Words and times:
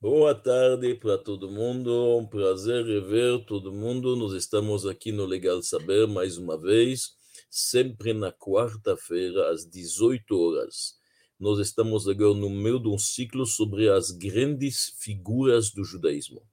Boa 0.00 0.32
tarde 0.32 0.94
para 0.94 1.18
todo 1.18 1.50
mundo, 1.50 2.16
um 2.18 2.24
prazer 2.24 2.86
rever 2.86 3.44
todo 3.44 3.72
mundo. 3.72 4.14
Nós 4.14 4.32
estamos 4.32 4.86
aqui 4.86 5.10
no 5.10 5.26
Legal 5.26 5.60
Saber 5.60 6.06
mais 6.06 6.38
uma 6.38 6.56
vez, 6.56 7.16
sempre 7.50 8.12
na 8.12 8.30
quarta-feira, 8.30 9.50
às 9.50 9.68
18 9.68 10.38
horas. 10.38 10.94
Nós 11.36 11.58
estamos 11.58 12.06
agora 12.06 12.32
no 12.32 12.48
meio 12.48 12.78
de 12.78 12.86
um 12.86 12.96
ciclo 12.96 13.44
sobre 13.44 13.88
as 13.88 14.12
grandes 14.12 14.94
figuras 15.00 15.72
do 15.72 15.82
judaísmo. 15.82 16.46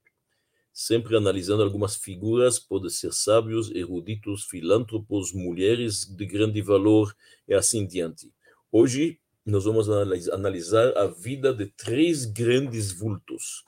Sempre 0.72 1.16
analisando 1.16 1.62
algumas 1.62 1.94
figuras, 1.94 2.58
pode 2.58 2.92
ser 2.92 3.12
sábios, 3.12 3.70
eruditos, 3.70 4.42
filântropos, 4.42 5.32
mulheres 5.32 6.04
de 6.04 6.26
grande 6.26 6.60
valor 6.60 7.14
e 7.46 7.54
assim 7.54 7.86
diante. 7.86 8.28
Hoje 8.72 9.20
nós 9.46 9.64
vamos 9.64 9.88
analisar 9.88 10.96
a 10.98 11.06
vida 11.06 11.54
de 11.54 11.66
três 11.66 12.24
grandes 12.24 12.90
vultos. 12.90 13.62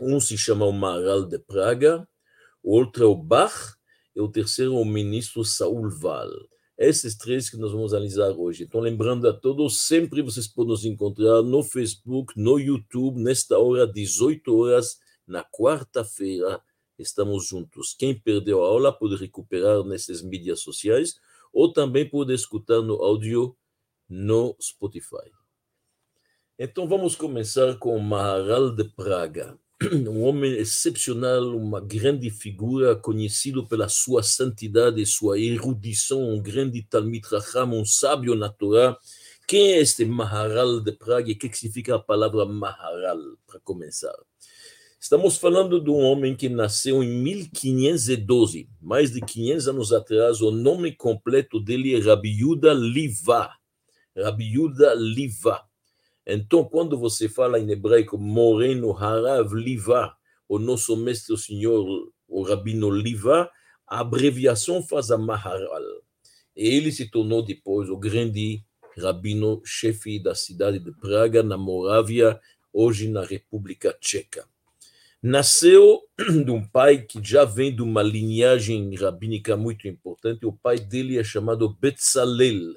Um 0.00 0.18
se 0.18 0.38
chama 0.38 0.64
o 0.64 0.72
Maharal 0.72 1.26
de 1.26 1.38
Praga, 1.38 2.08
o 2.62 2.74
outro 2.74 3.04
é 3.04 3.06
o 3.06 3.14
Bach, 3.14 3.76
e 4.16 4.20
o 4.22 4.28
terceiro 4.28 4.74
é 4.74 4.80
o 4.80 4.84
ministro 4.86 5.44
Saul 5.44 5.90
Val. 5.90 6.30
Esses 6.78 7.14
três 7.14 7.50
que 7.50 7.58
nós 7.58 7.72
vamos 7.72 7.92
analisar 7.92 8.30
hoje. 8.30 8.64
Então, 8.64 8.80
lembrando 8.80 9.28
a 9.28 9.32
todos, 9.34 9.82
sempre 9.82 10.22
vocês 10.22 10.48
podem 10.48 10.70
nos 10.70 10.84
encontrar 10.86 11.42
no 11.42 11.62
Facebook, 11.62 12.32
no 12.34 12.58
YouTube, 12.58 13.20
nesta 13.20 13.58
hora, 13.58 13.86
18 13.86 14.56
horas, 14.56 14.96
na 15.26 15.44
quarta-feira, 15.44 16.60
estamos 16.98 17.46
juntos. 17.46 17.94
Quem 17.98 18.18
perdeu 18.18 18.64
a 18.64 18.66
aula 18.66 18.92
pode 18.92 19.16
recuperar 19.16 19.84
nessas 19.84 20.22
mídias 20.22 20.60
sociais, 20.60 21.14
ou 21.52 21.70
também 21.70 22.08
pode 22.08 22.32
escutar 22.32 22.80
no 22.80 22.94
áudio 22.94 23.54
no 24.12 24.54
Spotify. 24.60 25.32
Então 26.58 26.86
vamos 26.86 27.16
começar 27.16 27.76
com 27.78 27.98
Maharal 27.98 28.70
de 28.70 28.84
Praga, 28.84 29.58
um 30.06 30.22
homem 30.22 30.52
excepcional, 30.52 31.56
uma 31.56 31.80
grande 31.80 32.28
figura, 32.28 32.94
conhecido 32.94 33.66
pela 33.66 33.88
sua 33.88 34.22
santidade, 34.22 35.04
sua 35.06 35.40
erudição, 35.40 36.28
um 36.28 36.42
grande 36.42 36.82
Talmid 36.82 37.26
Raham, 37.26 37.72
um 37.72 37.86
sábio 37.86 38.34
na 38.34 38.50
Torá. 38.50 38.98
Quem 39.48 39.72
é 39.72 39.80
este 39.80 40.04
Maharal 40.04 40.80
de 40.80 40.92
Praga 40.92 41.30
e 41.30 41.32
o 41.32 41.38
que 41.38 41.50
significa 41.56 41.94
a 41.94 41.98
palavra 41.98 42.44
Maharal, 42.44 43.18
para 43.46 43.60
começar? 43.60 44.14
Estamos 45.00 45.38
falando 45.38 45.82
de 45.82 45.90
um 45.90 46.00
homem 46.00 46.36
que 46.36 46.50
nasceu 46.50 47.02
em 47.02 47.08
1512, 47.08 48.68
mais 48.78 49.10
de 49.10 49.22
500 49.22 49.68
anos 49.68 49.92
atrás. 49.92 50.42
O 50.42 50.50
nome 50.50 50.94
completo 50.94 51.58
dele 51.58 51.94
é 51.96 51.98
Rabi 51.98 52.42
Yuda 52.42 52.74
Livá. 52.74 53.56
Rabi 54.16 54.54
Yuda 54.54 54.94
Liva. 54.94 55.62
Então, 56.26 56.64
quando 56.64 56.98
você 56.98 57.28
fala 57.28 57.58
em 57.58 57.70
hebraico 57.70 58.16
Moreno 58.16 58.96
Harav 58.96 59.54
Liva, 59.54 60.16
o 60.48 60.58
nosso 60.58 60.96
mestre, 60.96 61.32
o 61.32 61.38
senhor, 61.38 62.12
o 62.28 62.42
Rabino 62.42 62.90
Liva, 62.90 63.50
a 63.86 64.00
abreviação 64.00 64.82
faz 64.82 65.10
a 65.10 65.18
Maharal. 65.18 65.82
E 66.56 66.66
ele 66.68 66.92
se 66.92 67.10
tornou 67.10 67.42
depois 67.42 67.88
o 67.88 67.96
grande 67.96 68.62
rabino 68.98 69.62
chefe 69.64 70.18
da 70.18 70.34
cidade 70.34 70.78
de 70.78 70.92
Praga, 70.92 71.42
na 71.42 71.56
Morávia, 71.56 72.38
hoje 72.72 73.08
na 73.08 73.24
República 73.24 73.96
Tcheca. 74.00 74.46
Nasceu 75.22 76.00
de 76.18 76.50
um 76.50 76.66
pai 76.66 77.02
que 77.02 77.20
já 77.22 77.44
vem 77.44 77.74
de 77.74 77.80
uma 77.82 78.02
linhagem 78.02 78.94
rabínica 78.94 79.56
muito 79.56 79.86
importante. 79.86 80.44
O 80.44 80.52
pai 80.52 80.78
dele 80.78 81.18
é 81.18 81.24
chamado 81.24 81.68
Betzalel. 81.68 82.74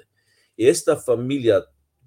Esta 0.58 0.96
família, 0.96 1.62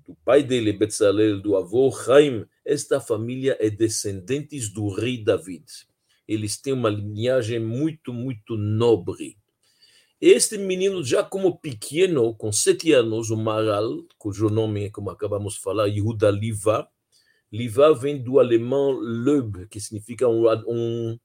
do 0.07 0.15
pai 0.25 0.41
dele, 0.41 0.73
Betzalel, 0.73 1.39
do 1.39 1.55
avô 1.55 1.91
Chaim, 1.91 2.45
esta 2.65 2.99
família 2.99 3.55
é 3.59 3.69
descendentes 3.69 4.73
do 4.73 4.89
rei 4.89 5.23
David. 5.23 5.65
Eles 6.27 6.59
têm 6.59 6.73
uma 6.73 6.89
linhagem 6.89 7.59
muito, 7.59 8.11
muito 8.11 8.57
nobre. 8.57 9.37
Este 10.19 10.57
menino, 10.57 11.03
já 11.03 11.23
como 11.23 11.59
pequeno, 11.59 12.35
com 12.35 12.51
sete 12.51 12.91
anos, 12.91 13.29
o 13.29 13.37
Maral, 13.37 14.03
cujo 14.17 14.49
nome 14.49 14.89
como 14.89 15.11
acabamos 15.11 15.53
de 15.53 15.61
falar, 15.61 15.87
Yehuda 15.87 16.31
Liva, 16.31 16.89
Liva 17.51 17.93
vem 17.93 18.21
do 18.21 18.39
alemão 18.39 18.91
Löb, 18.91 19.67
que 19.67 19.79
significa 19.79 20.27
um, 20.27 20.45
um, 20.67 21.19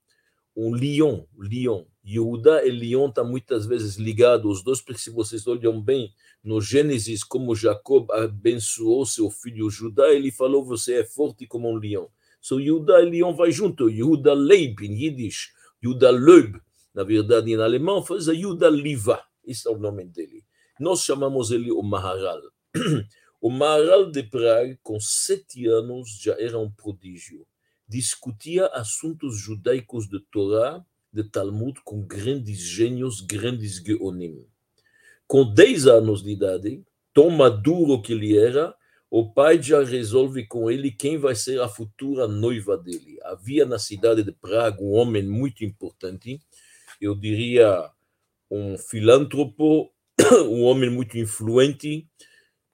um 0.54 0.72
leão, 0.72 1.26
leão. 1.38 1.86
Yehuda 2.06 2.66
e 2.66 2.70
leão 2.70 3.06
estão 3.06 3.26
muitas 3.26 3.64
vezes 3.64 3.96
ligados, 3.96 4.58
os 4.58 4.62
dois, 4.62 4.80
porque 4.80 5.00
se 5.00 5.10
vocês 5.10 5.46
olham 5.46 5.80
bem, 5.80 6.12
no 6.42 6.60
Gênesis, 6.60 7.24
como 7.24 7.54
Jacob 7.54 8.10
abençoou 8.10 9.06
seu 9.06 9.30
filho 9.30 9.70
Judá, 9.70 10.12
ele 10.12 10.30
falou: 10.30 10.64
Você 10.64 11.00
é 11.00 11.04
forte 11.04 11.46
como 11.46 11.70
um 11.70 11.76
leão. 11.76 12.10
So 12.40 12.60
Judá 12.60 13.00
e 13.00 13.08
leão 13.08 13.34
vai 13.34 13.50
junto. 13.50 13.90
Judá 13.90 14.34
Leib, 14.34 14.82
em 14.82 15.02
Yiddish. 15.02 15.52
Judá 15.82 16.10
Leib, 16.10 16.56
na 16.94 17.02
verdade, 17.02 17.50
em 17.50 17.56
alemão, 17.56 18.02
faz 18.02 18.28
a 18.28 18.34
Judá 18.34 18.68
Liva. 18.68 19.22
Esse 19.42 19.66
é 19.66 19.70
o 19.70 19.78
nome 19.78 20.04
dele. 20.04 20.44
Nós 20.78 21.02
chamamos 21.02 21.50
ele 21.50 21.72
o 21.72 21.82
Maharal. 21.82 22.42
O 23.40 23.50
Maharal 23.50 24.10
de 24.10 24.22
Praga, 24.22 24.78
com 24.82 24.98
sete 24.98 25.66
anos, 25.66 26.18
já 26.18 26.34
era 26.40 26.58
um 26.58 26.70
prodígio. 26.70 27.46
Discutia 27.86 28.68
assuntos 28.68 29.36
judaicos 29.36 30.08
de 30.08 30.18
Torá, 30.32 30.82
de 31.14 31.24
Talmud, 31.24 31.80
com 31.84 32.02
grandes 32.02 32.58
gênios, 32.58 33.20
grandes 33.20 33.76
geonim 33.76 34.44
com 35.26 35.52
10 35.52 35.86
anos 35.86 36.22
de 36.22 36.30
idade, 36.30 36.82
tão 37.12 37.30
maduro 37.30 38.00
que 38.00 38.12
ele 38.12 38.36
era, 38.36 38.74
o 39.10 39.32
pai 39.32 39.62
já 39.62 39.82
resolve 39.82 40.46
com 40.46 40.70
ele 40.70 40.90
quem 40.90 41.18
vai 41.18 41.34
ser 41.34 41.60
a 41.60 41.68
futura 41.68 42.26
noiva 42.26 42.76
dele. 42.76 43.18
Havia 43.22 43.64
na 43.64 43.78
cidade 43.78 44.22
de 44.22 44.32
Praga 44.32 44.82
um 44.82 44.92
homem 44.92 45.22
muito 45.22 45.64
importante, 45.64 46.40
eu 47.00 47.14
diria 47.14 47.90
um 48.50 48.76
filântropo, 48.76 49.90
um 50.48 50.62
homem 50.62 50.90
muito 50.90 51.16
influente, 51.16 52.06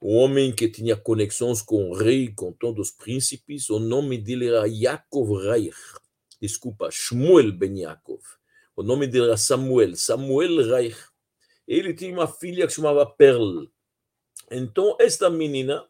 um 0.01 0.15
homem 0.15 0.51
que 0.51 0.67
tinha 0.67 0.95
conexões 0.95 1.61
com 1.61 1.89
o 1.89 1.93
rei, 1.93 2.33
com 2.33 2.51
todos 2.51 2.89
os 2.89 2.95
príncipes. 2.95 3.69
O 3.69 3.77
nome 3.77 4.17
dele 4.17 4.47
era 4.47 4.67
Yaakov 4.67 5.47
Reich, 5.47 5.75
desculpa, 6.41 6.89
Shmuel 6.91 7.51
Ben 7.51 7.81
Yaakov. 7.81 8.21
O 8.75 8.83
nome 8.83 9.07
dele 9.07 9.25
era 9.25 9.37
Samuel, 9.37 9.95
Samuel 9.95 10.67
Reich 10.69 10.97
ele 11.67 11.93
tinha 11.93 12.13
uma 12.13 12.27
filha 12.27 12.67
que 12.67 12.73
chamava 12.73 13.05
Pearl. 13.05 13.65
Então, 14.51 14.97
esta 14.99 15.29
menina, 15.29 15.87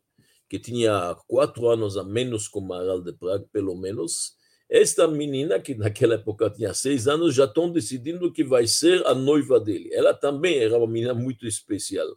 que 0.48 0.60
tinha 0.60 1.16
quatro 1.28 1.68
anos 1.70 1.98
a 1.98 2.04
menos 2.04 2.48
o 2.54 2.62
Maral 2.62 3.02
de 3.02 3.14
Praga, 3.14 3.48
pelo 3.52 3.76
menos, 3.76 4.36
esta 4.70 5.08
menina, 5.08 5.60
que 5.60 5.74
naquela 5.74 6.16
época 6.16 6.52
tinha 6.52 6.74
seis 6.74 7.08
anos, 7.08 7.34
já 7.34 7.46
estão 7.46 7.72
decidindo 7.72 8.32
que 8.32 8.44
vai 8.44 8.68
ser 8.68 9.06
a 9.08 9.16
noiva 9.16 9.60
dele. 9.60 9.90
Ela 9.92 10.14
também 10.14 10.60
era 10.60 10.78
uma 10.78 10.88
menina 10.88 11.16
muito 11.16 11.48
especial. 11.48 12.16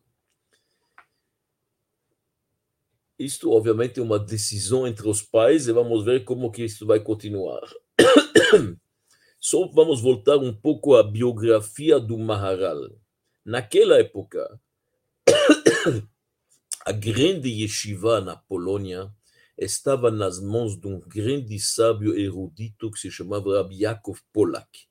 Isto, 3.18 3.50
obviamente, 3.50 3.98
é 3.98 4.02
uma 4.02 4.18
decisão 4.18 4.86
entre 4.86 5.08
os 5.08 5.22
pais 5.22 5.68
e 5.68 5.72
vamos 5.72 6.04
ver 6.04 6.24
como 6.24 6.50
que 6.50 6.64
isso 6.64 6.84
vai 6.84 7.00
continuar. 7.00 7.62
Só 9.40 9.66
vamos 9.68 10.00
voltar 10.00 10.36
um 10.38 10.52
pouco 10.52 10.94
à 10.94 11.02
biografia 11.02 11.98
do 11.98 12.16
Maharal. 12.18 12.90
Naquela 13.44 13.98
época, 13.98 14.60
a 16.84 16.92
grande 16.92 17.48
yeshiva 17.48 18.20
na 18.20 18.36
Polônia 18.36 19.10
estava 19.56 20.10
nas 20.10 20.40
mãos 20.40 20.78
de 20.78 20.86
um 20.88 20.98
grande 21.00 21.58
sábio 21.60 22.18
erudito 22.18 22.90
que 22.90 22.98
se 22.98 23.10
chamava 23.10 23.58
Rabbi 23.58 23.82
Yaakov 23.82 24.18
Polak. 24.32 24.86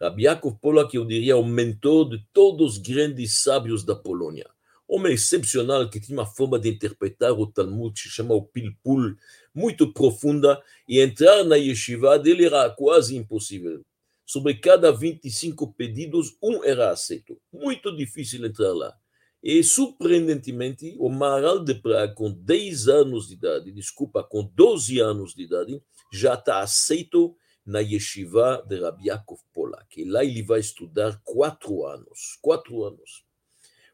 Rabbi 0.00 0.24
Yaakov 0.24 0.58
Polak, 0.60 0.96
eu 0.96 1.04
diria, 1.04 1.36
o 1.36 1.44
mentor 1.44 2.08
de 2.08 2.24
todos 2.32 2.72
os 2.72 2.78
grandes 2.78 3.42
sábios 3.42 3.84
da 3.84 3.94
Polônia. 3.94 4.48
Homem 4.88 5.12
excepcional 5.12 5.88
que 5.88 6.00
tinha 6.00 6.18
uma 6.18 6.26
forma 6.26 6.58
de 6.58 6.68
interpretar 6.68 7.32
o 7.32 7.46
Talmud, 7.46 7.94
que 7.94 8.00
se 8.00 8.08
chama 8.08 8.34
o 8.34 8.42
Pilpul, 8.42 9.14
muito 9.54 9.92
profunda, 9.92 10.62
e 10.88 11.00
entrar 11.00 11.44
na 11.44 11.56
yeshiva 11.56 12.18
dele 12.18 12.46
era 12.46 12.70
quase 12.70 13.16
impossível 13.16 13.82
sobre 14.30 14.54
cada 14.54 14.92
25 14.92 15.72
pedidos, 15.72 16.36
um 16.40 16.62
era 16.62 16.90
aceito. 16.90 17.36
Muito 17.52 17.94
difícil 17.96 18.46
entrar 18.46 18.72
lá. 18.72 18.94
E, 19.42 19.60
surpreendentemente, 19.64 20.94
o 21.00 21.08
Maral 21.08 21.64
de 21.64 21.74
Praga, 21.74 22.14
com 22.14 22.30
10 22.30 22.86
anos 22.86 23.26
de 23.26 23.34
idade, 23.34 23.72
desculpa, 23.72 24.22
com 24.22 24.44
12 24.54 25.00
anos 25.00 25.34
de 25.34 25.42
idade, 25.42 25.82
já 26.12 26.34
está 26.34 26.60
aceito 26.60 27.34
na 27.66 27.80
yeshiva 27.80 28.64
de 28.68 28.78
Rabbi 28.78 29.08
Yaakov 29.08 29.40
Polak. 29.52 30.00
E 30.00 30.04
lá 30.04 30.24
ele 30.24 30.44
vai 30.44 30.60
estudar 30.60 31.20
quatro 31.24 31.84
anos. 31.84 32.38
Quatro 32.40 32.84
anos. 32.84 33.24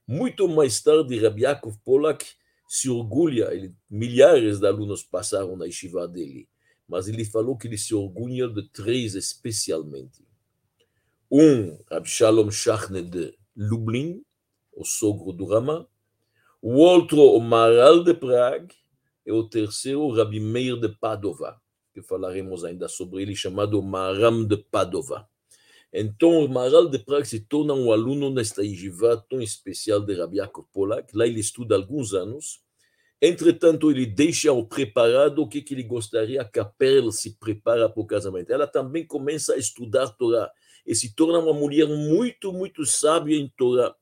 Muito 0.06 0.46
mais 0.48 0.82
tarde, 0.82 1.18
Rabbi 1.18 1.44
Yaakov 1.44 1.78
Polak 1.82 2.26
se 2.66 2.88
orgulha, 2.90 3.52
ele, 3.52 3.74
milhares 3.88 4.60
de 4.60 4.66
alunos 4.66 5.02
passaram 5.02 5.56
na 5.56 5.66
yeshiva 5.66 6.06
dele, 6.06 6.48
mas 6.88 7.08
ele 7.08 7.24
falou 7.24 7.56
que 7.56 7.66
ele 7.66 7.78
se 7.78 7.94
orgulha 7.94 8.48
de 8.48 8.68
três 8.70 9.14
especialmente 9.14 10.26
um 11.30 11.76
Rabbi 11.90 12.08
Shalom 12.08 12.50
Shachne 12.50 13.02
de 13.02 13.36
Lublin, 13.56 14.22
o 14.72 14.84
sogro 14.84 15.32
do 15.32 15.44
Rama, 15.44 15.88
o 16.62 16.74
outro 16.74 17.20
o 17.20 17.40
Maral 17.40 18.04
de 18.04 18.14
Praga, 18.14 18.68
e 19.24 19.32
o 19.32 19.42
terceiro 19.48 20.08
Rabbi 20.12 20.38
Meir 20.38 20.78
de 20.78 20.88
Padova. 20.88 21.60
que 21.92 22.00
falaremos 22.02 22.62
ainda 22.62 22.88
sobre 22.88 23.22
ele, 23.22 23.34
chamado 23.34 23.82
Maram 23.82 24.44
de 24.44 24.56
Padova. 24.56 25.28
Então, 25.92 26.44
o 26.44 26.48
Maral 26.48 26.88
de 26.88 26.98
Praga 26.98 27.24
se 27.24 27.40
torna 27.40 27.72
um 27.72 27.92
aluno 27.92 28.28
nesta 28.30 28.62
yeshiva 28.62 29.24
tão 29.28 29.40
especial 29.40 30.00
de 30.00 30.14
Rabbi 30.14 30.38
Yaakov 30.38 30.66
Polak. 30.72 31.16
Lá 31.16 31.26
ele 31.26 31.40
estuda 31.40 31.76
alguns 31.76 32.12
anos. 32.12 32.60
Entretanto, 33.20 33.90
ele 33.90 34.04
deixa 34.04 34.52
o 34.52 34.66
preparado 34.66 35.40
o 35.40 35.48
que, 35.48 35.64
ele 35.70 35.82
gostaria 35.82 36.44
que 36.44 36.58
a 36.58 36.64
Perl 36.64 37.10
se 37.10 37.38
prepara 37.38 37.88
para 37.88 38.02
o 38.02 38.06
casamento. 38.06 38.52
Ela 38.52 38.66
também 38.66 39.06
começa 39.06 39.54
a 39.54 39.56
estudar 39.56 40.08
Torá 40.08 40.50
e 40.86 40.94
se 40.94 41.14
torna 41.14 41.38
uma 41.38 41.54
mulher 41.54 41.88
muito, 41.88 42.52
muito 42.52 42.84
sábia 42.84 43.36
em 43.36 43.48
Torá. 43.56 43.94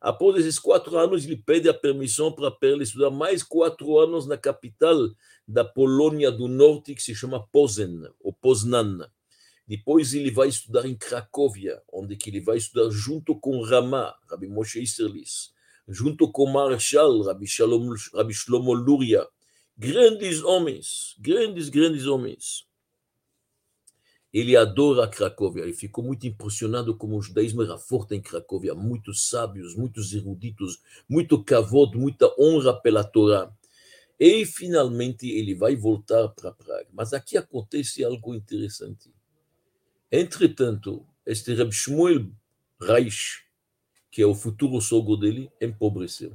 Após 0.00 0.36
esses 0.36 0.58
quatro 0.58 0.96
anos, 0.96 1.24
ele 1.24 1.36
pede 1.36 1.68
a 1.68 1.74
permissão 1.74 2.32
para 2.32 2.50
Perl 2.50 2.82
estudar 2.82 3.10
mais 3.10 3.42
quatro 3.42 3.98
anos 3.98 4.26
na 4.26 4.36
capital 4.36 4.96
da 5.46 5.64
Polônia 5.64 6.30
do 6.30 6.46
Norte, 6.46 6.94
que 6.94 7.02
se 7.02 7.14
chama 7.14 7.46
Posen, 7.48 8.02
ou 8.20 8.32
Poznan. 8.32 9.08
Depois 9.68 10.14
ele 10.14 10.30
vai 10.30 10.48
estudar 10.48 10.86
em 10.86 10.96
Cracóvia, 10.96 11.82
onde 11.92 12.16
que 12.16 12.30
ele 12.30 12.40
vai 12.40 12.56
estudar 12.56 12.88
junto 12.88 13.38
com 13.38 13.60
Ramá, 13.60 14.16
Rabbi 14.26 14.48
Moshe 14.48 14.82
Isserlis, 14.82 15.52
junto 15.86 16.32
com 16.32 16.50
Marshall, 16.50 17.20
Rabbi, 17.20 17.46
Shalom, 17.46 17.94
Rabbi 18.14 18.32
Shlomo 18.32 18.72
Luria. 18.72 19.28
Grandes 19.76 20.42
homens, 20.42 21.14
grandes, 21.18 21.68
grandes 21.68 22.06
homens. 22.06 22.66
Ele 24.32 24.56
adora 24.56 25.06
Cracóvia, 25.06 25.64
ele 25.64 25.74
ficou 25.74 26.02
muito 26.02 26.26
impressionado 26.26 26.96
como 26.96 27.18
o 27.18 27.22
judaísmo 27.22 27.62
era 27.62 27.76
forte 27.76 28.14
em 28.14 28.22
Cracóvia, 28.22 28.74
muitos 28.74 29.28
sábios, 29.28 29.76
muitos 29.76 30.14
eruditos, 30.14 30.78
muito 31.06 31.44
kavod, 31.44 31.94
muita 31.94 32.34
honra 32.40 32.72
pela 32.72 33.04
Torá. 33.04 33.52
E 34.18 34.46
finalmente 34.46 35.28
ele 35.28 35.54
vai 35.54 35.76
voltar 35.76 36.28
para 36.28 36.52
Praga. 36.52 36.88
Mas 36.90 37.12
aqui 37.12 37.36
acontece 37.36 38.02
algo 38.02 38.34
interessante. 38.34 39.17
Entretanto, 40.10 41.06
este 41.26 41.52
Reb 41.54 41.70
Shmuel 41.70 42.30
Reich, 42.80 43.42
que 44.10 44.22
é 44.22 44.26
o 44.26 44.34
futuro 44.34 44.80
sogro 44.80 45.16
dele, 45.16 45.50
empobreceu. 45.60 46.32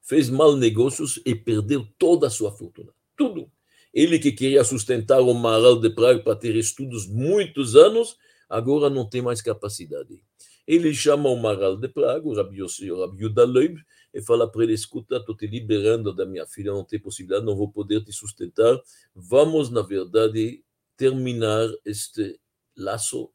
Fez 0.00 0.28
mal 0.28 0.56
negócios 0.56 1.20
e 1.24 1.34
perdeu 1.34 1.86
toda 1.96 2.26
a 2.26 2.30
sua 2.30 2.50
fortuna. 2.50 2.92
Tudo. 3.16 3.50
Ele 3.94 4.18
que 4.18 4.32
queria 4.32 4.64
sustentar 4.64 5.20
o 5.20 5.32
Maral 5.34 5.78
de 5.78 5.90
Praga 5.90 6.20
para 6.20 6.34
ter 6.34 6.56
estudos 6.56 7.06
muitos 7.06 7.76
anos, 7.76 8.16
agora 8.48 8.90
não 8.90 9.08
tem 9.08 9.22
mais 9.22 9.40
capacidade. 9.40 10.24
Ele 10.66 10.92
chama 10.92 11.28
o 11.28 11.36
Maral 11.36 11.76
de 11.76 11.88
Praga, 11.88 12.26
o 12.26 12.34
Rabi, 12.34 12.58
Yuda 12.58 13.44
Leib, 13.44 13.78
e 14.12 14.22
fala 14.22 14.50
para 14.50 14.64
ele, 14.64 14.72
escuta, 14.72 15.16
estou 15.16 15.36
te 15.36 15.46
liberando 15.46 16.12
da 16.12 16.26
minha 16.26 16.46
filha, 16.46 16.72
não 16.72 16.84
tem 16.84 16.98
possibilidade, 16.98 17.46
não 17.46 17.56
vou 17.56 17.70
poder 17.70 18.02
te 18.02 18.12
sustentar. 18.12 18.80
Vamos, 19.14 19.70
na 19.70 19.82
verdade, 19.82 20.62
terminar 20.96 21.68
este 21.84 22.38
laço 22.76 23.30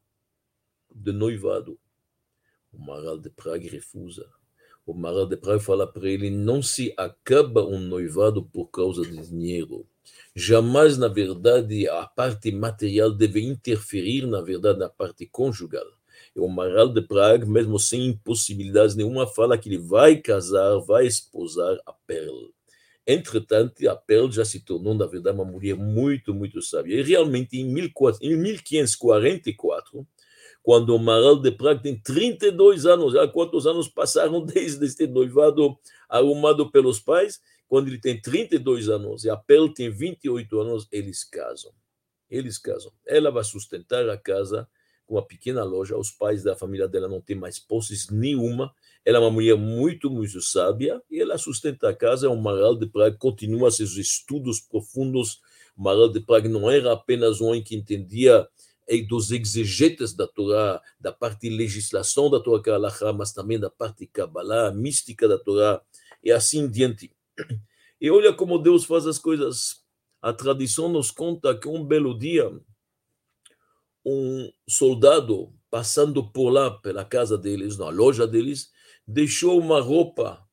de 0.94 1.12
noivado. 1.12 1.78
O 2.72 2.78
Maral 2.78 3.18
de 3.18 3.30
Praga 3.30 3.68
refusa. 3.68 4.28
O 4.86 4.94
Maral 4.94 5.26
de 5.26 5.36
Praga 5.36 5.60
fala 5.60 5.86
para 5.86 6.08
ele: 6.08 6.30
não 6.30 6.62
se 6.62 6.94
acaba 6.96 7.64
um 7.64 7.78
noivado 7.78 8.44
por 8.44 8.66
causa 8.66 9.02
de 9.02 9.28
dinheiro. 9.28 9.86
Jamais, 10.34 10.96
na 10.96 11.08
verdade, 11.08 11.88
a 11.88 12.06
parte 12.06 12.50
material 12.52 13.12
deve 13.12 13.40
interferir, 13.40 14.26
na 14.26 14.40
verdade, 14.40 14.78
na 14.78 14.88
parte 14.88 15.26
conjugal. 15.26 15.86
E 16.34 16.40
o 16.40 16.48
Maral 16.48 16.92
de 16.92 17.02
Praga, 17.02 17.44
mesmo 17.44 17.78
sem 17.78 18.06
impossibilidades 18.06 18.94
nenhuma, 18.94 19.26
fala 19.26 19.58
que 19.58 19.68
ele 19.68 19.78
vai 19.78 20.16
casar, 20.16 20.78
vai 20.78 21.06
esposar 21.06 21.78
a 21.84 21.92
Perla. 21.92 22.48
Entretanto, 23.10 23.88
a 23.88 23.96
Pearl 23.96 24.30
já 24.30 24.44
se 24.44 24.60
tornou, 24.60 24.92
na 24.92 25.06
verdade, 25.06 25.34
uma 25.34 25.46
mulher 25.46 25.74
muito, 25.74 26.34
muito 26.34 26.60
sábia. 26.60 27.00
E 27.00 27.02
realmente, 27.02 27.58
em 27.58 27.64
1544, 27.64 30.06
quando 30.62 30.98
Maral 30.98 31.40
de 31.40 31.50
Praga 31.50 31.80
tem 31.80 31.98
32 31.98 32.84
anos, 32.84 33.14
já 33.14 33.26
quantos 33.26 33.66
anos 33.66 33.88
passaram 33.88 34.44
desde 34.44 34.84
este 34.84 35.06
noivado 35.06 35.78
arrumado 36.06 36.70
pelos 36.70 37.00
pais? 37.00 37.40
Quando 37.66 37.88
ele 37.88 37.98
tem 37.98 38.20
32 38.20 38.90
anos 38.90 39.24
e 39.24 39.30
a 39.30 39.38
Pearl 39.38 39.68
tem 39.68 39.88
28 39.88 40.60
anos, 40.60 40.86
eles 40.92 41.24
casam. 41.24 41.72
Eles 42.28 42.58
casam. 42.58 42.92
Ela 43.06 43.30
vai 43.30 43.42
sustentar 43.42 44.06
a 44.10 44.18
casa 44.18 44.68
com 45.06 45.14
uma 45.14 45.26
pequena 45.26 45.64
loja. 45.64 45.96
Os 45.96 46.10
pais 46.10 46.42
da 46.42 46.54
família 46.54 46.86
dela 46.86 47.08
não 47.08 47.22
têm 47.22 47.36
mais 47.36 47.58
posses 47.58 48.10
nenhuma. 48.10 48.70
Ela 49.08 49.16
é 49.16 49.20
uma 49.22 49.30
mulher 49.30 49.56
muito, 49.56 50.10
muito 50.10 50.38
sábia 50.42 51.02
e 51.10 51.18
ela 51.18 51.38
sustenta 51.38 51.88
a 51.88 51.96
casa. 51.96 52.26
É 52.26 52.28
um 52.28 52.36
Maral 52.36 52.76
de 52.76 52.86
Praga, 52.86 53.16
continua 53.16 53.70
seus 53.70 53.96
estudos 53.96 54.60
profundos. 54.60 55.40
O 55.74 55.82
Maral 55.82 56.10
de 56.10 56.20
Praga 56.20 56.46
não 56.46 56.70
era 56.70 56.92
apenas 56.92 57.40
um 57.40 57.58
que 57.62 57.74
entendia 57.74 58.46
dos 59.08 59.30
exegetas 59.30 60.12
da 60.12 60.26
Torá, 60.26 60.82
da 61.00 61.10
parte 61.10 61.48
legislação 61.48 62.28
da 62.28 62.38
Torá 62.38 62.62
Kalahá, 62.62 63.10
mas 63.14 63.32
também 63.32 63.58
da 63.58 63.70
parte 63.70 64.06
Kabbalah, 64.06 64.72
mística 64.72 65.26
da 65.26 65.38
Torá, 65.38 65.80
e 66.22 66.30
assim 66.30 66.64
em 66.64 66.70
diante. 66.70 67.10
E 67.98 68.10
olha 68.10 68.34
como 68.34 68.58
Deus 68.58 68.84
faz 68.84 69.06
as 69.06 69.18
coisas. 69.18 69.82
A 70.20 70.34
tradição 70.34 70.86
nos 70.86 71.10
conta 71.10 71.58
que 71.58 71.66
um 71.66 71.82
belo 71.82 72.18
dia, 72.18 72.46
um 74.04 74.52
soldado 74.68 75.50
passando 75.70 76.30
por 76.30 76.50
lá, 76.50 76.70
pela 76.70 77.06
casa 77.06 77.38
deles, 77.38 77.78
na 77.78 77.88
loja 77.88 78.26
deles, 78.26 78.70
deixou 79.08 79.58
uma 79.58 79.80
roupa 79.80 80.46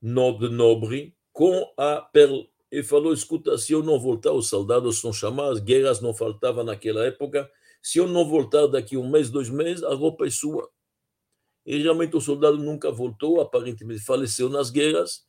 nobre, 0.00 0.48
nobre 0.48 1.16
com 1.32 1.68
a 1.76 2.00
perla 2.00 2.46
e 2.70 2.80
falou: 2.84 3.12
escuta, 3.12 3.58
se 3.58 3.72
eu 3.72 3.82
não 3.82 3.98
voltar, 3.98 4.32
os 4.32 4.48
soldados 4.48 5.00
são 5.00 5.12
chamados, 5.12 5.58
guerras 5.58 6.00
não 6.00 6.14
faltavam 6.14 6.62
naquela 6.62 7.04
época. 7.04 7.50
Se 7.82 7.98
eu 7.98 8.06
não 8.06 8.28
voltar 8.28 8.68
daqui 8.68 8.96
um 8.96 9.08
mês, 9.08 9.30
dois 9.30 9.50
meses, 9.50 9.82
a 9.82 9.94
roupa 9.94 10.26
é 10.26 10.30
sua. 10.30 10.70
E 11.64 11.78
realmente 11.82 12.16
o 12.16 12.20
soldado 12.20 12.56
nunca 12.58 12.92
voltou, 12.92 13.40
aparentemente 13.40 14.00
faleceu 14.04 14.48
nas 14.48 14.70
guerras. 14.70 15.26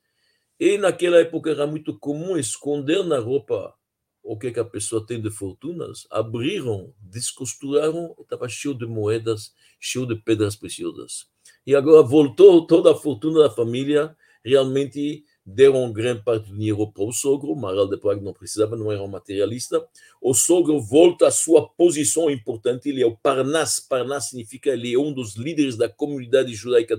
E 0.59 0.77
naquela 0.77 1.17
época 1.17 1.49
era 1.49 1.65
muito 1.65 1.97
comum 1.97 2.37
esconder 2.37 3.03
na 3.03 3.19
roupa 3.19 3.75
o 4.23 4.37
que, 4.37 4.51
que 4.51 4.59
a 4.59 4.65
pessoa 4.65 5.05
tem 5.05 5.21
de 5.21 5.31
fortunas, 5.31 6.05
abriram, 6.11 6.93
descosturaram, 6.99 8.15
estava 8.19 8.49
cheio 8.49 8.73
de 8.73 8.85
moedas, 8.85 9.53
cheio 9.79 10.05
de 10.05 10.15
pedras 10.15 10.55
preciosas. 10.55 11.27
E 11.67 11.75
agora 11.75 12.01
voltou 12.01 12.65
toda 12.65 12.93
a 12.93 12.95
fortuna 12.95 13.41
da 13.41 13.49
família, 13.49 14.15
realmente 14.41 15.25
deram 15.45 15.91
grande 15.91 16.23
parte 16.23 16.47
do 16.47 16.55
dinheiro 16.55 16.89
para 16.89 17.03
o 17.03 17.11
sogro, 17.11 17.53
Maral 17.57 17.89
de 17.89 17.97
Praga 17.97 18.21
não 18.21 18.31
precisava, 18.31 18.77
não 18.77 18.89
era 18.89 19.03
um 19.03 19.07
materialista. 19.09 19.85
O 20.21 20.33
sogro 20.33 20.79
volta 20.79 21.27
à 21.27 21.31
sua 21.31 21.67
posição 21.67 22.29
importante, 22.29 22.87
ele 22.87 23.03
é 23.03 23.05
o 23.05 23.17
Parnas. 23.17 23.81
Parnas 23.81 24.29
significa 24.29 24.69
ele 24.69 24.93
é 24.93 24.97
um 24.97 25.11
dos 25.11 25.35
líderes 25.35 25.75
da 25.75 25.89
comunidade 25.89 26.53
judaica 26.55 26.97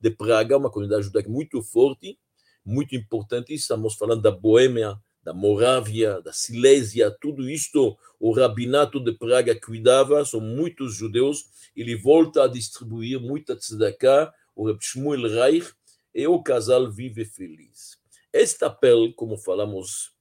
de 0.00 0.10
Praga, 0.10 0.58
uma 0.58 0.70
comunidade 0.70 1.04
judaica 1.04 1.30
muito 1.30 1.62
forte, 1.62 2.18
muito 2.64 2.96
importante. 2.96 3.54
Estamos 3.54 3.94
falando 3.94 4.20
da 4.20 4.32
Boêmia, 4.32 4.96
da 5.22 5.32
Morávia, 5.32 6.20
da 6.20 6.32
Silésia, 6.32 7.10
tudo 7.20 7.48
isto 7.48 7.96
o 8.18 8.32
rabinato 8.32 8.98
de 8.98 9.12
Praga 9.12 9.58
cuidava, 9.58 10.24
são 10.24 10.40
muitos 10.40 10.94
judeus, 10.94 11.46
ele 11.76 11.96
volta 11.96 12.44
a 12.44 12.48
distribuir 12.48 13.20
muita 13.20 13.56
tzedakah, 13.56 14.32
o 14.54 14.66
Reb 14.66 14.80
Shmuel 14.80 15.28
Reich, 15.28 15.72
e 16.14 16.26
o 16.26 16.42
casal 16.42 16.90
vive 16.90 17.24
feliz. 17.24 17.98
Esta 18.32 18.68
Pel, 18.68 19.12
como 19.14 19.36
falamos, 19.36 20.12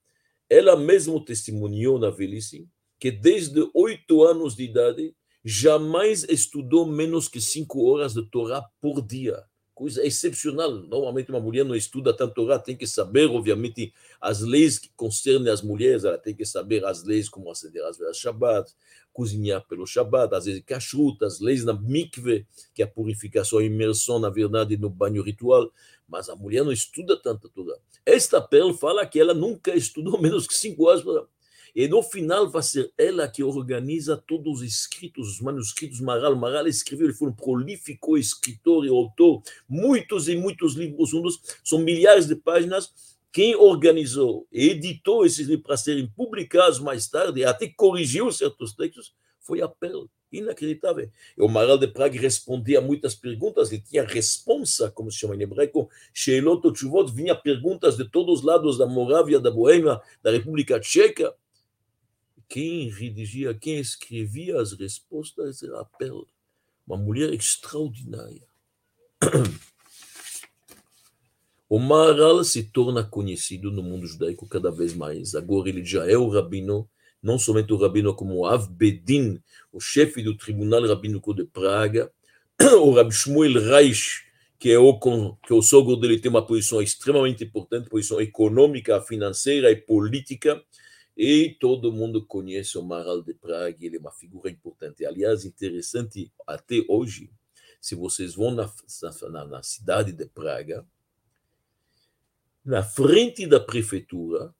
ela 0.50 0.76
mesmo 0.76 1.24
testemunhou 1.24 1.98
na 1.98 2.10
velhice 2.10 2.68
que 3.00 3.10
desde 3.10 3.70
oito 3.74 4.24
anos 4.24 4.56
de 4.56 4.64
idade 4.64 5.16
jamais 5.44 6.24
estudou 6.24 6.86
menos 6.86 7.28
que 7.28 7.42
cinco 7.42 7.86
horas 7.86 8.14
de 8.14 8.24
Torá 8.30 8.62
por 8.80 9.02
dia 9.02 9.44
coisa 9.82 10.06
excepcional. 10.06 10.72
Normalmente 10.72 11.32
uma 11.32 11.40
mulher 11.40 11.66
não 11.66 11.76
estuda 11.76 12.14
tanto 12.16 12.36
Torá, 12.36 12.60
tem 12.60 12.78
que 12.78 12.86
saber, 12.86 13.28
obviamente, 13.28 13.92
as 14.22 14.42
leis 14.42 14.78
que 14.78 14.92
concernem 14.96 15.52
as 15.52 15.64
mulheres, 15.64 16.04
ela 16.04 16.20
tem 16.20 16.36
que 16.36 16.46
saber 16.46 16.86
as 16.86 17.04
leis 17.04 17.28
como 17.28 17.50
acender 17.50 17.84
as 17.86 17.98
velas 17.98 18.18
Shabbat, 18.18 18.72
cozinhar 19.12 19.66
pelo 19.68 19.88
Shabbat, 19.88 20.36
às 20.36 20.46
vezes 20.46 20.62
kashrut, 20.64 21.26
as 21.26 21.40
leis 21.40 21.66
na 21.66 21.74
mikve, 21.74 22.46
que 22.76 22.84
é 22.84 22.86
a 22.86 22.88
purificação, 22.88 23.58
a 23.58 23.64
imersão, 23.64 24.20
na 24.20 24.30
verdade, 24.30 24.78
no 24.78 24.88
banho 24.88 25.24
ritual, 25.24 25.72
mas 26.08 26.30
a 26.30 26.36
mulher 26.36 26.64
não 26.64 26.72
estuda 26.72 27.20
tanto 27.20 27.50
Torá. 27.50 27.76
Esta 28.06 28.40
Pel 28.40 28.76
fala 28.76 29.04
que 29.08 29.20
ela 29.20 29.34
nunca 29.34 29.76
estudou 29.76 30.16
menos 30.22 30.46
que 30.46 30.54
cinco 30.54 30.86
horas 30.86 31.02
e 31.76 31.88
no 31.88 32.04
final 32.04 32.50
vai 32.50 32.64
ser 32.64 32.92
ela 32.98 33.28
que 33.28 33.44
organiza 33.44 34.18
todos 34.18 34.62
os 34.62 34.68
escritos, 34.68 35.28
os 35.30 35.42
manuscritos 35.42 36.00
Maral. 36.00 36.36
Maral 36.36 36.68
escreveu, 36.68 37.08
ele 37.08 37.14
foi 37.14 37.30
um 37.30 37.34
prolífico 37.34 38.18
escritor 38.18 38.86
e 38.86 38.90
autor, 38.90 39.42
muitos 39.68 40.28
e 40.28 40.36
muitos 40.36 40.76
livros 40.76 41.10
juntos, 41.10 41.40
são 41.64 41.80
milhares 41.80 42.28
de 42.28 42.36
páginas. 42.36 42.92
Quem 43.32 43.56
organizou 43.56 44.46
e 44.52 44.70
editou 44.72 45.26
esses 45.26 45.48
livros 45.48 45.66
para 45.66 45.78
serem 45.78 46.06
publicados 46.06 46.80
mais 46.80 47.08
tarde, 47.08 47.46
até 47.46 47.68
corrigiu 47.68 48.30
certos 48.32 48.74
textos, 48.74 49.14
foi 49.40 49.62
a 49.62 49.68
Perla. 49.68 50.08
Inacreditável. 50.32 51.10
E 51.38 51.42
o 51.42 51.48
Maral 51.50 51.78
de 51.78 51.88
Praga 51.88 52.18
respondia 52.18 52.80
a 52.80 52.82
muitas 52.82 53.14
perguntas, 53.14 53.70
ele 53.70 53.82
tinha 53.82 54.04
responsa, 54.04 54.90
como 54.90 55.12
se 55.12 55.20
chama 55.20 55.36
em 55.36 55.42
hebraico, 55.42 55.90
Sheilot 56.14 56.72
Tchuvot, 56.72 57.12
vinha 57.12 57.36
perguntas 57.36 57.98
de 57.98 58.10
todos 58.10 58.40
os 58.40 58.46
lados 58.46 58.78
da 58.78 58.86
Morávia, 58.86 59.42
da 59.42 59.52
Boêmia, 59.52 60.00
da 60.24 60.32
República 60.32 60.80
Tcheca, 60.80 61.36
quem 62.52 62.90
redigia, 62.90 63.54
quem 63.54 63.80
escrevia 63.80 64.60
as 64.60 64.74
respostas 64.74 65.64
era 65.64 65.80
a 65.80 65.86
Pell, 65.86 66.28
uma 66.86 66.98
mulher 66.98 67.34
extraordinária. 67.34 68.46
O 71.70 71.80
Maharal 71.80 72.44
se 72.44 72.64
torna 72.64 73.02
conhecido 73.02 73.72
no 73.72 73.82
mundo 73.82 74.06
judaico 74.06 74.46
cada 74.46 74.70
vez 74.70 74.94
mais. 74.94 75.34
Agora 75.36 75.70
ele 75.70 75.86
já 75.86 76.06
é 76.06 76.18
o 76.18 76.28
rabino, 76.28 76.86
não 77.24 77.40
somente 77.40 77.72
o 77.72 77.78
rabino 77.78 78.14
como 78.14 78.46
Av 78.46 78.68
Bedin, 78.68 79.42
o 79.72 79.80
chefe 79.80 80.22
do 80.22 80.36
Tribunal 80.36 80.86
Rabínico 80.86 81.34
de 81.34 81.46
Praga, 81.46 82.12
o 82.84 82.92
Rabbi 82.92 83.14
Shmuel 83.14 83.54
Reich, 83.54 84.22
que 84.60 84.70
é 84.70 84.78
o, 84.78 85.00
que 85.48 85.54
o 85.54 85.62
sogro 85.62 85.96
dele 85.96 86.20
tem 86.20 86.30
uma 86.30 86.46
posição 86.46 86.82
extremamente 86.82 87.46
importante, 87.46 87.90
posição 87.90 88.20
econômica, 88.20 89.00
financeira 89.00 89.72
e 89.72 89.78
política, 89.78 90.62
e 91.16 91.56
todo 91.60 91.92
mundo 91.92 92.26
conhece 92.26 92.78
o 92.78 92.84
Maharal 92.84 93.22
de 93.22 93.34
Praga, 93.34 93.78
ele 93.82 93.98
é 93.98 94.00
uma 94.00 94.12
figura 94.12 94.50
importante. 94.50 95.06
Aliás, 95.06 95.46
interessante 95.46 96.32
até 96.48 96.84
hoje, 96.88 97.30
se 97.80 97.96
vocês 97.96 98.36
vão 98.36 98.52
na, 98.52 98.72
na, 99.30 99.46
na 99.46 99.64
cidade 99.64 100.12
de 100.14 100.26
Praga, 100.26 100.86
na 102.64 102.84
frente 102.84 103.46
da 103.48 103.60
prefeitura, 103.60 104.54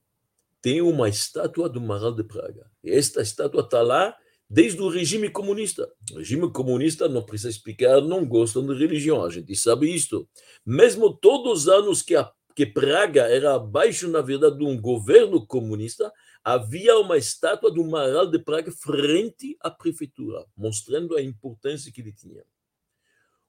tem 0.62 0.82
uma 0.82 1.08
estátua 1.08 1.70
do 1.70 1.80
Maral 1.80 2.14
de 2.14 2.24
Praga. 2.24 2.70
E 2.84 2.92
esta 2.92 3.22
estátua 3.22 3.62
está 3.62 3.82
lá 3.82 4.16
desde 4.50 4.82
o 4.82 4.90
regime 4.90 5.30
comunista. 5.30 5.90
O 6.12 6.18
regime 6.18 6.52
comunista, 6.52 7.08
não 7.08 7.24
precisa 7.24 7.50
explicar, 7.50 8.02
não 8.02 8.26
gostam 8.26 8.66
de 8.66 8.74
religião, 8.74 9.24
a 9.24 9.30
gente 9.30 9.56
sabe 9.56 9.94
isto. 9.94 10.28
Mesmo 10.66 11.14
todos 11.14 11.62
os 11.62 11.68
anos 11.70 12.02
que, 12.02 12.16
a, 12.16 12.30
que 12.56 12.66
Praga 12.66 13.24
era 13.24 13.56
abaixo, 13.56 14.10
na 14.10 14.22
verdade, 14.22 14.58
de 14.58 14.66
um 14.66 14.80
governo 14.80 15.46
comunista, 15.46 16.12
havia 16.44 16.98
uma 16.98 17.18
estátua 17.18 17.72
do 17.72 17.84
Maral 17.84 18.30
de 18.30 18.40
Praga 18.40 18.72
frente 18.72 19.56
à 19.60 19.70
prefeitura, 19.70 20.46
mostrando 20.56 21.16
a 21.16 21.22
importância 21.22 21.92
que 21.92 22.02
ele 22.02 22.12
tinha. 22.12 22.44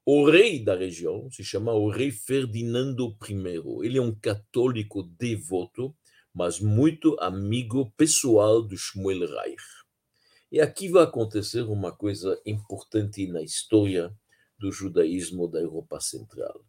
O 0.05 0.29
rei 0.29 0.63
da 0.63 0.75
região 0.75 1.31
se 1.31 1.45
chama 1.45 1.73
o 1.73 1.89
rei 1.89 2.11
Ferdinando 2.11 3.17
I. 3.29 3.87
Ele 3.87 3.99
é 3.99 4.03
um 4.03 4.15
católico 4.15 5.03
devoto, 5.03 5.95
mas 6.35 6.59
muito 6.59 7.17
amigo 7.21 7.93
pessoal 7.97 8.63
do 8.63 8.77
Shmuel 8.77 9.29
Reich. 9.29 9.63
E 10.51 10.61
aqui 10.61 10.89
vai 10.89 11.05
acontecer 11.05 11.63
uma 11.63 11.93
coisa 11.93 12.41
importante 12.45 13.27
na 13.27 13.43
história 13.43 14.15
do 14.59 14.71
judaísmo 14.71 15.49
da 15.49 15.61
Europa 15.61 16.01
Central. 16.01 16.65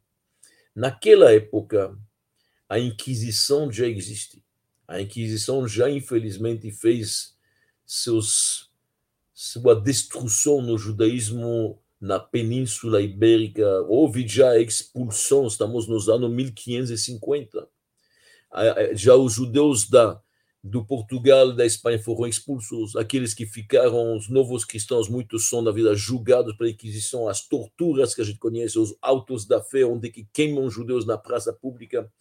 Naquela 0.76 1.34
época, 1.34 1.98
a 2.70 2.80
Inquisição 2.80 3.72
já 3.72 3.88
existe. 3.88 4.44
A 4.88 5.02
Inquisição 5.02 5.68
já, 5.68 5.90
infelizmente, 5.90 6.72
fez 6.72 7.36
seus, 7.86 8.70
sua 9.34 9.76
destruição 9.76 10.62
no 10.62 10.78
judaísmo 10.78 11.80
na 12.04 12.20
Península 12.20 13.02
Ibérica, 13.02 13.66
houve 13.88 14.28
já 14.28 14.60
expulsão, 14.60 15.48
estamos 15.48 15.88
nos 15.88 16.10
anos 16.10 16.30
1550. 16.30 17.66
Já 18.94 19.16
os 19.16 19.34
judeus 19.34 19.90
da, 19.90 20.22
do 20.62 20.86
Portugal 20.86 21.54
da 21.54 21.66
Espanha 21.66 21.98
foram 21.98 22.28
expulsos, 22.28 22.98
aqueles 22.98 23.34
que 23.34 23.46
ficaram, 23.46 24.18
os 24.18 24.30
novos 24.30 24.66
cristãos, 24.66 25.08
muitos 25.08 25.48
são, 25.48 25.62
na 25.62 25.72
vida, 25.72 25.96
julgados 25.96 26.58
pela 26.58 26.70
Inquisição, 26.70 27.30
as 27.30 27.48
torturas 27.48 28.14
que 28.14 28.22
a 28.22 28.26
gente 28.26 28.38
conhece, 28.38 28.78
os 28.78 28.94
autos 29.02 29.46
da 29.46 29.62
fé, 29.62 29.86
onde 29.86 30.10
que 30.10 30.28
queimam 30.34 30.70
judeus 30.70 31.06
na 31.06 31.18
praça 31.18 31.54
pública. 31.54 32.12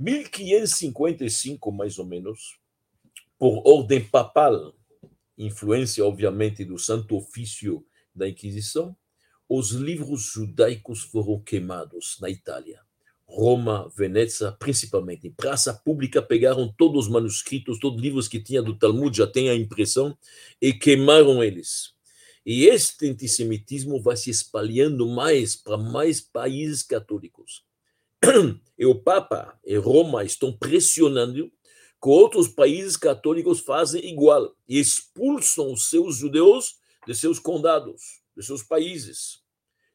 1555, 0.00 1.70
mais 1.70 1.98
ou 1.98 2.06
menos, 2.06 2.58
por 3.38 3.62
ordem 3.66 4.02
papal, 4.02 4.74
influência, 5.36 6.02
obviamente, 6.04 6.64
do 6.64 6.78
Santo 6.78 7.16
Ofício 7.16 7.84
da 8.14 8.26
Inquisição, 8.26 8.96
os 9.46 9.72
livros 9.72 10.22
judaicos 10.22 11.02
foram 11.02 11.38
queimados 11.40 12.16
na 12.18 12.30
Itália. 12.30 12.80
Roma, 13.26 13.92
Veneza, 13.94 14.52
principalmente. 14.52 15.28
Em 15.28 15.32
praça 15.32 15.74
pública, 15.74 16.22
pegaram 16.22 16.72
todos 16.76 17.04
os 17.06 17.10
manuscritos, 17.12 17.78
todos 17.78 17.98
os 17.98 18.02
livros 18.02 18.26
que 18.26 18.42
tinha 18.42 18.62
do 18.62 18.78
Talmud, 18.78 19.16
já 19.16 19.26
tem 19.26 19.50
a 19.50 19.54
impressão, 19.54 20.16
e 20.62 20.72
queimaram 20.72 21.44
eles. 21.44 21.94
E 22.44 22.64
este 22.64 23.06
antissemitismo 23.06 24.00
vai 24.00 24.16
se 24.16 24.30
espalhando 24.30 25.06
mais 25.06 25.54
para 25.54 25.76
mais 25.76 26.22
países 26.22 26.82
católicos. 26.82 27.64
E 28.80 28.86
o 28.86 28.98
Papa 28.98 29.60
e 29.62 29.76
Roma 29.76 30.24
estão 30.24 30.56
pressionando 30.56 31.52
que 32.02 32.08
outros 32.08 32.48
países 32.48 32.96
católicos 32.96 33.60
fazem 33.60 34.02
igual 34.10 34.56
e 34.66 34.80
expulsam 34.80 35.70
os 35.70 35.90
seus 35.90 36.16
judeus 36.16 36.78
de 37.06 37.14
seus 37.14 37.38
condados, 37.38 38.22
de 38.34 38.42
seus 38.42 38.62
países. 38.62 39.44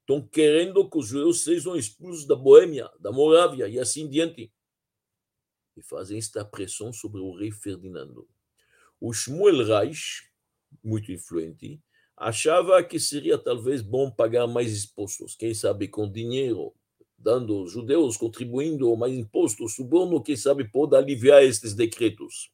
Estão 0.01 0.21
querendo 0.21 0.87
que 0.87 0.99
os 0.99 1.07
judeus 1.07 1.43
sejam 1.43 1.75
expulsos 1.75 2.27
da 2.27 2.35
Boêmia, 2.35 2.87
da 2.99 3.11
Morávia 3.11 3.67
e 3.67 3.79
assim 3.79 4.07
diante. 4.07 4.53
E 5.75 5.81
fazem 5.81 6.19
esta 6.19 6.45
pressão 6.45 6.93
sobre 6.93 7.19
o 7.21 7.35
rei 7.35 7.49
Ferdinando. 7.49 8.29
O 9.01 9.11
Shmuel 9.11 9.65
Reich, 9.65 10.29
muito 10.83 11.11
influente, 11.11 11.81
achava 12.15 12.83
que 12.83 12.99
seria 12.99 13.35
talvez 13.35 13.81
bom 13.81 14.11
pagar 14.11 14.45
mais 14.45 14.85
impostos, 14.85 15.33
quem 15.35 15.55
sabe 15.55 15.87
com 15.87 16.07
dinheiro, 16.07 16.71
dando 17.25 17.65
judeus, 17.65 18.17
contribuindo 18.17 18.95
mais 18.95 19.11
impostos, 19.11 19.73
suborno, 19.73 20.21
quem 20.21 20.35
sabe 20.35 20.63
pode 20.63 20.95
aliviar 20.95 21.43
estes 21.43 21.73
decretos. 21.73 22.51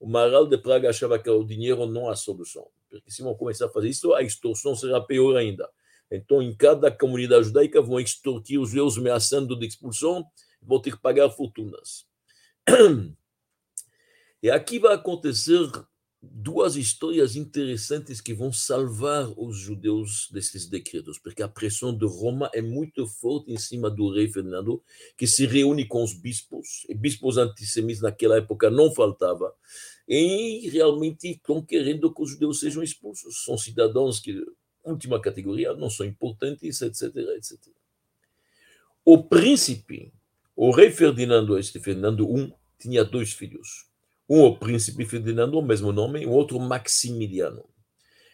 O 0.00 0.08
Maral 0.08 0.46
de 0.46 0.56
Praga 0.56 0.88
achava 0.88 1.18
que 1.18 1.28
o 1.28 1.44
dinheiro 1.44 1.84
não 1.84 2.08
é 2.08 2.12
a 2.12 2.16
solução. 2.16 2.66
Porque 2.88 3.10
se 3.10 3.22
vão 3.22 3.34
começar 3.34 3.66
a 3.66 3.68
fazer 3.68 3.90
isso, 3.90 4.14
a 4.14 4.22
extorsão 4.22 4.74
será 4.74 4.98
pior 4.98 5.36
ainda. 5.36 5.68
Então, 6.10 6.40
em 6.40 6.56
cada 6.56 6.90
comunidade 6.90 7.48
judaica, 7.48 7.82
vão 7.82 8.00
extorquir 8.00 8.58
os 8.58 8.70
judeus 8.70 8.96
ameaçando 8.96 9.54
de 9.54 9.66
expulsão, 9.66 10.24
vão 10.62 10.80
ter 10.80 10.92
que 10.92 11.02
pagar 11.02 11.28
fortunas. 11.28 12.06
E 14.40 14.48
aqui 14.48 14.78
vai 14.78 14.94
acontecer 14.94 15.68
duas 16.20 16.74
histórias 16.76 17.36
interessantes 17.36 18.20
que 18.20 18.34
vão 18.34 18.52
salvar 18.52 19.32
os 19.36 19.56
judeus 19.56 20.28
desses 20.32 20.66
decretos, 20.66 21.18
porque 21.18 21.42
a 21.42 21.48
pressão 21.48 21.96
de 21.96 22.04
Roma 22.04 22.50
é 22.52 22.60
muito 22.60 23.06
forte 23.06 23.52
em 23.52 23.58
cima 23.58 23.88
do 23.88 24.12
rei 24.12 24.28
Fernando, 24.28 24.82
que 25.16 25.26
se 25.26 25.46
reúne 25.46 25.86
com 25.86 26.02
os 26.02 26.12
bispos, 26.12 26.84
e 26.88 26.94
bispos 26.94 27.38
antissemitas 27.38 28.02
naquela 28.02 28.36
época 28.36 28.68
não 28.68 28.92
faltava, 28.92 29.54
e 30.08 30.68
realmente 30.70 31.28
estão 31.28 31.62
querendo 31.62 32.12
que 32.12 32.22
os 32.22 32.30
judeus 32.30 32.60
sejam 32.60 32.82
expulsos. 32.82 33.44
São 33.44 33.56
cidadãos 33.56 34.18
que, 34.18 34.42
última 34.82 35.20
categoria, 35.20 35.74
não 35.74 35.90
são 35.90 36.06
importantes, 36.06 36.80
etc, 36.80 37.14
etc. 37.36 37.58
O 39.04 39.22
príncipe, 39.22 40.12
o 40.56 40.70
rei 40.70 40.90
Ferdinando, 40.90 41.58
este 41.58 41.78
Fernando 41.78 42.26
I, 42.36 42.52
tinha 42.78 43.04
dois 43.04 43.32
filhos. 43.32 43.87
Um, 44.28 44.42
o 44.42 44.58
príncipe 44.58 45.06
Ferdinando, 45.06 45.58
o 45.58 45.62
mesmo 45.62 45.90
nome, 45.90 46.26
o 46.26 46.30
outro, 46.30 46.60
Maximiliano. 46.60 47.64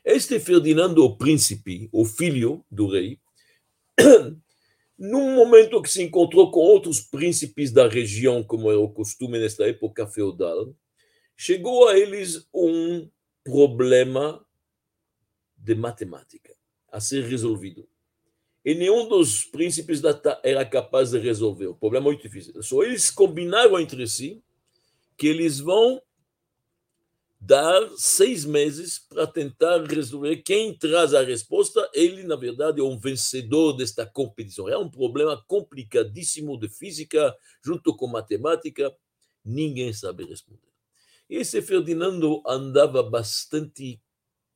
Este 0.05 0.41
Ferdinando, 0.41 1.05
o 1.05 1.17
príncipe, 1.17 1.89
o 1.93 2.05
filho 2.05 2.65
do 2.71 2.89
rei, 2.89 3.21
num 4.99 5.35
momento 5.37 5.81
que 5.81 5.89
se 5.89 6.03
encontrou 6.03 6.51
com 6.51 6.61
outros 6.61 7.01
príncipes 7.01 7.71
da 7.71 7.89
região, 7.89 8.43
como 8.43 8.71
era 8.71 8.81
o 8.81 8.93
costume 8.93 9.39
nesta 9.39 9.67
época 9.67 10.07
feudal, 10.07 10.75
chegou 11.37 11.89
a 11.89 11.99
eles 11.99 12.49
um 12.53 13.09
problema 13.45 14.45
de 15.57 15.75
matemática 15.75 16.55
a 16.91 17.01
ser 17.01 17.25
resolvido. 17.25 17.89
E 18.65 18.75
nenhum 18.75 19.09
dos 19.09 19.45
príncipes 19.45 20.03
era 20.43 20.65
capaz 20.65 21.11
de 21.11 21.19
resolver. 21.19 21.67
O 21.67 21.75
problema 21.75 22.07
é 22.07 22.11
muito 22.11 22.23
difícil. 22.23 22.63
Só 22.63 22.83
eles 22.83 23.11
combinaram 23.11 23.79
entre 23.79 24.07
si 24.07 24.43
que 25.17 25.27
eles 25.27 25.61
vão 25.61 26.01
dar 27.41 27.91
seis 27.97 28.45
meses 28.45 28.99
para 28.99 29.27
tentar 29.27 29.85
resolver. 29.85 30.39
Quem 30.39 30.77
traz 30.77 31.13
a 31.13 31.23
resposta, 31.23 31.91
ele, 31.93 32.23
na 32.23 32.37
verdade, 32.37 32.81
é 32.81 32.85
um 32.85 32.99
vencedor 32.99 33.75
desta 33.75 34.07
competição. 34.07 34.69
É 34.69 34.79
um 34.79 34.91
problema 34.91 35.43
complicadíssimo 35.47 36.59
de 36.59 36.69
física, 36.69 37.37
junto 37.63 37.95
com 37.95 38.07
matemática. 38.07 38.95
Ninguém 39.45 39.93
sabe 39.93 40.25
responder. 40.25 40.73
Esse 41.29 41.61
Ferdinando 41.61 42.43
andava 42.47 43.03
bastante 43.03 44.01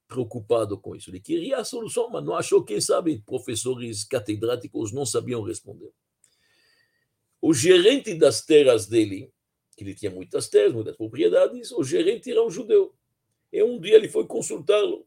preocupado 0.06 0.78
com 0.78 0.96
isso. 0.96 1.10
Ele 1.10 1.20
queria 1.20 1.58
a 1.58 1.64
solução, 1.64 2.08
mas 2.08 2.24
não 2.24 2.34
achou, 2.34 2.64
quem 2.64 2.80
sabe, 2.80 3.22
professores 3.26 4.02
catedráticos 4.04 4.92
não 4.92 5.04
sabiam 5.04 5.42
responder. 5.42 5.92
O 7.40 7.52
gerente 7.52 8.14
das 8.14 8.42
terras 8.42 8.86
dele, 8.86 9.30
que 9.78 9.84
ele 9.84 9.94
tinha 9.94 10.10
muitas 10.10 10.48
terras, 10.48 10.72
muitas 10.72 10.96
propriedades, 10.96 11.70
o 11.70 11.84
gerente 11.84 12.28
era 12.30 12.44
um 12.44 12.50
judeu. 12.50 12.92
E 13.52 13.62
um 13.62 13.80
dia 13.80 13.94
ele 13.94 14.08
foi 14.08 14.26
consultá-lo. 14.26 15.06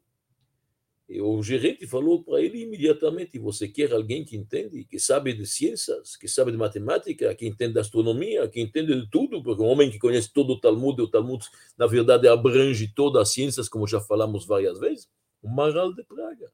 E 1.10 1.22
o 1.22 1.44
gerente 1.44 1.86
falou 1.86 2.24
para 2.24 2.42
ele 2.42 2.62
imediatamente: 2.62 3.38
Você 3.38 3.68
quer 3.68 3.92
alguém 3.92 4.24
que 4.24 4.38
entende, 4.38 4.86
que 4.86 4.98
sabe 4.98 5.34
de 5.34 5.46
ciências, 5.46 6.16
que 6.16 6.26
sabe 6.26 6.54
de 6.54 6.58
matemática, 6.58 7.36
que 7.36 7.46
entende 7.46 7.74
de 7.74 7.80
astronomia, 7.80 8.48
que 8.48 8.62
entende 8.62 8.96
de 8.96 9.10
tudo, 9.10 9.44
porque 9.44 9.62
um 9.62 9.66
homem 9.66 9.92
que 9.92 10.00
conhece 10.00 10.32
todo 10.32 10.54
o 10.54 10.60
Talmud, 10.60 11.02
o 11.02 11.10
Talmud, 11.10 11.46
na 11.78 11.86
verdade, 11.86 12.30
abrange 12.30 12.88
todas 12.96 13.24
as 13.24 13.34
ciências, 13.34 13.68
como 13.68 13.86
já 13.86 14.00
falamos 14.00 14.46
várias 14.46 14.80
vezes. 14.80 15.10
O 15.44 15.50
Maral 15.50 15.94
de 15.94 16.02
Praga, 16.04 16.50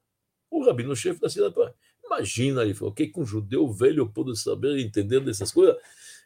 o 0.50 0.66
rabino-chefe 0.66 1.22
da 1.22 1.30
cidade 1.30 1.50
de 1.50 1.56
Praga. 1.56 1.76
Imagina, 2.04 2.64
ele 2.64 2.74
falou: 2.74 2.92
O 2.92 2.96
que 2.96 3.12
um 3.16 3.26
judeu 3.26 3.72
velho 3.72 4.10
pode 4.10 4.36
saber 4.40 4.76
e 4.78 4.84
entender 4.84 5.20
dessas 5.20 5.52
coisas? 5.52 5.78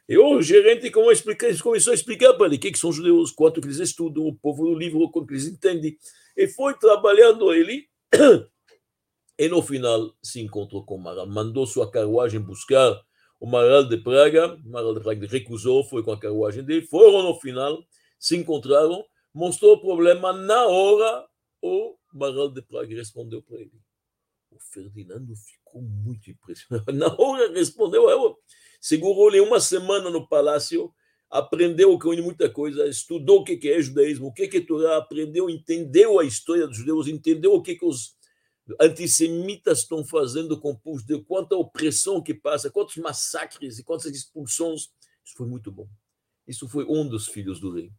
E 0.08 0.18
o 0.18 0.42
gerente 0.42 0.90
começou 0.90 1.92
a 1.92 1.94
explicar 1.94 2.34
para 2.34 2.46
ele 2.46 2.56
o 2.56 2.58
que, 2.58 2.72
que 2.72 2.78
são 2.78 2.92
judeus, 2.92 3.30
quanto 3.30 3.60
que 3.60 3.66
eles 3.66 3.78
estudam, 3.78 4.26
o 4.26 4.34
povo 4.34 4.64
do 4.64 4.74
livro, 4.74 5.10
quanto 5.10 5.28
que 5.28 5.34
eles 5.34 5.46
entendem. 5.46 5.96
E 6.36 6.48
foi 6.48 6.74
trabalhando 6.74 7.52
ele 7.52 7.86
e 9.38 9.48
no 9.48 9.62
final 9.62 10.14
se 10.22 10.40
encontrou 10.40 10.84
com 10.84 10.96
o 10.96 11.02
Maral, 11.02 11.26
mandou 11.26 11.66
sua 11.66 11.90
carruagem 11.90 12.40
buscar 12.40 13.00
o 13.40 13.46
Maral 13.46 13.88
de 13.88 13.96
Praga, 13.96 14.54
o 14.54 14.68
Maral 14.68 14.94
de 14.94 15.00
Praga 15.00 15.26
recusou, 15.26 15.82
foi 15.82 16.02
com 16.02 16.12
a 16.12 16.20
carruagem 16.20 16.62
dele, 16.62 16.86
foram 16.86 17.24
no 17.24 17.40
final, 17.40 17.84
se 18.16 18.36
encontraram, 18.36 19.04
mostrou 19.34 19.74
o 19.74 19.80
problema 19.80 20.32
na 20.32 20.64
hora, 20.66 21.26
o 21.60 21.96
Maral 22.12 22.50
de 22.50 22.62
Praga 22.62 22.94
respondeu 22.94 23.42
para 23.42 23.58
ele. 23.58 23.72
O 24.48 24.60
Ferdinando 24.60 25.34
ficou 25.34 25.82
muito 25.82 26.30
impressionado. 26.30 26.84
Na 26.92 27.12
hora 27.18 27.52
respondeu, 27.52 28.08
eu, 28.08 28.38
segurou 28.82 29.28
ele 29.28 29.40
uma 29.40 29.60
semana 29.60 30.10
no 30.10 30.26
palácio, 30.26 30.92
aprendeu 31.30 31.96
com 32.00 32.12
ele 32.12 32.20
muita 32.20 32.50
coisa, 32.50 32.88
estudou 32.88 33.40
o 33.40 33.44
que 33.44 33.56
é 33.70 33.80
judaísmo, 33.80 34.26
o 34.26 34.32
que 34.32 34.42
é 34.42 34.60
Torá, 34.60 34.96
aprendeu, 34.96 35.48
entendeu 35.48 36.18
a 36.18 36.24
história 36.24 36.66
dos 36.66 36.78
judeus, 36.78 37.06
entendeu 37.06 37.54
o 37.54 37.62
que, 37.62 37.76
que 37.76 37.86
os 37.86 38.16
antissemitas 38.80 39.78
estão 39.78 40.04
fazendo 40.04 40.58
com 40.58 40.72
o 40.72 40.76
povo 40.76 40.98
judeu, 40.98 41.24
quanta 41.24 41.54
opressão 41.56 42.20
que 42.20 42.34
passa, 42.34 42.70
quantos 42.70 42.96
massacres 42.96 43.78
e 43.78 43.84
quantas 43.84 44.06
expulsões. 44.06 44.88
Isso 45.24 45.36
foi 45.36 45.46
muito 45.46 45.70
bom. 45.70 45.86
Isso 46.46 46.68
foi 46.68 46.84
um 46.84 47.08
dos 47.08 47.28
filhos 47.28 47.60
do 47.60 47.72
rei. 47.72 47.92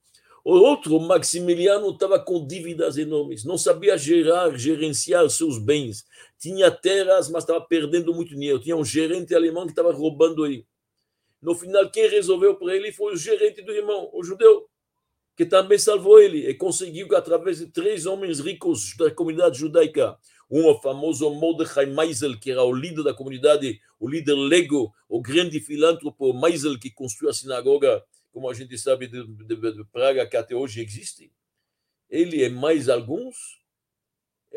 O 0.44 0.52
outro, 0.52 1.00
Maximiliano, 1.00 1.92
estava 1.92 2.20
com 2.20 2.46
dívidas 2.46 2.98
enormes, 2.98 3.46
não 3.46 3.58
sabia 3.58 3.98
gerar, 3.98 4.58
gerenciar 4.58 5.30
seus 5.30 5.58
bens. 5.58 6.04
Tinha 6.38 6.70
terras, 6.70 7.30
mas 7.30 7.44
estava 7.44 7.62
perdendo 7.62 8.14
muito 8.14 8.36
dinheiro. 8.36 8.60
Tinha 8.60 8.76
um 8.76 8.84
gerente 8.84 9.34
alemão 9.34 9.66
que 9.66 9.72
estava 9.72 9.94
roubando 9.94 10.46
ele. 10.46 10.68
No 11.44 11.54
final, 11.54 11.92
quem 11.92 12.08
resolveu 12.08 12.56
para 12.56 12.74
ele 12.74 12.94
foi 12.94 13.14
o 13.14 13.18
gerente 13.18 13.62
do 13.62 13.74
irmão, 13.74 14.10
o 14.14 14.24
judeu, 14.24 14.66
que 15.36 15.46
também 15.46 15.78
salvou 15.78 16.22
ele 16.22 16.48
e 16.48 16.54
conseguiu 16.54 17.10
que, 17.10 17.16
através 17.16 17.58
de 17.58 17.68
três 17.68 18.06
homens 18.06 18.40
ricos 18.40 18.96
da 18.96 19.12
comunidade 19.12 19.60
judaica, 19.60 20.18
um 20.50 20.74
famoso 20.80 21.30
Mordechai 21.32 21.86
Meisel, 21.86 22.40
que 22.40 22.50
era 22.50 22.64
o 22.64 22.72
líder 22.72 23.04
da 23.04 23.14
comunidade, 23.14 23.78
o 24.00 24.08
líder 24.08 24.36
Lego, 24.36 24.94
o 25.10 25.22
grande 25.22 25.60
filântropo 25.60 26.34
Meisel, 26.34 26.80
que 26.80 26.90
construiu 26.90 27.32
a 27.32 27.34
sinagoga, 27.34 28.02
como 28.32 28.50
a 28.50 28.54
gente 28.54 28.78
sabe, 28.78 29.08
de, 29.08 29.28
de, 29.28 29.56
de 29.56 29.84
Praga, 29.92 30.26
que 30.26 30.38
até 30.38 30.56
hoje 30.56 30.82
existe. 30.82 31.30
Ele 32.10 32.42
e 32.42 32.48
mais 32.48 32.88
alguns 32.88 33.36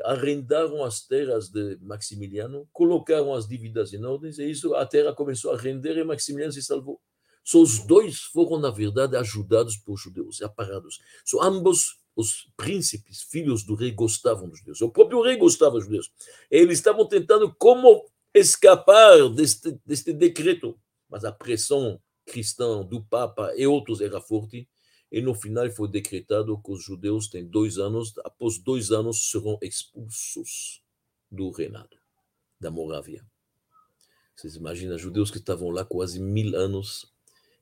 arrendaram 0.05 0.85
as 0.85 1.01
terras 1.01 1.49
de 1.49 1.79
Maximiliano, 1.81 2.69
colocaram 2.73 3.33
as 3.33 3.49
dívidas 3.49 3.93
em 3.93 4.05
ordem, 4.05 4.31
e 4.39 4.51
isso 4.51 4.75
a 4.75 4.85
terra 4.85 5.13
começou 5.15 5.53
a 5.53 5.57
render 5.57 5.97
e 5.97 6.05
Maximiliano 6.05 6.53
se 6.53 6.63
salvou. 6.63 7.01
Só 7.43 7.61
os 7.61 7.87
dois 7.87 8.21
foram, 8.21 8.59
na 8.59 8.71
verdade, 8.71 9.17
ajudados 9.17 9.77
por 9.77 9.97
judeus, 9.97 10.43
aparados. 10.43 11.01
Só 11.25 11.43
ambos 11.43 12.01
os 12.17 12.51
príncipes, 12.57 13.23
filhos 13.23 13.63
do 13.63 13.75
rei, 13.75 13.93
gostavam 13.93 14.49
dos 14.49 14.59
judeus. 14.59 14.81
O 14.81 14.91
próprio 14.91 15.23
rei 15.23 15.37
gostava 15.37 15.75
dos 15.75 15.85
judeus. 15.85 16.11
Eles 16.51 16.79
estavam 16.79 17.07
tentando 17.07 17.55
como 17.55 18.05
escapar 18.35 19.29
deste, 19.29 19.79
deste 19.85 20.13
decreto, 20.13 20.79
mas 21.09 21.25
a 21.25 21.31
pressão 21.31 22.01
cristã 22.25 22.83
do 22.83 23.03
Papa 23.05 23.53
e 23.57 23.67
outros 23.67 24.01
era 24.01 24.21
forte 24.21 24.69
e 25.11 25.21
no 25.21 25.35
final 25.35 25.71
foi 25.71 25.89
decretado 25.89 26.59
que 26.59 26.73
os 26.73 26.83
judeus 26.83 27.29
têm 27.29 27.47
dois 27.47 27.79
anos, 27.79 28.13
após 28.25 28.59
dois 28.59 28.91
anos 28.91 29.31
serão 29.31 29.59
expulsos 29.63 30.83
do 31.31 31.51
reinado 31.51 31.97
da 32.61 32.71
Morávia. 32.71 33.25
Vocês 34.35 34.57
imaginam, 34.57 34.99
judeus 34.99 35.31
que 35.31 35.39
estavam 35.39 35.71
lá 35.71 35.85
quase 35.85 36.21
mil 36.21 36.57
anos, 36.57 37.11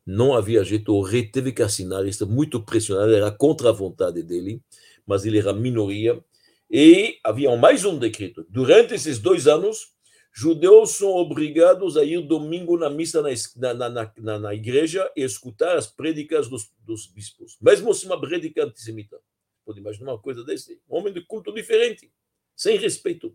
não 0.06 0.34
havia 0.34 0.64
jeito, 0.64 0.92
o 0.92 1.02
rei 1.02 1.26
teve 1.26 1.52
que 1.52 1.62
assinar, 1.62 2.06
está 2.06 2.26
muito 2.26 2.62
pressionado, 2.62 3.14
era 3.14 3.30
contra 3.30 3.68
a 3.70 3.72
vontade 3.72 4.22
dele, 4.22 4.60
mas 5.06 5.24
ele 5.24 5.38
era 5.38 5.52
minoria, 5.52 6.22
e 6.70 7.18
havia 7.22 7.54
mais 7.56 7.84
um 7.84 7.98
decreto. 7.98 8.44
Durante 8.48 8.94
esses 8.94 9.18
dois 9.18 9.46
anos, 9.46 9.93
Judeus 10.36 10.90
são 10.96 11.10
obrigados 11.10 11.96
a 11.96 12.02
ir 12.02 12.20
domingo 12.20 12.76
na 12.76 12.90
missa 12.90 13.22
na, 13.54 13.72
na, 13.72 14.12
na, 14.18 14.38
na 14.40 14.52
igreja 14.52 15.08
e 15.14 15.22
escutar 15.22 15.76
as 15.76 15.86
prédicas 15.86 16.48
dos, 16.48 16.72
dos 16.80 17.06
bispos, 17.06 17.56
mesmo 17.62 17.94
se 17.94 18.04
uma 18.04 18.20
prédica 18.20 18.64
antissemita. 18.64 19.16
Pode 19.64 19.78
imaginar 19.78 20.10
uma 20.10 20.18
coisa 20.20 20.42
desse? 20.42 20.82
Um 20.90 20.96
homem 20.96 21.12
de 21.12 21.20
culto 21.20 21.54
diferente, 21.54 22.12
sem 22.56 22.76
respeito. 22.76 23.32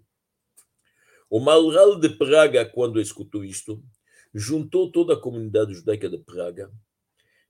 O 1.29 1.39
Maral 1.39 1.97
de 1.97 2.09
Praga, 2.09 2.65
quando 2.65 2.99
escutou 2.99 3.45
isto, 3.45 3.81
juntou 4.33 4.91
toda 4.91 5.13
a 5.13 5.19
comunidade 5.19 5.73
judaica 5.73 6.09
de 6.09 6.17
Praga 6.17 6.69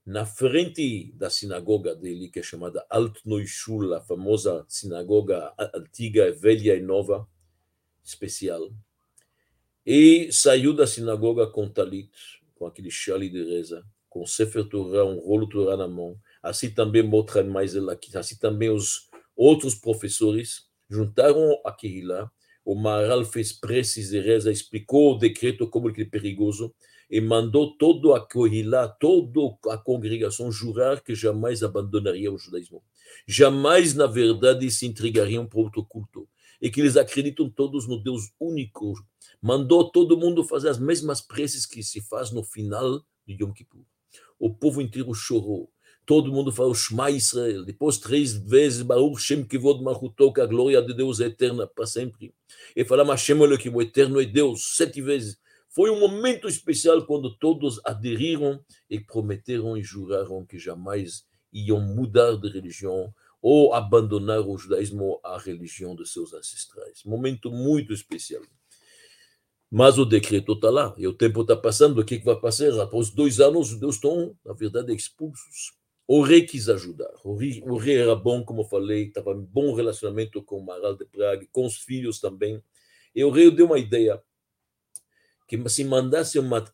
na 0.06 0.24
frente 0.24 1.10
da 1.14 1.28
sinagoga 1.28 1.96
dele, 1.96 2.28
que 2.28 2.38
é 2.38 2.42
chamada 2.42 2.86
Alt 2.88 3.18
Neuschul, 3.24 3.94
a 3.94 4.00
famosa 4.00 4.64
sinagoga 4.68 5.52
antiga, 5.74 6.30
velha 6.30 6.76
e 6.76 6.80
nova, 6.80 7.28
especial 8.04 8.70
e 9.92 10.32
saiu 10.32 10.72
da 10.72 10.86
sinagoga 10.86 11.48
com 11.48 11.68
talit, 11.68 12.12
com 12.54 12.64
aquele 12.64 12.92
chale 12.92 13.28
de 13.28 13.42
reza, 13.42 13.84
com 14.08 14.24
Sefer 14.24 14.62
Torah, 14.68 15.04
um 15.04 15.18
rolo 15.18 15.48
Torah 15.48 15.76
na 15.76 15.88
mão. 15.88 16.16
Assim 16.40 16.70
também 16.70 17.02
Motran 17.02 17.50
Maizelakit, 17.50 18.16
assim 18.16 18.38
também 18.38 18.70
os 18.70 19.08
outros 19.36 19.74
professores 19.74 20.68
juntaram 20.88 21.60
a 21.66 21.72
Kehillah. 21.72 22.30
O 22.64 22.76
Maharal 22.76 23.24
fez 23.24 23.52
preces 23.52 24.10
de 24.10 24.20
reza, 24.20 24.52
explicou 24.52 25.16
o 25.16 25.18
decreto 25.18 25.66
como 25.66 25.90
ele 25.90 26.02
é 26.02 26.04
perigoso 26.04 26.72
e 27.10 27.20
mandou 27.20 27.76
todo 27.76 28.14
a 28.14 28.24
Kehillah, 28.24 28.86
toda 28.86 29.40
a 29.70 29.76
congregação 29.76 30.52
jurar 30.52 31.02
que 31.02 31.16
jamais 31.16 31.64
abandonaria 31.64 32.32
o 32.32 32.38
judaísmo. 32.38 32.80
Jamais, 33.26 33.92
na 33.92 34.06
verdade, 34.06 34.70
se 34.70 34.86
entregariam 34.86 35.48
para 35.48 35.58
outro 35.58 35.84
culto. 35.84 36.28
E 36.62 36.70
que 36.70 36.80
eles 36.80 36.96
acreditam 36.96 37.50
todos 37.50 37.88
no 37.88 38.00
Deus 38.00 38.30
único, 38.38 38.94
mandou 39.40 39.90
todo 39.90 40.16
mundo 40.16 40.44
fazer 40.44 40.68
as 40.68 40.78
mesmas 40.78 41.20
preces 41.20 41.64
que 41.64 41.82
se 41.82 42.00
faz 42.00 42.30
no 42.30 42.42
final 42.42 43.04
de 43.26 43.42
Yom 43.42 43.52
Kippur. 43.52 43.84
O 44.38 44.52
povo 44.52 44.80
inteiro 44.80 45.14
chorou. 45.14 45.70
Todo 46.06 46.32
mundo 46.32 46.50
falou 46.50 46.74
Shema 46.74 47.10
Israel. 47.10 47.64
Depois, 47.64 47.98
três 47.98 48.32
vezes, 48.32 48.82
Baruch 48.82 49.20
Shem 49.20 49.44
Kivod 49.44 49.82
Machuto, 49.82 50.32
que 50.32 50.40
a 50.40 50.46
glória 50.46 50.82
de 50.82 50.94
Deus 50.94 51.20
é 51.20 51.26
eterna 51.26 51.66
para 51.66 51.86
sempre. 51.86 52.34
E 52.74 52.84
falamos 52.84 53.12
Hashem 53.12 53.38
que 53.58 53.68
o 53.68 53.80
eterno 53.80 54.20
é 54.20 54.24
Deus, 54.24 54.76
sete 54.76 55.00
vezes. 55.00 55.38
Foi 55.68 55.88
um 55.88 56.00
momento 56.00 56.48
especial 56.48 57.06
quando 57.06 57.36
todos 57.36 57.80
aderiram 57.84 58.60
e 58.88 58.98
prometeram 58.98 59.76
e 59.76 59.82
juraram 59.82 60.44
que 60.44 60.58
jamais 60.58 61.24
iam 61.52 61.80
mudar 61.80 62.36
de 62.36 62.48
religião 62.48 63.14
ou 63.40 63.72
abandonar 63.72 64.40
o 64.40 64.58
judaísmo 64.58 65.20
à 65.24 65.38
religião 65.38 65.94
de 65.94 66.08
seus 66.08 66.34
ancestrais. 66.34 67.04
Momento 67.04 67.50
muito 67.52 67.92
especial. 67.92 68.42
Mas 69.70 69.98
o 69.98 70.04
decreto 70.04 70.54
está 70.54 70.68
lá, 70.68 70.94
e 70.98 71.06
o 71.06 71.12
tempo 71.12 71.42
está 71.42 71.56
passando, 71.56 72.00
o 72.00 72.04
que, 72.04 72.18
que 72.18 72.24
vai 72.24 72.38
passar? 72.40 72.76
Após 72.80 73.10
dois 73.10 73.38
anos, 73.38 73.68
os 73.68 73.68
judeus 73.68 73.94
estão, 73.94 74.36
na 74.44 74.52
verdade, 74.52 74.92
expulsos. 74.92 75.72
O 76.08 76.22
rei 76.22 76.44
quis 76.44 76.68
ajudar. 76.68 77.12
O 77.22 77.36
rei, 77.36 77.62
o 77.64 77.76
rei 77.76 77.98
era 77.98 78.16
bom, 78.16 78.44
como 78.44 78.62
eu 78.62 78.64
falei, 78.64 79.04
estava 79.04 79.30
em 79.30 79.42
bom 79.44 79.72
relacionamento 79.72 80.42
com 80.42 80.58
o 80.58 80.66
Maral 80.66 80.96
de 80.96 81.04
Praga, 81.04 81.46
com 81.52 81.64
os 81.64 81.76
filhos 81.76 82.18
também. 82.18 82.60
E 83.14 83.22
o 83.22 83.30
rei 83.30 83.48
deu 83.48 83.66
uma 83.66 83.78
ideia 83.78 84.20
que 85.46 85.68
se 85.68 85.84
mandasse 85.84 86.36
uma 86.36 86.64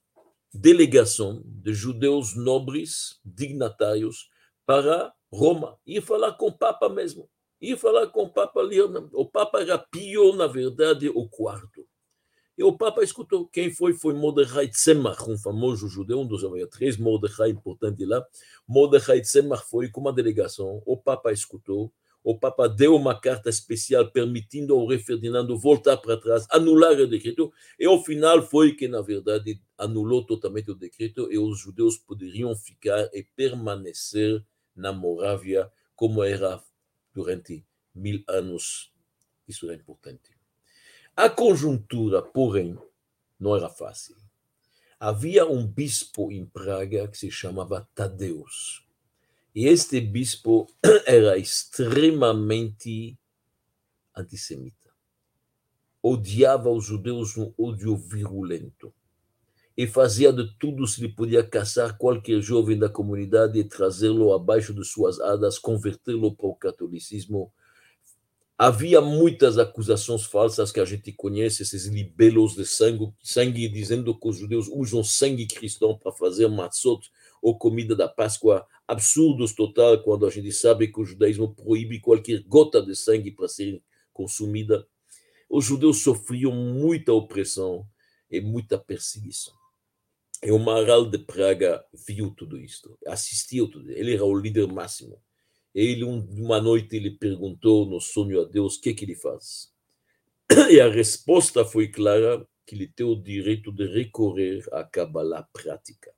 delegação 0.55 1.43
de 1.45 1.75
judeus 1.75 2.35
nobres, 2.35 3.21
dignatários, 3.23 4.31
para 4.65 5.13
Roma, 5.31 5.79
e 5.87 6.01
falar 6.01 6.33
com 6.33 6.47
o 6.47 6.57
Papa 6.57 6.89
mesmo. 6.89 7.29
E 7.61 7.77
falar 7.77 8.07
com 8.07 8.23
o 8.23 8.33
Papa 8.33 8.63
Leão. 8.63 9.11
O 9.13 9.27
Papa 9.27 9.61
era 9.61 9.77
Pio, 9.79 10.35
na 10.35 10.47
verdade, 10.47 11.11
o 11.11 11.29
quarto. 11.29 11.86
E 12.59 12.65
o 12.65 12.73
Papa 12.73 13.03
escutou. 13.03 13.47
Quem 13.47 13.71
foi? 13.71 13.93
Foi 13.93 14.15
Mordechai 14.15 14.69
Tzemach, 14.69 15.29
um 15.29 15.37
famoso 15.37 15.89
judeu, 15.89 16.21
um 16.21 16.27
dos 16.27 16.43
três 16.71 16.97
Mordechai 16.97 17.51
importantes 17.51 18.09
lá. 18.09 18.27
Mordechai 18.67 19.21
Tzemach 19.21 19.63
foi 19.69 19.91
com 19.91 20.01
uma 20.01 20.13
delegação. 20.13 20.83
O 20.87 20.97
Papa 20.97 21.33
escutou. 21.33 21.93
O 22.25 22.37
Papa 22.37 22.69
deu 22.69 22.97
uma 22.97 23.21
carta 23.21 23.49
especial 23.49 24.11
permitindo 24.11 24.75
ao 24.75 24.87
rei 24.87 24.99
Ferdinando 24.99 25.57
voltar 25.57 25.97
para 25.99 26.17
trás, 26.17 26.45
anular 26.51 26.99
o 26.99 27.07
decreto. 27.07 27.53
E 27.79 27.87
ao 27.87 28.03
final 28.03 28.43
foi 28.43 28.73
que, 28.73 28.89
na 28.89 29.01
verdade, 29.01 29.61
anulou 29.79 30.27
totalmente 30.27 30.71
o 30.71 30.75
decreto 30.75 31.31
e 31.31 31.39
os 31.39 31.61
judeus 31.61 31.99
poderiam 31.99 32.57
ficar 32.57 33.09
e 33.13 33.23
permanecer 33.23 34.45
na 34.75 34.93
Morávia 34.93 35.71
como 35.95 36.25
era 36.25 36.61
durante 37.15 37.65
mil 37.95 38.25
anos. 38.27 38.93
Isso 39.47 39.71
é 39.71 39.75
importante. 39.75 40.36
A 41.17 41.31
conjuntura, 41.31 42.21
porém, 42.21 42.79
não 43.41 43.57
era 43.57 43.71
fácil. 43.71 44.15
Havia 45.01 45.47
um 45.47 45.67
bispo 45.67 46.31
em 46.31 46.45
Praga 46.45 47.09
que 47.09 47.17
se 47.17 47.31
chamava 47.31 47.89
Tadeus. 47.95 48.87
E 49.55 49.67
este 49.67 49.99
bispo 49.99 50.67
era 51.07 51.39
extremamente 51.39 53.19
antissemita. 54.15 54.91
Odiava 56.03 56.69
os 56.69 56.85
judeus 56.85 57.35
um 57.39 57.51
ódio 57.59 57.97
virulento. 57.97 58.93
E 59.75 59.87
fazia 59.87 60.31
de 60.31 60.55
tudo 60.59 60.87
se 60.87 61.03
ele 61.03 61.15
podia 61.15 61.43
caçar 61.43 61.97
qualquer 61.97 62.43
jovem 62.43 62.79
da 62.79 62.91
comunidade 62.91 63.59
e 63.59 63.65
trazê-lo 63.65 64.35
abaixo 64.35 64.75
de 64.75 64.85
suas 64.85 65.19
asas, 65.19 65.59
convertê-lo 65.59 66.37
para 66.37 66.47
o 66.47 66.55
catolicismo 66.55 67.51
Havia 68.59 69.03
muitas 69.03 69.59
acusações 69.59 70.25
falsas 70.25 70.73
que 70.73 70.81
a 70.81 70.85
gente 70.87 71.13
conhece, 71.13 71.63
esses 71.63 71.85
libelos 71.85 72.55
de 72.55 72.65
sangue, 72.65 73.13
sangue 73.23 73.69
dizendo 73.69 74.19
que 74.19 74.27
os 74.27 74.39
judeus 74.39 74.67
usam 74.69 75.05
sangue 75.05 75.47
cristão 75.47 75.99
para 75.99 76.11
fazer 76.11 76.49
matzot 76.49 77.11
ou 77.43 77.59
comida 77.59 77.95
da 77.95 78.09
Páscoa, 78.09 78.67
absurdos 78.89 79.55
total, 79.55 80.03
quando 80.03 80.25
a 80.27 80.31
gente 80.31 80.51
sabe 80.53 80.91
que 80.91 80.99
o 80.99 81.05
judaísmo 81.05 81.55
proíbe 81.55 82.01
qualquer 82.01 82.43
gota 82.45 82.81
de 82.81 82.97
sangue 82.97 83.31
para 83.31 83.47
ser 83.47 83.83
consumida. 84.11 84.89
Os 85.51 85.67
judeus 85.67 86.03
sofriam 86.03 86.51
muita 86.53 87.13
opressão 87.13 87.87
e 88.31 88.41
muita 88.41 88.79
perseguição. 88.79 89.53
E 90.43 90.51
o 90.51 90.59
Maral 90.59 91.11
de 91.11 91.19
Praga 91.19 91.85
viu 92.07 92.31
tudo 92.31 92.59
isto, 92.59 92.99
assistiu 93.07 93.71
tudo. 93.71 93.91
Ele 93.91 94.15
era 94.15 94.25
o 94.25 94.35
líder 94.35 94.67
máximo. 94.67 95.21
Ele, 95.77 96.05
uma 96.05 96.59
noite, 96.59 96.97
ele 96.97 97.11
perguntou 97.11 97.85
no 97.85 98.01
sonho 98.01 98.41
a 98.41 98.45
Deus 98.45 98.77
o 98.77 98.81
que, 98.81 98.95
que 98.95 99.05
ele 99.05 99.15
faz. 99.15 99.71
E 100.71 100.81
a 100.81 100.89
resposta 100.89 101.67
foi 101.67 101.89
clara, 101.89 102.49
que 102.65 102.75
ele 102.75 102.87
tem 102.87 103.05
o 103.05 103.15
direito 103.15 103.71
de 103.71 103.87
recorrer 103.87 104.67
à 104.73 104.83
Kabbalah 104.83 105.47
prática. 105.53 106.11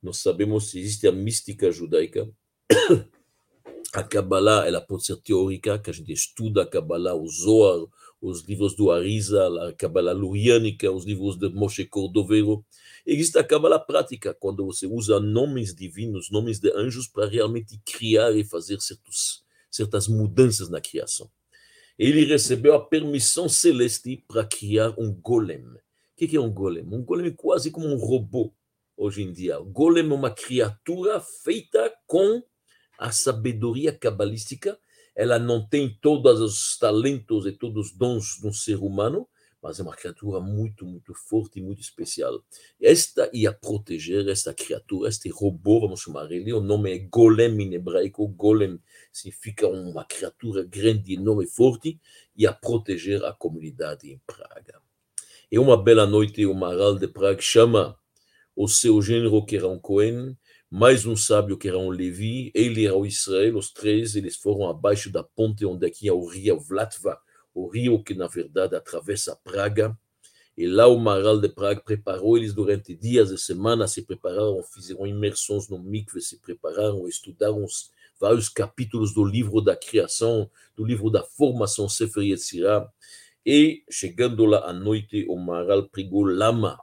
Nós 0.00 0.18
sabemos 0.18 0.70
que 0.70 0.78
existe 0.78 1.08
a 1.08 1.12
mística 1.12 1.72
judaica. 1.72 2.30
A 3.92 4.04
Kabbalah, 4.04 4.68
ela 4.68 4.80
pode 4.80 5.04
ser 5.04 5.16
teórica, 5.16 5.76
que 5.76 5.90
a 5.90 5.92
gente 5.92 6.12
estuda 6.12 6.62
a 6.62 6.66
Kabbalah, 6.66 7.16
o 7.16 7.26
Zohar, 7.26 7.88
os 8.20 8.42
livros 8.42 8.76
do 8.76 8.90
Arizal, 8.90 9.58
a 9.58 9.72
Kabbalah 9.72 10.12
luriânica, 10.12 10.90
os 10.90 11.06
livros 11.06 11.36
de 11.38 11.48
Moshe 11.48 11.86
Cordovero. 11.86 12.64
Existe 13.06 13.38
a 13.38 13.44
Kabbalah 13.44 13.78
prática, 13.78 14.34
quando 14.34 14.64
você 14.66 14.86
usa 14.86 15.18
nomes 15.18 15.74
divinos, 15.74 16.30
nomes 16.30 16.58
de 16.58 16.70
anjos, 16.76 17.08
para 17.08 17.26
realmente 17.26 17.80
criar 17.84 18.36
e 18.36 18.44
fazer 18.44 18.78
certos, 18.80 19.42
certas 19.70 20.06
mudanças 20.06 20.68
na 20.68 20.80
criação. 20.80 21.30
Ele 21.98 22.24
recebeu 22.24 22.74
a 22.74 22.84
permissão 22.84 23.48
celeste 23.48 24.22
para 24.28 24.44
criar 24.44 24.94
um 24.98 25.12
golem. 25.12 25.64
O 25.64 25.78
que 26.16 26.36
é 26.36 26.40
um 26.40 26.52
golem? 26.52 26.84
Um 26.84 27.02
golem 27.02 27.28
é 27.28 27.30
quase 27.30 27.70
como 27.70 27.86
um 27.86 27.96
robô 27.96 28.52
hoje 28.96 29.22
em 29.22 29.32
dia. 29.32 29.58
O 29.58 29.64
golem 29.64 30.04
é 30.04 30.14
uma 30.14 30.30
criatura 30.30 31.20
feita 31.20 31.90
com 32.06 32.42
a 32.98 33.10
sabedoria 33.10 33.92
cabalística 33.92 34.78
ela 35.20 35.38
não 35.38 35.62
tem 35.62 35.98
todos 36.00 36.40
os 36.40 36.78
talentos 36.78 37.44
e 37.44 37.52
todos 37.52 37.88
os 37.88 37.92
dons 37.92 38.38
de 38.40 38.46
um 38.46 38.52
ser 38.54 38.76
humano, 38.76 39.28
mas 39.62 39.78
é 39.78 39.82
uma 39.82 39.94
criatura 39.94 40.40
muito, 40.40 40.86
muito 40.86 41.12
forte 41.12 41.58
e 41.58 41.62
muito 41.62 41.82
especial. 41.82 42.42
Esta 42.80 43.28
ia 43.30 43.52
proteger 43.52 44.26
esta 44.28 44.54
criatura, 44.54 45.10
este 45.10 45.28
robô, 45.28 45.80
vamos 45.80 46.00
chamar 46.00 46.32
ele, 46.32 46.54
o 46.54 46.60
nome 46.62 46.94
é 46.94 46.98
Golem 47.00 47.60
em 47.60 47.74
hebraico, 47.74 48.26
Golem 48.28 48.80
significa 49.12 49.68
uma 49.68 50.06
criatura 50.06 50.64
grande, 50.64 51.12
enorme 51.12 51.44
e 51.44 51.48
forte, 51.48 52.00
ia 52.34 52.50
proteger 52.50 53.22
a 53.22 53.34
comunidade 53.34 54.10
em 54.10 54.18
Praga. 54.26 54.80
E 55.52 55.58
uma 55.58 55.76
bela 55.76 56.06
noite, 56.06 56.46
o 56.46 56.54
Maral 56.54 56.98
de 56.98 57.06
Praga 57.06 57.42
chama 57.42 57.94
o 58.56 58.66
seu 58.66 59.02
gênero, 59.02 59.44
que 59.44 59.56
era 59.56 59.68
um 59.68 59.78
Cohen, 59.78 60.34
mais 60.70 61.04
um 61.04 61.16
sábio 61.16 61.58
que 61.58 61.66
era 61.66 61.76
um 61.76 61.90
Levi, 61.90 62.52
ele 62.54 62.86
era 62.86 62.94
o 62.94 63.04
Israel, 63.04 63.56
os 63.56 63.72
três, 63.72 64.14
eles 64.14 64.36
foram 64.36 64.70
abaixo 64.70 65.10
da 65.10 65.24
ponte 65.24 65.66
onde 65.66 65.84
aqui 65.84 66.08
é 66.08 66.12
o 66.12 66.24
rio 66.24 66.60
Vlatva, 66.60 67.20
o 67.52 67.68
rio 67.68 68.00
que 68.04 68.14
na 68.14 68.28
verdade 68.28 68.76
atravessa 68.76 69.34
Praga, 69.34 69.98
e 70.56 70.68
lá 70.68 70.86
o 70.86 70.96
Maral 70.96 71.40
de 71.40 71.48
Praga 71.48 71.80
preparou 71.80 72.38
eles 72.38 72.54
durante 72.54 72.94
dias 72.94 73.30
e 73.30 73.38
semanas, 73.38 73.90
se 73.90 74.02
prepararam, 74.02 74.62
fizeram 74.62 75.04
imersões 75.08 75.68
no 75.68 75.76
mikve, 75.76 76.20
se 76.20 76.38
prepararam, 76.38 77.08
estudaram 77.08 77.66
vários 78.20 78.48
capítulos 78.48 79.12
do 79.12 79.24
livro 79.24 79.60
da 79.60 79.74
criação, 79.74 80.48
do 80.76 80.84
livro 80.84 81.10
da 81.10 81.24
formação 81.24 81.88
Sefer 81.88 82.22
Yetzirah, 82.22 82.88
e 83.44 83.82
chegando 83.90 84.44
lá 84.44 84.70
à 84.70 84.72
noite, 84.72 85.26
o 85.28 85.36
Maral 85.36 85.88
pregou 85.88 86.22
lama, 86.22 86.78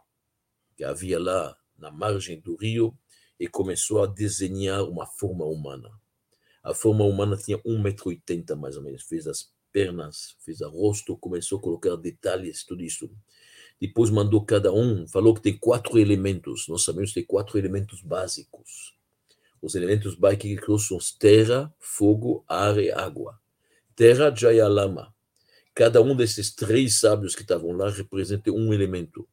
que 0.76 0.84
havia 0.84 1.17
lá 1.17 1.56
na 1.78 1.89
margem 1.89 2.41
do 2.41 2.58
rio, 2.58 2.93
e 3.39 3.47
começou 3.47 4.04
a 4.04 4.08
desenhar 4.08 4.84
uma 4.84 5.06
forma 5.06 5.45
humana. 5.45 5.89
A 6.63 6.73
forma 6.73 7.06
humana 7.06 7.38
tinha 7.38 7.58
1,80m 7.60 8.56
mais 8.56 8.76
ou 8.76 8.84
menos, 8.84 9.04
fez 9.04 9.28
as 9.28 9.52
pernas, 9.71 10.36
fez 10.39 10.62
o 10.62 10.69
rosto, 10.69 11.15
começou 11.17 11.60
a 11.60 11.62
colocar 11.62 11.95
detalhes, 11.95 12.63
tudo 12.63 12.84
isso. 12.84 13.10
Depois 13.80 14.10
mandou 14.10 14.43
cada 14.43 14.73
um, 14.73 15.08
falou 15.08 15.34
que 15.34 15.41
tem 15.41 15.58
quatro 15.58 16.00
elementos, 16.00 16.67
nós 16.67 16.84
sabemos 16.84 17.12
que 17.12 17.21
tem 17.21 17.26
quatro 17.26 17.58
elementos 17.58 18.02
básicos. 18.02 18.95
Os 19.62 19.76
elementos 19.76 20.15
básicos 20.15 20.88
são 20.88 20.97
terra, 21.19 21.73
fogo, 21.80 22.43
ar 22.47 22.78
e 22.80 22.91
água. 22.91 23.39
Terra, 23.95 24.34
Jaya. 24.36 24.67
Cada 25.73 26.02
um 26.02 26.15
desses 26.15 26.54
três 26.54 27.00
sábios 27.00 27.36
que 27.36 27.43
estavam 27.43 27.71
lá 27.71 27.89
representa 27.89 28.52
um 28.52 28.73
elemento. 28.73 29.28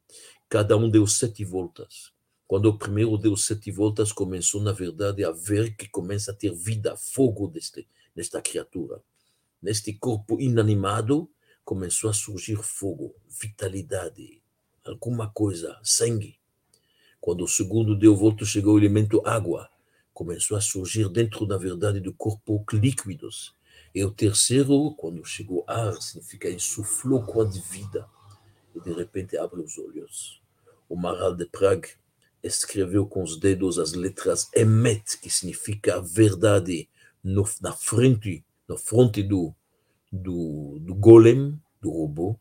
Cada 0.49 0.77
um 0.77 0.90
deu 0.90 1.07
sete 1.07 1.45
voltas. 1.45 2.13
Quando 2.46 2.66
o 2.66 2.78
primeiro 2.78 3.16
deu 3.16 3.37
sete 3.37 3.70
voltas, 3.70 4.12
começou, 4.12 4.61
na 4.61 4.72
verdade, 4.72 5.24
a 5.24 5.30
ver 5.30 5.74
que 5.76 5.88
começa 5.88 6.30
a 6.30 6.35
ter 6.35 6.52
vida, 6.54 6.94
fogo 6.96 7.48
deste, 7.48 7.88
nesta 8.14 8.42
criatura. 8.42 9.02
Neste 9.62 9.94
corpo 9.94 10.38
inanimado, 10.38 11.30
começou 11.64 12.11
a 12.11 12.12
surgir 12.12 12.57
fogo, 12.62 13.14
vitalidade, 13.28 14.42
alguma 14.85 15.30
coisa, 15.30 15.78
sangue. 15.83 16.38
Quando 17.18 17.44
o 17.44 17.48
segundo 17.48 17.96
deu 17.96 18.14
volta, 18.14 18.44
chegou 18.44 18.74
o 18.74 18.78
elemento 18.78 19.26
água. 19.26 19.70
Começou 20.12 20.59
a 20.59 20.61
surgir 20.61 21.09
dentro, 21.09 21.46
na 21.46 21.57
verdade, 21.57 21.98
do 21.98 22.12
corpo 22.12 22.62
líquidos. 22.74 23.54
E 23.94 24.04
o 24.04 24.11
terceiro, 24.11 24.94
quando 24.96 25.24
chegou 25.24 25.64
ar, 25.66 25.94
significa 26.02 26.50
insuflou 26.50 27.24
com 27.24 27.40
a 27.40 27.44
vida. 27.46 28.07
E 28.74 28.80
de 28.80 28.92
repente 28.92 29.38
abre 29.38 29.62
os 29.62 29.78
olhos. 29.78 30.42
O 30.87 30.94
Maral 30.94 31.35
de 31.35 31.46
Prague 31.46 31.88
escreveu 32.44 33.07
com 33.07 33.22
os 33.22 33.38
dedos 33.38 33.78
as 33.78 33.94
letras 33.94 34.50
Emet, 34.54 35.18
que 35.18 35.30
significa 35.30 36.00
verdade, 36.00 36.88
no, 37.22 37.48
na 37.61 37.72
frente, 37.72 38.44
na 38.68 38.76
fronte 38.76 39.22
do, 39.22 39.54
do, 40.12 40.78
do 40.80 40.94
golem, 40.94 41.59
do 41.80 41.90
robô, 41.90 42.38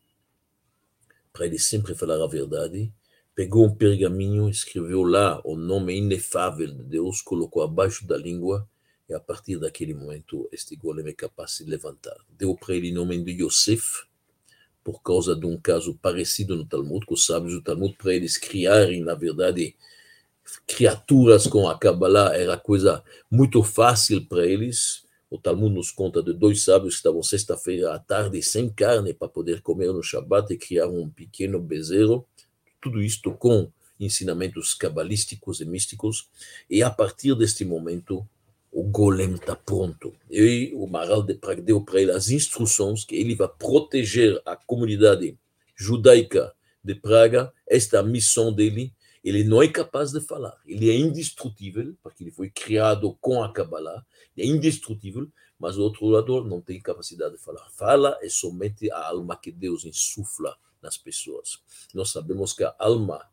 para 1.32 1.46
ele 1.46 1.58
sempre 1.58 1.94
falar 1.94 2.22
a 2.22 2.26
verdade. 2.26 2.92
Pegou 3.34 3.66
um 3.66 3.74
pergaminho, 3.74 4.48
escreveu 4.48 5.02
lá 5.02 5.40
o 5.44 5.56
nome 5.56 5.96
inefável 5.96 6.68
de 6.68 6.84
Deus, 6.84 7.20
colocou 7.20 7.62
abaixo 7.62 8.06
da 8.06 8.16
língua, 8.16 8.68
e 9.08 9.14
a 9.14 9.18
partir 9.18 9.58
daquele 9.58 9.92
momento, 9.92 10.48
este 10.52 10.76
golem 10.76 11.08
é 11.08 11.12
capaz 11.12 11.58
de 11.58 11.64
levantar. 11.64 12.16
Deu 12.28 12.54
para 12.54 12.74
ele 12.74 12.92
o 12.92 12.94
nome 12.94 13.22
de 13.24 13.42
Yosef, 13.42 14.04
por 14.84 15.02
causa 15.02 15.34
de 15.34 15.46
um 15.46 15.58
caso 15.58 15.94
parecido 15.96 16.54
no 16.54 16.64
Talmud, 16.64 17.04
com 17.06 17.14
os 17.14 17.24
sábios 17.24 17.54
do 17.54 17.62
Talmud, 17.62 17.96
para 17.96 18.14
eles 18.14 18.36
criarem, 18.36 19.02
na 19.02 19.14
verdade, 19.14 19.74
criaturas 20.66 21.46
com 21.46 21.68
a 21.68 21.78
Kabbalah 21.78 22.36
era 22.36 22.56
coisa 22.56 23.02
muito 23.30 23.62
fácil 23.62 24.24
para 24.26 24.46
eles. 24.46 25.04
O 25.30 25.38
Talmud 25.38 25.74
nos 25.74 25.90
conta 25.90 26.22
de 26.22 26.32
dois 26.32 26.62
sábios 26.62 26.94
que 26.94 26.98
estavam 26.98 27.22
sexta-feira 27.22 27.94
à 27.94 27.98
tarde 27.98 28.40
sem 28.42 28.68
carne 28.68 29.12
para 29.12 29.28
poder 29.28 29.62
comer 29.62 29.92
no 29.92 30.02
Shabat 30.02 30.52
e 30.52 30.58
criar 30.58 30.86
um 30.86 31.08
pequeno 31.08 31.58
bezerro. 31.58 32.26
Tudo 32.80 33.02
isto 33.02 33.32
com 33.32 33.70
ensinamentos 33.98 34.74
cabalísticos 34.74 35.60
e 35.60 35.64
místicos. 35.64 36.28
E 36.68 36.82
a 36.82 36.90
partir 36.90 37.34
deste 37.34 37.64
momento, 37.64 38.26
o 38.70 38.82
golem 38.82 39.34
está 39.34 39.54
pronto. 39.54 40.14
E 40.30 40.72
o 40.74 40.86
Maral 40.86 41.22
de 41.22 41.34
Prague 41.34 41.62
deu 41.62 41.80
para 41.80 42.00
ele 42.00 42.12
as 42.12 42.30
instruções 42.30 43.04
que 43.04 43.14
ele 43.14 43.34
vai 43.34 43.48
proteger 43.48 44.40
a 44.44 44.56
comunidade 44.56 45.36
judaica 45.76 46.52
de 46.82 46.94
Praga. 46.94 47.52
Esta 47.66 47.96
é 47.96 48.00
a 48.00 48.02
missão 48.02 48.52
dele 48.52 48.92
ele 49.24 49.42
não 49.42 49.62
é 49.62 49.68
capaz 49.68 50.12
de 50.12 50.20
falar. 50.20 50.60
Ele 50.66 50.90
é 50.90 50.96
indestrutível, 50.96 51.96
porque 52.02 52.22
ele 52.22 52.30
foi 52.30 52.50
criado 52.50 53.16
com 53.20 53.42
a 53.42 53.50
Kabbalah, 53.50 54.04
é 54.36 54.44
indestrutível, 54.44 55.26
mas 55.58 55.78
o 55.78 55.82
outro 55.82 56.06
lado 56.06 56.44
não 56.44 56.60
tem 56.60 56.78
capacidade 56.78 57.36
de 57.36 57.42
falar. 57.42 57.66
Fala 57.70 58.18
é 58.20 58.28
somente 58.28 58.90
a 58.90 59.08
alma 59.08 59.34
que 59.36 59.50
Deus 59.50 59.86
insufla 59.86 60.54
nas 60.82 60.98
pessoas. 60.98 61.58
Nós 61.94 62.10
sabemos 62.10 62.52
que 62.52 62.64
a 62.64 62.74
alma 62.78 63.26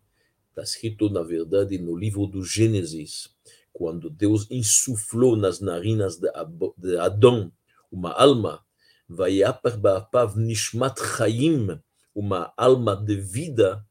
está 0.50 0.64
escrito, 0.64 1.10
na 1.10 1.24
verdade, 1.24 1.78
no 1.78 1.98
livro 1.98 2.26
do 2.26 2.42
Gênesis, 2.42 3.30
quando 3.74 4.10
Deus 4.10 4.48
insuflou 4.50 5.36
nas 5.36 5.60
narinas 5.60 6.18
de 6.18 6.98
Adão 6.98 7.52
uma 7.92 8.12
alma, 8.12 8.64
ba'apav 9.10 10.38
nishmat 10.38 10.98
chayim 11.18 11.80
uma 12.16 12.54
alma 12.58 12.96
de 12.96 13.16
vida, 13.16 13.86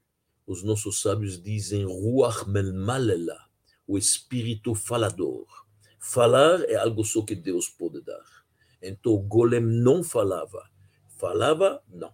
os 0.51 0.65
nossos 0.65 1.01
sábios 1.01 1.41
dizem 1.41 1.85
Ruach 1.85 2.45
Melmalela, 2.51 3.39
o 3.87 3.97
espírito 3.97 4.75
falador. 4.75 5.47
Falar 6.01 6.69
é 6.69 6.75
algo 6.75 7.05
só 7.05 7.23
que 7.23 7.37
Deus 7.37 7.69
pode 7.69 8.01
dar. 8.01 8.25
Então 8.83 9.13
o 9.13 9.21
golem 9.21 9.61
não 9.61 10.03
falava. 10.03 10.69
Falava, 11.07 11.81
não. 11.87 12.13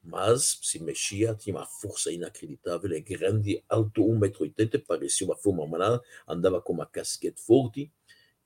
Mas 0.00 0.60
se 0.62 0.78
mexia, 0.78 1.34
tinha 1.34 1.56
uma 1.56 1.66
força 1.66 2.12
inacreditável, 2.12 2.92
é 2.92 3.00
grande, 3.00 3.64
alto, 3.68 4.04
1,80m, 4.04 4.86
parecia 4.86 5.26
uma 5.26 5.36
forma 5.36 5.64
humana, 5.64 6.00
andava 6.28 6.62
com 6.62 6.72
uma 6.72 6.86
casquete 6.86 7.42
forte 7.42 7.92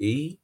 e 0.01 0.39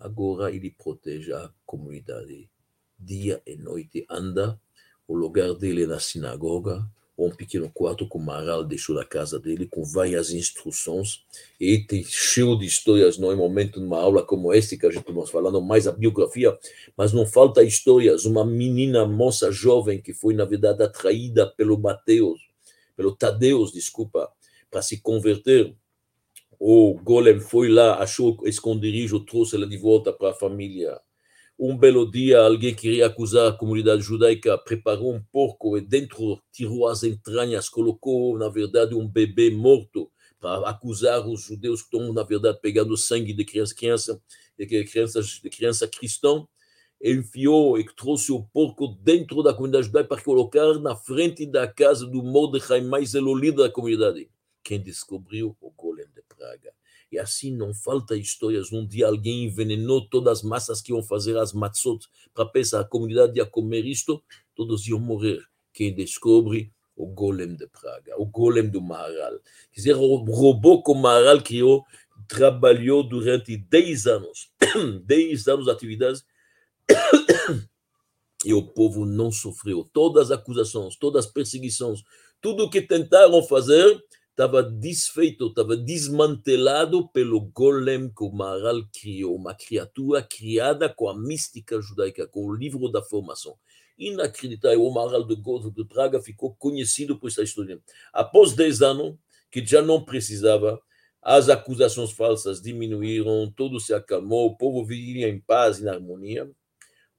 agora 0.00 0.50
ele 0.50 0.72
protege 0.72 1.32
a 1.32 1.48
comunidade. 1.64 2.50
Dia 2.98 3.40
e 3.46 3.54
noite 3.54 4.04
anda, 4.10 4.60
o 5.06 5.14
lugar 5.14 5.54
dele 5.54 5.84
é 5.84 5.86
na 5.86 6.00
sinagoga, 6.00 6.84
um 7.26 7.30
pequeno 7.30 7.68
quarto 7.68 8.08
que 8.08 8.16
o 8.16 8.20
Maral 8.20 8.62
deixou 8.62 8.94
na 8.94 9.04
casa 9.04 9.40
dele, 9.40 9.66
com 9.66 9.82
várias 9.82 10.30
instruções, 10.30 11.24
e 11.58 11.78
tem 11.78 12.04
cheio 12.04 12.56
de 12.56 12.64
histórias, 12.64 13.18
não 13.18 13.32
é 13.32 13.34
momento 13.34 13.80
numa 13.80 13.98
aula 13.98 14.22
como 14.24 14.52
esta 14.52 14.76
que 14.76 14.86
a 14.86 14.90
gente 14.90 15.08
está 15.08 15.26
falando 15.26 15.60
mais 15.60 15.88
a 15.88 15.92
biografia, 15.92 16.56
mas 16.96 17.12
não 17.12 17.26
falta 17.26 17.62
histórias. 17.64 18.24
Uma 18.24 18.44
menina, 18.44 19.04
moça 19.04 19.50
jovem, 19.50 20.00
que 20.00 20.14
foi, 20.14 20.32
na 20.32 20.44
verdade, 20.44 20.82
atraída 20.82 21.46
pelo 21.46 21.76
Mateus, 21.76 22.40
pelo 22.96 23.16
Tadeus, 23.16 23.72
desculpa, 23.72 24.30
para 24.70 24.82
se 24.82 25.00
converter. 25.00 25.74
O 26.60 26.94
Golem 27.02 27.40
foi 27.40 27.68
lá, 27.68 28.00
achou 28.00 28.38
esconderijo, 28.44 29.20
trouxe 29.20 29.56
ela 29.56 29.66
de 29.66 29.76
volta 29.76 30.12
para 30.12 30.30
a 30.30 30.34
família 30.34 31.00
um 31.58 31.76
belo 31.76 32.08
dia, 32.08 32.40
alguém 32.40 32.72
queria 32.74 33.06
acusar 33.06 33.48
a 33.48 33.56
comunidade 33.56 34.02
judaica, 34.02 34.56
preparou 34.56 35.12
um 35.12 35.20
porco 35.32 35.76
e 35.76 35.80
dentro 35.80 36.40
tirou 36.52 36.86
as 36.86 37.02
entranhas, 37.02 37.68
colocou, 37.68 38.38
na 38.38 38.48
verdade, 38.48 38.94
um 38.94 39.08
bebê 39.08 39.50
morto 39.50 40.10
para 40.38 40.68
acusar 40.70 41.26
os 41.26 41.42
judeus 41.42 41.82
que 41.82 41.96
estão, 41.96 42.12
na 42.12 42.22
verdade, 42.22 42.60
pegando 42.62 42.96
sangue 42.96 43.32
de 43.32 43.44
criança, 43.44 43.74
criança, 43.74 44.22
de 44.56 44.66
criança, 44.66 45.20
de 45.20 45.50
criança 45.50 45.88
cristã, 45.88 46.46
enfiou 47.02 47.78
e 47.78 47.84
trouxe 47.84 48.30
o 48.30 48.44
porco 48.52 48.88
dentro 49.00 49.42
da 49.42 49.52
comunidade 49.52 49.86
judaica 49.86 50.08
para 50.08 50.22
colocar 50.22 50.74
na 50.78 50.94
frente 50.94 51.44
da 51.44 51.66
casa 51.66 52.06
do 52.06 52.22
Mordecai, 52.22 52.80
mais 52.80 53.14
o 53.14 53.34
líder 53.34 53.64
da 53.64 53.70
comunidade. 53.70 54.30
Quem 54.62 54.80
descobriu? 54.80 55.56
O 55.60 55.70
golem 55.70 56.06
de 56.14 56.22
Praga. 56.22 56.77
E 57.10 57.18
assim 57.18 57.54
não 57.54 57.72
falta 57.72 58.16
histórias. 58.16 58.72
Um 58.72 58.86
dia 58.86 59.06
alguém 59.06 59.44
envenenou 59.44 60.06
todas 60.08 60.38
as 60.38 60.42
massas 60.42 60.80
que 60.80 60.92
iam 60.92 61.02
fazer 61.02 61.36
as 61.38 61.52
matzot 61.52 62.06
para 62.34 62.44
pensar 62.46 62.80
a 62.80 62.84
comunidade 62.84 63.38
ia 63.38 63.46
comer 63.46 63.84
isto, 63.86 64.22
todos 64.54 64.86
iam 64.86 64.98
morrer. 64.98 65.42
Quem 65.72 65.94
descobre? 65.94 66.72
O 66.96 67.06
golem 67.06 67.54
de 67.54 67.66
Praga, 67.68 68.20
o 68.20 68.26
golem 68.26 68.68
do 68.68 68.80
Maharal. 68.80 69.38
Quer 69.70 69.76
dizer, 69.76 69.96
o 69.96 70.16
robô 70.16 70.82
que 70.82 70.90
o 70.90 70.94
Maharal 70.94 71.40
criou 71.40 71.84
trabalhou 72.26 73.02
durante 73.02 73.56
10 73.56 74.06
anos. 74.06 74.50
10 75.04 75.48
anos 75.48 75.66
de 75.66 75.70
atividades 75.70 76.24
e 78.44 78.52
o 78.52 78.62
povo 78.62 79.06
não 79.06 79.30
sofreu. 79.30 79.88
Todas 79.92 80.30
as 80.30 80.38
acusações, 80.38 80.96
todas 80.96 81.26
as 81.26 81.30
perseguições, 81.30 82.02
tudo 82.40 82.64
o 82.64 82.70
que 82.70 82.82
tentaram 82.82 83.42
fazer, 83.42 84.02
estava 84.38 84.62
desfeito, 84.62 85.48
estava 85.48 85.76
desmantelado 85.76 87.08
pelo 87.08 87.40
golem 87.40 88.08
que 88.08 88.22
o 88.22 88.30
Maharal 88.30 88.88
criou, 88.92 89.34
uma 89.34 89.52
criatura 89.52 90.22
criada 90.22 90.88
com 90.88 91.08
a 91.08 91.18
mística 91.18 91.80
judaica, 91.80 92.24
com 92.24 92.46
o 92.46 92.54
livro 92.54 92.88
da 92.88 93.02
formação. 93.02 93.58
Inacreditável, 93.98 94.84
o 94.84 94.94
Maharal 94.94 95.26
de, 95.26 95.34
de 95.34 95.84
Praga 95.84 96.22
ficou 96.22 96.54
conhecido 96.54 97.18
por 97.18 97.26
essa 97.26 97.42
história. 97.42 97.82
Após 98.12 98.52
10 98.52 98.80
anos, 98.80 99.16
que 99.50 99.66
já 99.66 99.82
não 99.82 100.04
precisava, 100.04 100.80
as 101.20 101.48
acusações 101.48 102.12
falsas 102.12 102.62
diminuíram, 102.62 103.52
tudo 103.56 103.80
se 103.80 103.92
acalmou, 103.92 104.46
o 104.46 104.56
povo 104.56 104.86
vivia 104.86 105.28
em 105.28 105.40
paz, 105.40 105.82
em 105.82 105.88
harmonia. 105.88 106.48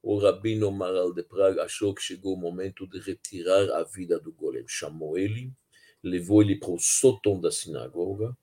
O 0.02 0.16
rabino 0.16 0.72
Maharal 0.72 1.12
de 1.12 1.22
Praga 1.22 1.64
achou 1.64 1.94
que 1.94 2.00
chegou 2.00 2.32
o 2.32 2.40
momento 2.40 2.86
de 2.86 2.98
retirar 2.98 3.70
a 3.72 3.84
vida 3.84 4.18
do 4.18 4.32
golem. 4.32 4.64
Chamou 4.66 5.18
ele, 5.18 5.52
levou 6.02 6.42
ele 6.42 6.56
para 6.56 6.70
o 6.70 6.78
sótão 6.78 7.40
da 7.40 7.50
sinagoga, 7.50 8.36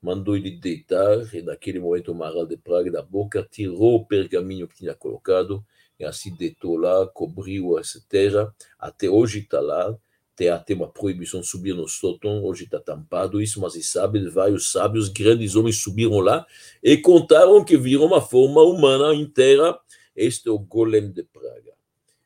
mandou 0.00 0.36
ele 0.36 0.50
deitar, 0.50 1.34
e 1.34 1.42
naquele 1.42 1.80
momento 1.80 2.12
o 2.12 2.14
Maral 2.14 2.46
de 2.46 2.56
Praga 2.56 2.90
da 2.90 3.02
boca 3.02 3.46
tirou 3.50 3.96
o 3.96 4.06
pergaminho 4.06 4.68
que 4.68 4.76
tinha 4.76 4.94
colocado, 4.94 5.64
e 5.98 6.04
assim 6.04 6.34
deitou 6.34 6.76
lá, 6.76 7.06
cobriu 7.08 7.78
essa 7.78 8.00
terra, 8.08 8.54
até 8.78 9.10
hoje 9.10 9.40
está 9.40 9.60
lá, 9.60 9.96
tem 10.36 10.48
até 10.48 10.72
uma 10.72 10.86
proibição 10.86 11.40
de 11.40 11.48
subir 11.48 11.74
no 11.74 11.88
sótão, 11.88 12.44
hoje 12.44 12.62
está 12.62 12.78
tampado 12.78 13.42
isso, 13.42 13.60
mas 13.60 13.72
se 13.72 13.82
sabe, 13.82 14.28
vários 14.28 14.70
sábios, 14.70 15.08
grandes 15.08 15.56
homens 15.56 15.82
subiram 15.82 16.20
lá 16.20 16.46
e 16.80 16.96
contaram 16.96 17.64
que 17.64 17.76
viram 17.76 18.04
uma 18.04 18.20
forma 18.20 18.62
humana 18.62 19.12
inteira, 19.12 19.76
este 20.14 20.48
é 20.48 20.52
o 20.52 20.58
Golem 20.58 21.10
de 21.10 21.24
Praga. 21.24 21.72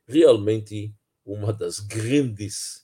Realmente, 0.07 0.93
uma 1.25 1.55
das 1.55 1.79
grandes 1.79 2.82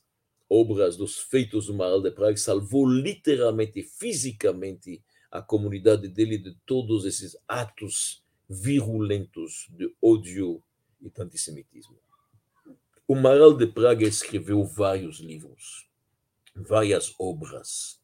obras 0.49 0.97
dos 0.97 1.19
feitos 1.19 1.67
do 1.67 1.75
Maral 1.75 2.01
de 2.01 2.11
Praga, 2.11 2.37
salvou 2.37 2.89
literalmente, 2.89 3.83
fisicamente, 3.83 5.03
a 5.31 5.43
comunidade 5.43 6.09
dele 6.09 6.39
de 6.39 6.57
todos 6.65 7.05
esses 7.05 7.37
atos 7.47 8.23
virulentos 8.49 9.69
de 9.71 9.95
ódio 10.01 10.63
e 11.01 11.11
de 11.11 11.23
antissemitismo. 11.23 11.99
O 13.07 13.15
Maral 13.15 13.55
de 13.55 13.67
Praga 13.67 14.07
escreveu 14.07 14.65
vários 14.65 15.19
livros, 15.19 15.87
várias 16.55 17.15
obras. 17.19 17.99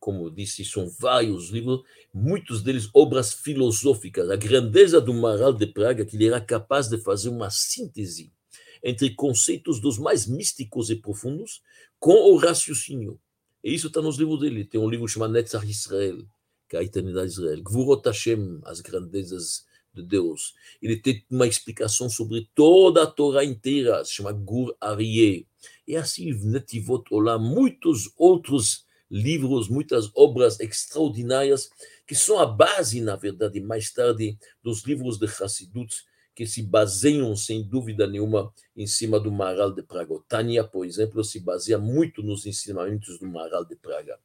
Como 0.00 0.30
disse, 0.30 0.64
são 0.64 0.88
vários 0.88 1.50
livros, 1.50 1.82
muitos 2.12 2.62
deles 2.62 2.90
obras 2.92 3.32
filosóficas. 3.32 4.28
A 4.30 4.36
grandeza 4.36 5.00
do 5.00 5.14
Maral 5.14 5.52
de 5.52 5.66
Praga 5.66 6.04
que 6.04 6.16
ele 6.16 6.26
era 6.26 6.40
capaz 6.40 6.88
de 6.88 6.98
fazer 6.98 7.28
uma 7.28 7.50
síntese 7.50 8.32
entre 8.82 9.14
conceitos 9.14 9.80
dos 9.80 9.98
mais 9.98 10.26
místicos 10.26 10.90
e 10.90 10.96
profundos 10.96 11.62
com 11.98 12.32
o 12.32 12.36
raciocínio. 12.36 13.20
E 13.62 13.74
isso 13.74 13.88
está 13.88 14.00
nos 14.00 14.16
livros 14.16 14.40
dele. 14.40 14.64
Tem 14.64 14.80
um 14.80 14.88
livro 14.88 15.08
chamado 15.08 15.32
Netzach 15.32 15.68
Israel, 15.68 16.24
que 16.68 16.76
é 16.76 16.80
a 16.80 16.82
eternidade 16.82 17.28
de 17.28 17.32
Israel. 17.32 17.62
Gvurot 17.62 18.06
Hashem, 18.06 18.60
as 18.64 18.80
grandezas 18.80 19.66
de 19.92 20.02
Deus. 20.02 20.54
Ele 20.80 20.96
tem 20.96 21.24
uma 21.30 21.46
explicação 21.46 22.08
sobre 22.08 22.48
toda 22.54 23.02
a 23.02 23.06
Torá 23.06 23.44
inteira, 23.44 24.04
se 24.04 24.12
chama 24.12 24.32
Gur 24.32 24.76
Aryeh. 24.80 25.46
E 25.86 25.96
assim, 25.96 26.32
Netivot 26.44 27.04
Olam, 27.10 27.38
muitos 27.38 28.12
outros 28.16 28.86
livros, 29.10 29.68
muitas 29.68 30.10
obras 30.14 30.60
extraordinárias, 30.60 31.70
que 32.06 32.14
são 32.14 32.38
a 32.38 32.46
base, 32.46 33.00
na 33.00 33.16
verdade, 33.16 33.60
mais 33.60 33.90
tarde, 33.90 34.38
dos 34.62 34.84
livros 34.84 35.18
de 35.18 35.26
Hassidut, 35.26 36.04
que 36.38 36.46
se 36.46 36.62
baseiam, 36.62 37.34
sem 37.34 37.64
dúvida 37.64 38.06
nenhuma, 38.06 38.54
em 38.76 38.86
cima 38.86 39.18
do 39.18 39.28
Maral 39.32 39.72
de 39.72 39.82
Praga. 39.82 40.14
O 40.14 40.20
Tânia, 40.20 40.62
por 40.62 40.86
exemplo, 40.86 41.24
se 41.24 41.40
baseia 41.40 41.78
muito 41.78 42.22
nos 42.22 42.46
ensinamentos 42.46 43.18
do 43.18 43.26
Maral 43.26 43.64
de 43.64 43.74
Praga. 43.74 44.16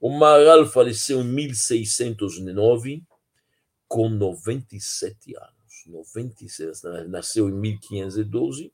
O 0.00 0.10
Maral 0.10 0.66
faleceu 0.66 1.20
em 1.20 1.28
1609, 1.28 3.04
com 3.86 4.08
97 4.08 5.36
anos. 5.36 5.84
97, 5.86 7.08
nasceu 7.08 7.48
em 7.48 7.52
1512, 7.52 8.72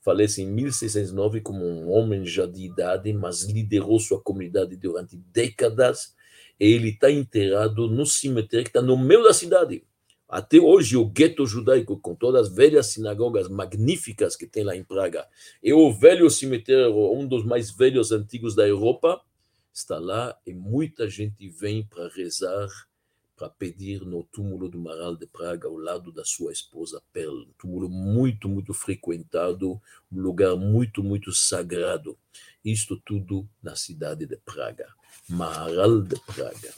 falece 0.00 0.40
em 0.40 0.46
1609 0.46 1.42
como 1.42 1.62
um 1.62 1.90
homem 1.90 2.24
já 2.24 2.46
de 2.46 2.64
idade, 2.64 3.12
mas 3.12 3.42
liderou 3.42 4.00
sua 4.00 4.18
comunidade 4.18 4.76
durante 4.76 5.14
décadas. 5.14 6.16
E 6.58 6.72
ele 6.72 6.88
está 6.88 7.10
enterrado 7.10 7.86
no 7.86 8.06
cemitério 8.06 8.64
que 8.64 8.70
está 8.70 8.80
no 8.80 8.96
meio 8.96 9.22
da 9.24 9.34
cidade. 9.34 9.84
Até 10.28 10.58
hoje, 10.58 10.94
o 10.94 11.06
gueto 11.06 11.46
judaico, 11.46 11.98
com 11.98 12.14
todas 12.14 12.48
as 12.48 12.54
velhas 12.54 12.88
sinagogas 12.88 13.48
magníficas 13.48 14.36
que 14.36 14.46
tem 14.46 14.62
lá 14.62 14.76
em 14.76 14.84
Praga, 14.84 15.26
e 15.62 15.72
o 15.72 15.90
velho 15.90 16.28
cemitério, 16.28 16.94
um 17.12 17.26
dos 17.26 17.44
mais 17.44 17.70
velhos 17.70 18.12
antigos 18.12 18.54
da 18.54 18.68
Europa, 18.68 19.22
está 19.72 19.98
lá 19.98 20.36
e 20.46 20.52
muita 20.52 21.08
gente 21.08 21.48
vem 21.48 21.82
para 21.82 22.08
rezar, 22.08 22.68
para 23.34 23.48
pedir 23.48 24.02
no 24.02 24.22
túmulo 24.24 24.68
do 24.68 24.78
Maral 24.78 25.16
de 25.16 25.26
Praga, 25.26 25.66
ao 25.68 25.78
lado 25.78 26.12
da 26.12 26.24
sua 26.24 26.52
esposa 26.52 27.00
Perl. 27.10 27.44
Um 27.44 27.52
túmulo 27.56 27.88
muito, 27.88 28.48
muito 28.50 28.74
frequentado, 28.74 29.80
um 30.12 30.20
lugar 30.20 30.56
muito, 30.56 31.02
muito 31.02 31.32
sagrado. 31.32 32.18
Isto 32.62 33.00
tudo 33.00 33.48
na 33.62 33.76
cidade 33.76 34.26
de 34.26 34.36
Praga, 34.36 34.88
Maral 35.26 36.02
de 36.02 36.20
Praga. 36.20 36.74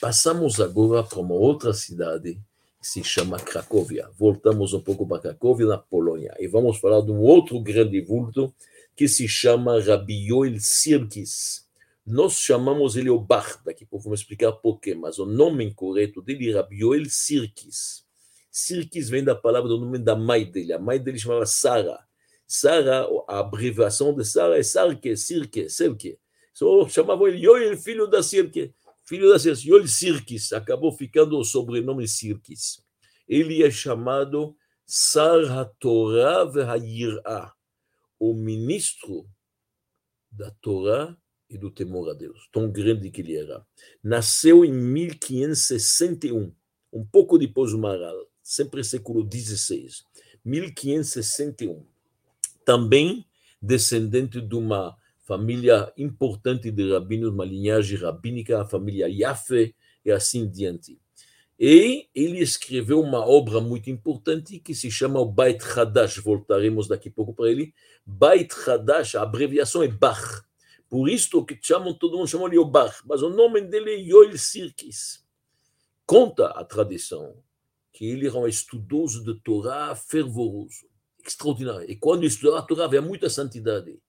Passamos 0.00 0.58
agora 0.58 1.02
para 1.02 1.18
uma 1.18 1.34
outra 1.34 1.74
cidade 1.74 2.40
se 2.80 3.02
chama 3.02 3.38
Cracóvia. 3.38 4.08
Voltamos 4.16 4.72
um 4.72 4.80
pouco 4.80 5.06
para 5.06 5.20
Cracóvia, 5.20 5.66
na 5.66 5.78
Polônia, 5.78 6.34
e 6.38 6.46
vamos 6.46 6.78
falar 6.78 7.00
de 7.00 7.10
um 7.10 7.20
outro 7.20 7.60
grande 7.60 8.00
vulto 8.00 8.52
que 8.96 9.08
se 9.08 9.28
chama 9.28 9.80
Rabi 9.80 10.28
Yoel 10.28 10.58
Sirkis. 10.58 11.66
Nós 12.06 12.34
chamamos 12.34 12.96
ele 12.96 13.10
o 13.10 13.18
Bar, 13.18 13.60
daqui 13.64 13.84
a 13.84 13.86
pouco 13.86 14.04
vamos 14.04 14.20
explicar 14.20 14.52
porquê, 14.52 14.94
mas 14.94 15.18
o 15.18 15.26
nome 15.26 15.72
correto 15.74 16.22
dele 16.22 16.50
é 16.50 16.54
Rabi 16.54 16.80
Yoel 16.80 17.04
Sirkis. 17.06 18.04
Sirkis 18.50 19.08
vem 19.08 19.22
da 19.22 19.34
palavra 19.34 19.68
do 19.68 19.78
nome 19.78 19.98
da 19.98 20.16
mãe 20.16 20.50
dele. 20.50 20.72
A 20.72 20.78
mãe 20.78 20.98
dele 20.98 21.18
chamava 21.18 21.46
Sara. 21.46 21.98
Sara, 22.46 23.06
a 23.28 23.40
abreviação 23.40 24.14
de 24.14 24.24
Sara 24.24 24.58
é 24.58 24.62
Sarke, 24.62 25.16
Sirke, 25.16 25.68
Selke. 25.68 26.18
Só 26.54 26.88
chamavam 26.88 27.28
ele 27.28 27.44
Yoel, 27.44 27.76
filho 27.76 28.06
da 28.06 28.22
Sirke. 28.22 28.74
Filho 29.08 29.32
da 29.32 29.38
Yoel 29.38 29.88
Sirkis, 29.88 30.52
acabou 30.52 30.92
ficando 30.92 31.38
o 31.38 31.42
sobrenome 31.42 32.06
Sirkis. 32.06 32.84
Ele 33.26 33.62
é 33.62 33.70
chamado 33.70 34.54
Sar 34.84 35.50
HaTorah 35.50 36.44
VeHayirah, 36.44 37.54
o 38.20 38.34
ministro 38.34 39.26
da 40.30 40.50
Torá 40.60 41.16
e 41.48 41.56
do 41.56 41.70
temor 41.70 42.10
a 42.10 42.12
Deus, 42.12 42.50
tão 42.52 42.70
grande 42.70 43.10
que 43.10 43.22
ele 43.22 43.34
era. 43.34 43.66
Nasceu 44.04 44.62
em 44.62 44.72
1561, 44.74 46.54
um 46.92 47.06
pouco 47.06 47.38
depois 47.38 47.72
do 47.72 47.78
Maral, 47.78 48.30
sempre 48.42 48.84
século 48.84 49.26
XVI, 49.26 49.88
1561. 50.44 51.82
Também 52.62 53.26
descendente 53.60 54.38
de 54.38 54.54
uma 54.54 54.94
família 55.28 55.92
importante 55.94 56.70
de 56.70 56.90
rabinos, 56.90 57.34
uma 57.34 57.44
linhagem 57.44 57.98
rabínica, 57.98 58.62
a 58.62 58.64
família 58.64 59.06
Yafé 59.10 59.74
e 60.02 60.10
assim 60.10 60.48
diante. 60.48 60.98
E 61.60 62.08
ele 62.14 62.38
escreveu 62.38 62.98
uma 63.02 63.18
obra 63.18 63.60
muito 63.60 63.90
importante 63.90 64.58
que 64.58 64.74
se 64.74 64.90
chama 64.90 65.20
o 65.20 65.30
Beit 65.30 65.62
Hadash, 65.62 66.16
voltaremos 66.16 66.88
daqui 66.88 67.10
a 67.10 67.12
pouco 67.12 67.34
para 67.34 67.50
ele. 67.50 67.74
Beit 68.06 68.54
Hadash, 68.66 69.16
a 69.16 69.22
abreviação 69.22 69.82
é 69.82 69.88
Bach. 69.88 70.42
Por 70.88 71.10
isso 71.10 71.44
que 71.44 71.58
chamam, 71.60 71.92
todo 71.92 72.16
mundo 72.16 72.26
chama 72.26 72.48
de 72.48 72.64
Bach, 72.64 73.02
mas 73.04 73.20
o 73.20 73.28
nome 73.28 73.60
dele 73.60 73.90
é 73.90 73.98
Yoel 73.98 74.38
Sirkis. 74.38 75.26
Conta 76.06 76.46
a 76.46 76.64
tradição 76.64 77.36
que 77.92 78.06
ele 78.06 78.26
era 78.26 78.38
um 78.38 78.48
estudioso 78.48 79.22
de 79.22 79.38
Torá 79.42 79.94
fervoroso, 79.94 80.86
extraordinário. 81.22 81.90
E 81.90 81.96
quando 81.96 82.24
estudava 82.24 82.60
a 82.60 82.62
Torá 82.62 82.84
havia 82.86 83.02
muita 83.02 83.28
santidade. 83.28 84.00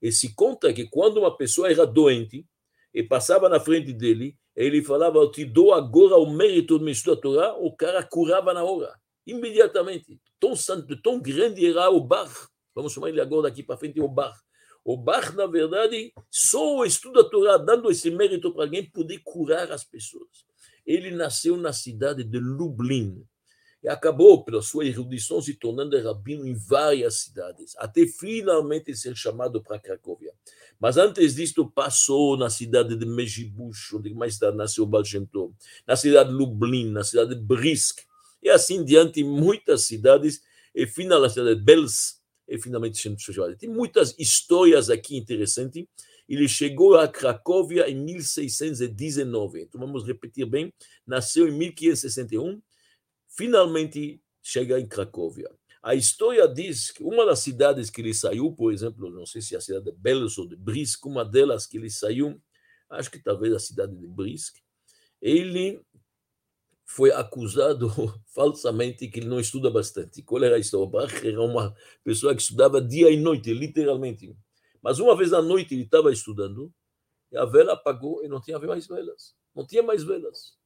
E 0.00 0.12
se 0.12 0.34
conta 0.34 0.72
que 0.72 0.86
quando 0.88 1.18
uma 1.18 1.36
pessoa 1.36 1.70
era 1.70 1.86
doente 1.86 2.46
e 2.94 3.02
passava 3.02 3.48
na 3.48 3.60
frente 3.60 3.92
dele, 3.92 4.36
ele 4.54 4.82
falava, 4.82 5.18
eu 5.18 5.30
te 5.30 5.44
dou 5.44 5.72
agora 5.72 6.16
o 6.16 6.30
mérito 6.30 6.78
de 6.78 6.84
me 6.84 6.92
estudar 6.92 7.16
a 7.16 7.20
Torá, 7.20 7.54
o 7.58 7.74
cara 7.74 8.02
curava 8.02 8.52
na 8.52 8.64
hora, 8.64 8.92
imediatamente. 9.26 10.20
Tão 10.40 10.56
santo, 10.56 11.00
tão 11.00 11.20
grande 11.20 11.64
era 11.64 11.90
o 11.90 12.00
Bar. 12.00 12.30
Vamos 12.74 12.92
chamar 12.92 13.08
ele 13.08 13.20
agora 13.20 13.42
daqui 13.48 13.62
para 13.62 13.76
frente, 13.76 14.00
o 14.00 14.08
Bar. 14.08 14.36
O 14.84 14.96
Bar, 14.96 15.34
na 15.34 15.46
verdade, 15.46 16.12
só 16.30 16.78
o 16.78 16.84
estudo 16.84 17.22
da 17.22 17.28
Torá, 17.28 17.56
dando 17.56 17.90
esse 17.90 18.10
mérito 18.10 18.52
para 18.52 18.64
alguém, 18.64 18.90
poder 18.90 19.20
curar 19.22 19.70
as 19.70 19.84
pessoas. 19.84 20.46
Ele 20.86 21.10
nasceu 21.10 21.56
na 21.56 21.72
cidade 21.72 22.24
de 22.24 22.38
Lublin, 22.38 23.22
e 23.82 23.88
acabou, 23.88 24.44
pela 24.44 24.60
sua 24.60 24.84
erudição, 24.84 25.40
se 25.40 25.54
tornando 25.54 26.00
rabino 26.02 26.46
em 26.46 26.54
várias 26.54 27.20
cidades, 27.20 27.74
até 27.78 28.06
finalmente 28.06 28.94
ser 28.96 29.16
chamado 29.16 29.62
para 29.62 29.78
Cracóvia. 29.78 30.32
Mas 30.80 30.96
antes 30.96 31.34
disto, 31.34 31.68
passou 31.70 32.36
na 32.36 32.50
cidade 32.50 32.96
de 32.96 33.06
Mejibush, 33.06 33.94
onde 33.94 34.12
mais 34.14 34.38
tarde 34.38 34.56
nasceu 34.56 34.84
Baal 34.84 35.04
na 35.86 35.96
cidade 35.96 36.30
de 36.30 36.34
Lublin, 36.34 36.90
na 36.90 37.04
cidade 37.04 37.34
de 37.34 37.40
Brisk, 37.40 38.00
e 38.42 38.48
assim 38.48 38.84
diante, 38.84 39.22
muitas 39.22 39.82
cidades, 39.82 40.40
e 40.74 40.86
finalmente 40.86 41.28
na 41.28 41.34
cidade 41.34 41.58
de 41.58 41.64
Bels, 41.64 42.18
e 42.48 42.58
finalmente 42.58 42.98
chegou. 42.98 43.54
Tem 43.56 43.68
muitas 43.68 44.14
histórias 44.18 44.88
aqui 44.88 45.16
interessantes. 45.16 45.84
Ele 46.28 46.48
chegou 46.48 46.96
a 46.96 47.06
Cracóvia 47.06 47.88
em 47.88 47.94
1619. 47.94 49.62
Então 49.62 49.80
vamos 49.80 50.06
repetir 50.06 50.46
bem. 50.46 50.72
Nasceu 51.06 51.48
em 51.48 51.52
1561 51.52 52.60
finalmente 53.38 54.20
chega 54.42 54.80
em 54.80 54.88
Cracóvia. 54.88 55.48
A 55.80 55.94
história 55.94 56.48
diz 56.48 56.90
que 56.90 57.04
uma 57.04 57.24
das 57.24 57.38
cidades 57.38 57.88
que 57.88 58.00
ele 58.00 58.12
saiu, 58.12 58.52
por 58.52 58.72
exemplo, 58.72 59.08
não 59.08 59.24
sei 59.24 59.40
se 59.40 59.54
é 59.54 59.58
a 59.58 59.60
cidade 59.60 59.84
de 59.84 59.92
Belos 59.92 60.36
ou 60.38 60.48
de 60.48 60.56
Brisk, 60.56 61.06
uma 61.06 61.24
delas 61.24 61.64
que 61.64 61.76
ele 61.76 61.88
saiu, 61.88 62.42
acho 62.90 63.08
que 63.08 63.22
talvez 63.22 63.54
a 63.54 63.60
cidade 63.60 63.94
de 63.96 64.08
Brisk, 64.08 64.56
ele 65.22 65.80
foi 66.84 67.12
acusado 67.12 67.88
falsamente 68.34 69.06
que 69.06 69.20
ele 69.20 69.28
não 69.28 69.38
estuda 69.38 69.70
bastante. 69.70 70.20
Qual 70.22 70.42
era 70.42 70.56
a 70.56 70.58
história? 70.58 70.90
Bach 70.90 71.24
era 71.24 71.40
uma 71.40 71.76
pessoa 72.02 72.34
que 72.34 72.42
estudava 72.42 72.82
dia 72.82 73.08
e 73.08 73.16
noite, 73.16 73.54
literalmente. 73.54 74.36
Mas 74.82 74.98
uma 74.98 75.16
vez 75.16 75.32
à 75.32 75.40
noite 75.40 75.74
ele 75.74 75.84
estava 75.84 76.10
estudando, 76.12 76.74
e 77.30 77.36
a 77.36 77.44
vela 77.44 77.74
apagou 77.74 78.24
e 78.24 78.28
não 78.28 78.40
tinha 78.40 78.58
mais 78.58 78.88
velas. 78.88 79.36
Não 79.54 79.64
tinha 79.64 79.82
mais 79.82 80.02
velas 80.02 80.57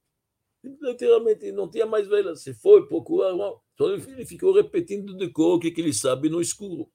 literalmente 0.63 1.51
não 1.51 1.69
tinha 1.69 1.85
mais 1.85 2.07
velas. 2.07 2.41
Se 2.41 2.53
foi 2.53 2.87
procurar, 2.87 3.33
então 3.73 3.93
ele 3.93 4.25
ficou 4.25 4.53
repetindo 4.53 5.15
de 5.17 5.29
cor 5.29 5.55
o 5.55 5.59
que 5.59 5.73
ele 5.77 5.93
sabe 5.93 6.29
no 6.29 6.41
escuro. 6.41 6.89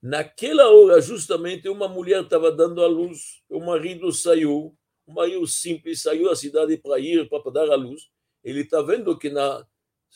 Naquela 0.00 0.68
hora, 0.68 1.00
justamente, 1.00 1.68
uma 1.68 1.88
mulher 1.88 2.24
estava 2.24 2.50
dando 2.50 2.82
à 2.82 2.88
luz, 2.88 3.42
o 3.48 3.60
marido 3.60 4.10
saiu, 4.12 4.76
o 5.06 5.12
marido 5.12 5.46
simples 5.46 6.02
saiu 6.02 6.28
da 6.28 6.34
cidade 6.34 6.76
para 6.76 6.98
ir, 6.98 7.28
para 7.28 7.50
dar 7.52 7.70
à 7.70 7.76
luz. 7.76 8.10
Ele 8.42 8.62
está 8.62 8.82
vendo 8.82 9.16
que 9.16 9.30
na, 9.30 9.64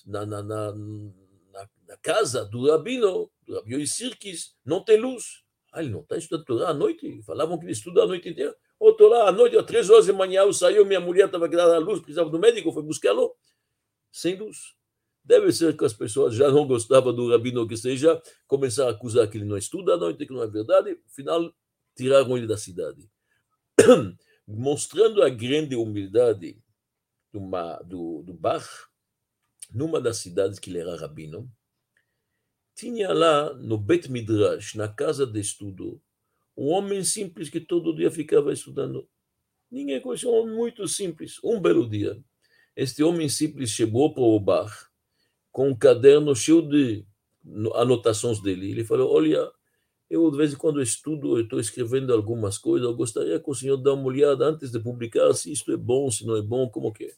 na, 0.04 0.26
na, 0.26 0.42
na, 0.42 0.74
na 1.86 1.96
casa 2.02 2.44
do 2.44 2.68
rabino, 2.68 3.30
do 3.46 3.54
rabino 3.54 3.86
Sirkis, 3.86 4.56
não 4.64 4.84
tem 4.84 5.00
luz. 5.00 5.44
Ah, 5.72 5.80
ele 5.80 5.90
não 5.90 6.00
está 6.00 6.16
estudando 6.16 6.64
à 6.64 6.74
noite? 6.74 7.22
Falavam 7.22 7.58
que 7.58 7.64
ele 7.64 7.72
estuda 7.72 8.02
a 8.02 8.06
noite 8.06 8.28
inteira. 8.28 8.56
Outro 8.78 9.08
lá, 9.08 9.28
à 9.28 9.32
noite, 9.32 9.56
às 9.56 9.64
três 9.64 9.88
horas 9.88 10.06
da 10.06 10.12
manhã, 10.12 10.42
eu 10.42 10.52
saí, 10.52 10.82
minha 10.84 11.00
mulher 11.00 11.26
estava 11.26 11.48
querendo 11.48 11.72
a 11.72 11.78
luz, 11.78 12.00
precisava 12.00 12.28
do 12.28 12.38
médico, 12.38 12.72
foi 12.72 12.82
buscá-lo, 12.82 13.34
sem 14.12 14.36
luz. 14.36 14.74
Deve 15.24 15.50
ser 15.50 15.76
que 15.76 15.84
as 15.84 15.92
pessoas 15.92 16.34
já 16.34 16.50
não 16.50 16.66
gostavam 16.66 17.12
do 17.14 17.30
rabino 17.30 17.66
que 17.66 17.76
seja, 17.76 18.22
começaram 18.46 18.90
a 18.90 18.92
acusar 18.92 19.28
que 19.28 19.38
ele 19.38 19.44
não 19.44 19.56
estuda 19.56 19.94
à 19.94 19.96
noite, 19.96 20.24
que 20.26 20.32
não 20.32 20.42
é 20.42 20.46
verdade, 20.46 21.00
afinal, 21.06 21.52
tiraram 21.96 22.36
ele 22.36 22.46
da 22.46 22.56
cidade. 22.56 23.10
Mostrando 24.46 25.22
a 25.22 25.28
grande 25.28 25.74
humildade 25.74 26.62
do, 27.32 27.40
do, 27.84 28.22
do 28.22 28.34
Bach, 28.34 28.64
numa 29.72 30.00
das 30.00 30.18
cidades 30.18 30.58
que 30.58 30.70
ele 30.70 30.78
era 30.78 30.96
rabino, 30.96 31.50
tinha 32.74 33.12
lá 33.12 33.52
no 33.54 33.78
Bet 33.78 34.08
Midrash, 34.10 34.74
na 34.74 34.86
casa 34.86 35.26
de 35.26 35.40
estudo, 35.40 36.00
um 36.56 36.68
homem 36.68 37.04
simples 37.04 37.50
que 37.50 37.60
todo 37.60 37.94
dia 37.94 38.10
ficava 38.10 38.52
estudando. 38.52 39.08
Ninguém 39.70 40.00
conhecia 40.00 40.28
um 40.28 40.34
homem 40.34 40.56
muito 40.56 40.86
simples. 40.88 41.38
Um 41.44 41.60
belo 41.60 41.88
dia, 41.88 42.18
este 42.74 43.02
homem 43.02 43.28
simples 43.28 43.70
chegou 43.70 44.14
para 44.14 44.22
o 44.22 44.40
bar 44.40 44.90
com 45.52 45.68
um 45.70 45.76
caderno 45.76 46.34
cheio 46.34 46.62
de 46.62 47.04
anotações 47.74 48.40
dele. 48.40 48.70
Ele 48.70 48.84
falou: 48.84 49.12
Olha, 49.12 49.50
eu 50.08 50.30
de 50.30 50.36
vez 50.36 50.52
em 50.52 50.56
quando 50.56 50.80
estudo, 50.80 51.38
estou 51.40 51.60
escrevendo 51.60 52.12
algumas 52.12 52.56
coisas. 52.56 52.88
Eu 52.88 52.94
gostaria 52.94 53.40
que 53.40 53.50
o 53.50 53.54
senhor 53.54 53.76
dê 53.76 53.90
uma 53.90 54.04
olhada 54.04 54.46
antes 54.46 54.70
de 54.70 54.78
publicar 54.78 55.34
se 55.34 55.52
isto 55.52 55.72
é 55.72 55.76
bom, 55.76 56.10
se 56.10 56.24
não 56.24 56.36
é 56.36 56.42
bom, 56.42 56.68
como 56.70 56.92
que 56.92 57.04
é. 57.04 57.14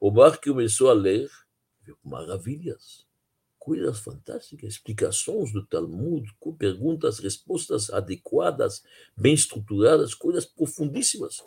O 0.00 0.10
bar 0.10 0.40
começou 0.40 0.90
a 0.90 0.92
ler, 0.92 1.28
viu 1.84 1.96
maravilhas 2.02 3.06
coisas 3.62 4.00
fantásticas, 4.00 4.72
explicações 4.72 5.52
do 5.52 5.64
Talmud, 5.64 6.28
com 6.40 6.52
perguntas, 6.52 7.20
respostas 7.20 7.90
adequadas, 7.90 8.82
bem 9.16 9.34
estruturadas, 9.34 10.14
coisas 10.14 10.44
profundíssimas. 10.44 11.44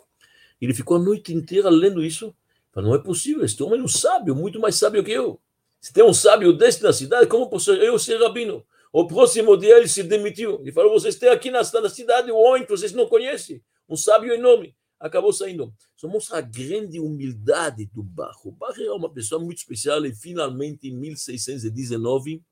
Ele 0.58 0.72
ficou 0.72 0.96
a 0.96 1.00
noite 1.00 1.34
inteira 1.34 1.68
lendo 1.68 2.02
isso. 2.02 2.34
Falou, 2.72 2.88
não 2.88 2.96
é 2.96 3.02
possível, 3.02 3.44
este 3.44 3.62
homem 3.62 3.80
é 3.80 3.82
um 3.82 3.88
sábio, 3.88 4.34
muito 4.34 4.58
mais 4.58 4.76
sábio 4.76 5.04
que 5.04 5.12
eu. 5.12 5.38
Se 5.78 5.92
tem 5.92 6.02
um 6.02 6.14
sábio 6.14 6.54
deste 6.54 6.82
na 6.82 6.92
cidade, 6.92 7.26
como 7.26 7.50
posso 7.50 7.70
eu 7.72 7.98
ser 7.98 8.18
rabino? 8.18 8.64
O 8.90 9.06
próximo 9.06 9.54
dia 9.54 9.76
ele 9.76 9.86
se 9.86 10.02
demitiu. 10.02 10.58
Ele 10.62 10.72
falou, 10.72 10.98
vocês 10.98 11.16
têm 11.16 11.28
aqui 11.28 11.50
na, 11.50 11.62
cidade 11.62 12.32
um 12.32 12.36
homem 12.36 12.64
que 12.64 12.70
vocês 12.70 12.92
não 12.92 13.06
conhecem, 13.06 13.62
um 13.86 13.94
sábio 13.94 14.32
enorme 14.32 14.74
acabou 14.98 15.32
saindo. 15.32 15.74
Isso 15.96 16.08
mostra 16.08 16.38
a 16.38 16.40
grande 16.40 16.98
humildade 17.00 17.86
do 17.86 18.02
Bach. 18.02 18.36
O 18.44 18.52
Bach 18.52 18.78
era 18.78 18.94
uma 18.94 19.12
pessoa 19.12 19.40
muito 19.42 19.58
especial 19.58 20.04
e 20.04 20.14
finalmente, 20.14 20.88
em 20.88 20.96
1619, 20.96 22.42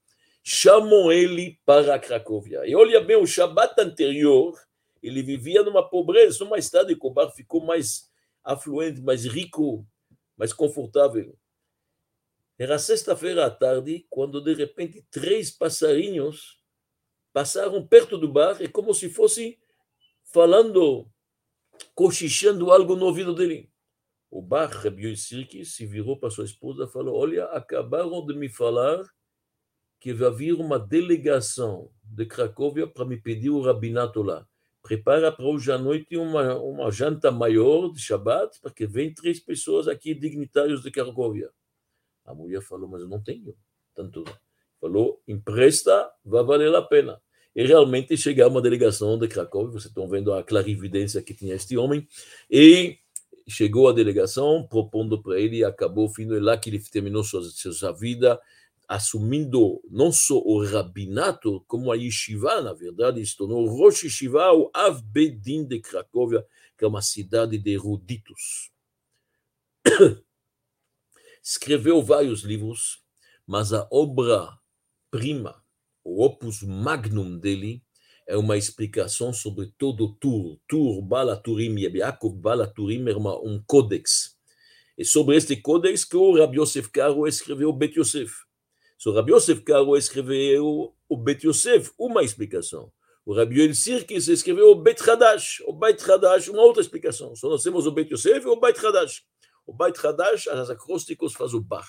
chamam 0.43 1.11
ele 1.11 1.59
para 1.65 1.99
Cracóvia. 1.99 2.63
E 2.67 2.75
olha 2.75 3.01
bem, 3.01 3.17
o 3.17 3.27
Shabat 3.27 3.81
anterior, 3.81 4.59
ele 5.03 5.23
vivia 5.23 5.63
numa 5.63 5.89
pobreza, 5.89 6.45
mais 6.45 6.69
tarde 6.69 6.97
o 6.99 7.11
Bach 7.11 7.35
ficou 7.35 7.65
mais 7.65 8.11
afluente, 8.43 9.01
mais 9.01 9.25
rico, 9.25 9.87
mais 10.37 10.53
confortável. 10.53 11.37
Era 12.59 12.79
sexta-feira 12.79 13.47
à 13.47 13.51
tarde, 13.51 14.07
quando 14.09 14.41
de 14.41 14.55
repente 14.55 15.05
três 15.11 15.51
passarinhos 15.51 16.61
passaram 17.33 17.85
perto 17.85 18.17
do 18.17 18.29
bar, 18.29 18.63
e 18.63 18.69
como 18.69 18.95
se 18.95 19.11
fosse 19.11 19.59
falando 20.33 21.11
cochichando 21.95 22.71
algo 22.71 22.97
no 22.97 23.07
ouvido 23.07 23.35
dele. 23.35 23.71
O 24.31 24.43
Bar 24.43 24.69
Rabi 24.69 25.17
se 25.17 25.87
virou 25.87 26.19
para 26.19 26.31
sua 26.31 26.45
esposa 26.45 26.85
e 26.85 26.93
falou: 26.93 27.17
Olha, 27.17 27.45
acabaram 27.47 28.25
de 28.27 28.35
me 28.35 28.49
falar 28.49 29.05
que 30.01 30.13
vai 30.13 30.31
vir 30.31 30.55
uma 30.55 30.79
delegação 30.79 31.91
de 32.03 32.27
Cracóvia 32.27 32.87
para 32.87 33.05
me 33.05 33.17
pedir 33.17 33.51
o 33.51 33.63
rabinato 33.63 34.23
lá. 34.23 34.47
Prepara 34.83 35.33
para 35.33 35.47
hoje 35.47 35.73
à 35.73 35.79
noite 35.79 36.17
uma, 36.17 36.57
uma 36.57 36.91
janta 36.91 37.31
maior 37.31 37.91
de 37.91 38.01
Shabbat, 38.01 38.61
porque 38.61 38.87
vem 38.87 39.15
três 39.15 39.41
pessoas 39.41 39.89
aqui, 39.89 40.15
dignitários 40.15 40.83
de 40.83 40.91
Cracóvia. 40.91 41.51
A 42.25 42.35
mulher 42.35 42.61
falou: 42.61 42.89
Mas 42.89 43.03
eu 43.03 43.09
não 43.09 43.23
tenho 43.23 43.57
tanto. 43.95 44.25
Falou: 44.81 45.23
Empresta, 45.27 46.11
vai 46.25 46.43
valer 46.43 46.75
a 46.75 46.83
pena. 46.83 47.23
E 47.55 47.65
realmente 47.65 48.17
chegar 48.17 48.49
uma 48.49 48.61
delegação 48.61 49.19
de 49.19 49.29
Cracóvia, 49.29 49.73
vocês 49.73 49.87
estão 49.87 50.09
vendo 50.09 50.33
a 50.33 50.43
clarividência 50.43 51.23
que 51.23 51.35
tinha 51.35 51.55
este 51.55 51.77
homem, 51.77 52.07
e 52.51 52.99
chegou 53.49 53.89
a 53.89 53.93
delegação 53.93 54.67
propondo 54.69 55.23
para 55.23 55.39
ele, 55.39 55.65
acabou, 55.65 56.11
é 56.19 56.41
lá 56.41 56.57
que 56.57 56.71
ele 56.71 56.81
terminou 56.81 57.23
sua, 57.23 57.43
sua 57.43 57.93
vida, 57.93 58.41
assumindo 58.89 59.81
não 59.91 60.13
só 60.13 60.39
o 60.39 60.65
rabinato, 60.65 61.65
como 61.67 61.91
a 61.91 61.97
yeshiva, 61.97 62.61
na 62.61 62.73
verdade, 62.73 63.25
se 63.25 63.37
tornou 63.37 63.67
Rosh 63.67 64.05
Yeshiva, 64.05 64.53
o 64.53 64.71
Avbedin 64.75 65.65
de 65.65 65.81
Cracóvia, 65.81 66.45
que 66.77 66.85
é 66.85 66.89
uma 66.89 67.03
cidade 67.03 67.57
de 67.59 67.71
eruditos. 67.71 68.71
Escreveu 71.43 72.03
vários 72.03 72.43
livros, 72.43 73.03
mas 73.47 73.73
a 73.73 73.87
obra-prima, 73.91 75.64
o 76.05 76.23
opus 76.23 76.63
magnum 76.63 77.39
dele, 77.39 77.83
é 78.27 78.37
uma 78.37 78.57
explicação 78.57 79.33
sobre 79.33 79.73
todo 79.79 80.05
o 80.05 80.15
Tur. 80.15 80.59
Tur, 80.69 81.03
Balaturim, 81.03 81.79
Yaakov 81.79 82.37
Balaturim 82.37 83.09
era 83.09 83.19
um 83.19 83.63
códex. 83.67 84.37
E 84.97 85.05
sobre 85.05 85.37
este 85.37 85.57
códex 85.57 86.05
que 86.05 86.17
o 86.17 86.39
Rabbi 86.39 86.59
Yosef 86.59 86.89
Karo 86.91 87.27
escreveu 87.27 87.73
Bet 87.73 87.99
Yosef. 87.99 88.33
So, 88.97 89.13
Rabbi 89.13 89.33
Yosef 89.33 89.63
Karo 89.63 89.97
escreveu 89.97 90.95
o 91.09 91.17
Bet 91.17 91.47
Yosef, 91.47 91.91
uma 91.99 92.23
explicação. 92.23 92.93
O 93.27 93.33
Rabbi 93.33 93.59
Yoel 93.59 93.75
Sirkis 93.75 94.29
escreveu 94.29 94.71
o 94.71 94.75
Bet 94.75 95.03
Hadash, 95.03 95.63
o 95.67 95.73
Bet 95.73 96.05
Hadash, 96.05 96.49
uma 96.49 96.63
outra 96.63 96.83
explicação. 96.83 97.35
Só 97.35 97.49
nós 97.49 97.63
temos 97.63 97.87
o 97.87 97.91
Bet 97.91 98.13
Yosef 98.13 98.45
e 98.45 98.49
o 98.49 98.61
Bet 98.61 98.79
Hadash. 98.85 99.23
O 99.67 99.73
Bet 99.73 99.99
Hadash, 99.99 100.47
as 100.49 100.69
acrósticos 100.69 101.33
faz 101.33 101.55
o 101.55 101.61
Bach. 101.61 101.89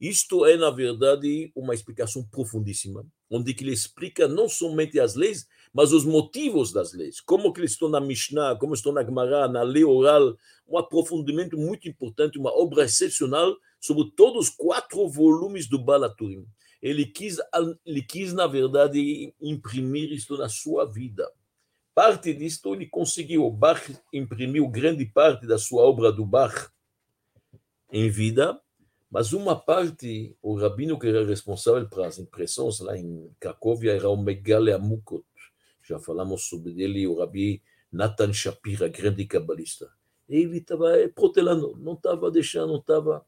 Isto 0.00 0.44
é, 0.44 0.56
na 0.56 0.70
verdade, 0.70 1.52
uma 1.54 1.74
explicação 1.74 2.24
profundíssima, 2.24 3.06
onde 3.30 3.52
ele 3.52 3.72
explica 3.72 4.26
não 4.28 4.48
somente 4.48 4.98
as 4.98 5.14
leis, 5.14 5.46
mas 5.72 5.92
os 5.92 6.04
motivos 6.04 6.72
das 6.72 6.92
leis. 6.92 7.20
Como 7.20 7.52
que 7.52 7.60
eles 7.60 7.72
estão 7.72 7.88
na 7.88 8.00
Mishnah, 8.00 8.56
como 8.56 8.74
estão 8.74 8.92
na 8.92 9.04
Gemara, 9.04 9.48
na 9.48 9.62
lei 9.62 9.84
oral. 9.84 10.36
Um 10.68 10.78
aprofundamento 10.78 11.56
muito 11.56 11.88
importante, 11.88 12.38
uma 12.38 12.52
obra 12.56 12.84
excepcional 12.84 13.56
sobre 13.80 14.10
todos 14.16 14.48
os 14.48 14.54
quatro 14.54 15.08
volumes 15.08 15.68
do 15.68 15.78
Balaturim. 15.78 16.46
Ele 16.80 17.06
quis, 17.06 17.38
ele 17.84 18.02
quis, 18.02 18.32
na 18.32 18.46
verdade, 18.46 19.32
imprimir 19.40 20.12
isto 20.12 20.36
na 20.36 20.48
sua 20.48 20.84
vida. 20.84 21.30
Parte 21.94 22.34
disto 22.34 22.74
ele 22.74 22.86
conseguiu. 22.86 23.50
Bach 23.50 23.80
imprimiu 24.12 24.68
grande 24.68 25.06
parte 25.06 25.46
da 25.46 25.56
sua 25.56 25.82
obra 25.82 26.12
do 26.12 26.26
Bach 26.26 26.68
em 27.90 28.10
vida, 28.10 28.60
mas 29.14 29.32
uma 29.32 29.54
parte, 29.54 30.36
o 30.42 30.56
rabino 30.56 30.98
que 30.98 31.06
era 31.06 31.24
responsável 31.24 31.88
para 31.88 32.08
as 32.08 32.18
impressões 32.18 32.80
lá 32.80 32.98
em 32.98 33.30
Cracóvia 33.38 33.92
era 33.92 34.08
o 34.08 34.16
Megale 34.16 34.72
Amukot. 34.72 35.24
Já 35.84 36.00
falamos 36.00 36.48
sobre 36.48 36.82
ele, 36.82 37.06
o 37.06 37.20
rabi 37.20 37.62
Nathan 37.92 38.32
Shapira, 38.32 38.88
grande 38.88 39.24
cabalista. 39.24 39.88
Ele 40.28 40.58
estava 40.58 40.90
protelando, 41.14 41.78
não 41.78 41.92
estava 41.92 42.28
deixando, 42.28 42.72
não 42.72 42.80
estava. 42.80 43.24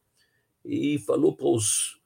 E 0.65 0.99
falou 0.99 1.37
para 1.37 1.47
os, 1.47 2.01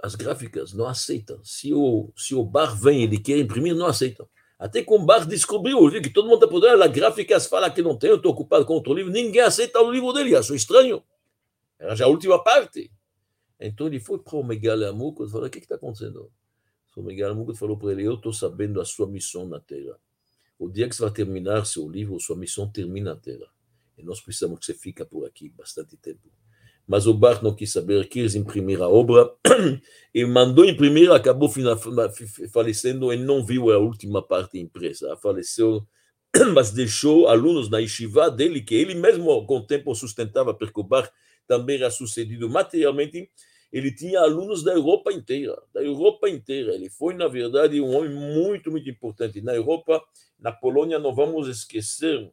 as 0.00 0.14
gráficas, 0.14 0.72
não 0.72 0.86
aceitam. 0.86 1.42
Se 1.42 1.74
o, 1.74 2.12
se 2.16 2.36
o 2.36 2.44
bar 2.44 2.80
vem, 2.80 3.02
ele 3.02 3.18
quer 3.18 3.36
imprimir, 3.36 3.74
não 3.74 3.86
aceitam. 3.86 4.28
Até 4.56 4.80
que 4.80 4.92
o 4.94 4.98
bar 5.00 5.26
descobriu, 5.26 5.90
viu 5.90 6.00
que 6.00 6.10
todo 6.10 6.28
mundo 6.28 6.44
está 6.44 6.46
por 6.46 6.64
as 6.64 6.92
gráficas 6.92 7.46
fala 7.48 7.68
que 7.68 7.82
não 7.82 7.98
tem, 7.98 8.10
eu 8.10 8.16
estou 8.16 8.30
ocupado 8.30 8.64
com 8.64 8.74
outro 8.74 8.94
livro, 8.94 9.10
ninguém 9.10 9.42
aceita 9.42 9.80
o 9.80 9.90
livro 9.90 10.12
dele, 10.12 10.36
achou 10.36 10.54
estranho. 10.54 11.02
Era 11.80 11.96
já 11.96 12.04
a 12.04 12.08
última 12.08 12.40
parte. 12.40 12.92
Então 13.58 13.86
ele 13.86 14.00
foi 14.00 14.18
para 14.18 14.36
o 14.36 14.44
Megalamuco 14.44 15.24
e 15.24 15.30
falou: 15.30 15.46
O 15.46 15.50
que 15.50 15.58
está 15.58 15.76
acontecendo? 15.76 16.30
O 16.96 17.02
Megalamuco 17.02 17.54
falou 17.54 17.76
para 17.76 17.92
ele: 17.92 18.04
Eu 18.04 18.14
estou 18.14 18.32
sabendo 18.32 18.80
a 18.80 18.84
sua 18.84 19.06
missão 19.06 19.46
na 19.48 19.60
Terra. 19.60 19.98
O 20.58 20.68
dia 20.68 20.88
que 20.88 20.94
você 20.94 21.02
vai 21.02 21.10
terminar 21.10 21.66
seu 21.66 21.88
livro, 21.88 22.18
sua 22.20 22.36
missão 22.36 22.70
termina 22.70 23.14
na 23.14 23.20
Terra. 23.20 23.46
E 23.98 24.02
nós 24.02 24.20
precisamos 24.20 24.58
que 24.60 24.66
você 24.66 24.74
fique 24.74 25.04
por 25.04 25.26
aqui 25.26 25.48
bastante 25.48 25.96
tempo. 25.96 26.30
Mas 26.86 27.06
o 27.06 27.14
Bar 27.14 27.42
não 27.42 27.54
quis 27.54 27.72
saber, 27.72 28.06
quis 28.08 28.34
imprimir 28.34 28.80
a 28.82 28.88
obra 28.88 29.30
e 30.14 30.24
mandou 30.26 30.64
imprimir, 30.64 31.10
acabou 31.10 31.50
falecendo 32.52 33.12
e 33.12 33.16
não 33.16 33.44
viu 33.44 33.70
a 33.72 33.78
última 33.78 34.22
parte 34.22 34.58
impressa. 34.58 35.16
Faleceu, 35.16 35.86
mas 36.52 36.70
deixou 36.70 37.26
alunos 37.26 37.70
na 37.70 37.78
yeshiva 37.78 38.30
dele, 38.30 38.60
que 38.60 38.74
ele 38.74 38.94
mesmo 38.94 39.46
com 39.46 39.58
o 39.58 39.66
tempo 39.66 39.94
sustentava, 39.94 40.52
porque 40.52 40.78
o 40.78 40.84
Bar 40.84 41.10
também 41.46 41.76
era 41.76 41.90
sucedido 41.90 42.48
materialmente, 42.48 43.30
ele 43.72 43.92
tinha 43.92 44.20
alunos 44.20 44.62
da 44.62 44.72
Europa 44.72 45.12
inteira, 45.12 45.60
da 45.72 45.82
Europa 45.82 46.28
inteira. 46.28 46.74
Ele 46.74 46.88
foi, 46.88 47.12
na 47.14 47.26
verdade, 47.26 47.80
um 47.80 47.96
homem 47.96 48.14
muito, 48.14 48.70
muito 48.70 48.88
importante. 48.88 49.40
Na 49.40 49.52
Europa, 49.52 50.00
na 50.38 50.52
Polônia, 50.52 50.98
não 50.98 51.12
vamos 51.14 51.48
esquecer 51.48 52.30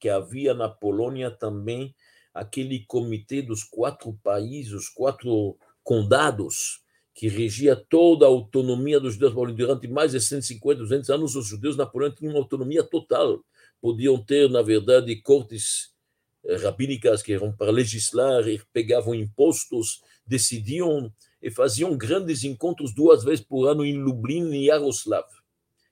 que 0.00 0.08
havia 0.08 0.54
na 0.54 0.68
Polônia 0.68 1.30
também 1.30 1.94
aquele 2.32 2.84
comitê 2.86 3.42
dos 3.42 3.62
quatro 3.62 4.18
países, 4.22 4.72
os 4.72 4.88
quatro 4.88 5.56
condados, 5.82 6.82
que 7.14 7.28
regia 7.28 7.76
toda 7.76 8.26
a 8.26 8.28
autonomia 8.28 8.98
dos 8.98 9.14
judeus 9.14 9.54
durante 9.54 9.86
mais 9.86 10.12
de 10.12 10.20
150, 10.20 10.80
200 10.80 11.10
anos. 11.10 11.36
Os 11.36 11.46
judeus 11.46 11.76
na 11.76 11.86
Polônia 11.86 12.16
tinham 12.16 12.32
uma 12.32 12.40
autonomia 12.40 12.82
total. 12.82 13.44
Podiam 13.80 14.16
ter, 14.22 14.50
na 14.50 14.62
verdade, 14.62 15.14
cortes 15.22 15.93
rabínicas 16.62 17.22
que 17.22 17.32
eram 17.32 17.52
para 17.52 17.70
legislar 17.70 18.46
e 18.48 18.60
pegavam 18.72 19.14
impostos, 19.14 20.02
decidiam 20.26 21.12
e 21.42 21.50
faziam 21.50 21.96
grandes 21.96 22.44
encontros 22.44 22.94
duas 22.94 23.22
vezes 23.22 23.44
por 23.44 23.66
ano 23.66 23.84
em 23.84 23.98
Lublin 23.98 24.52
e 24.52 24.66
Yaroslav. 24.66 25.26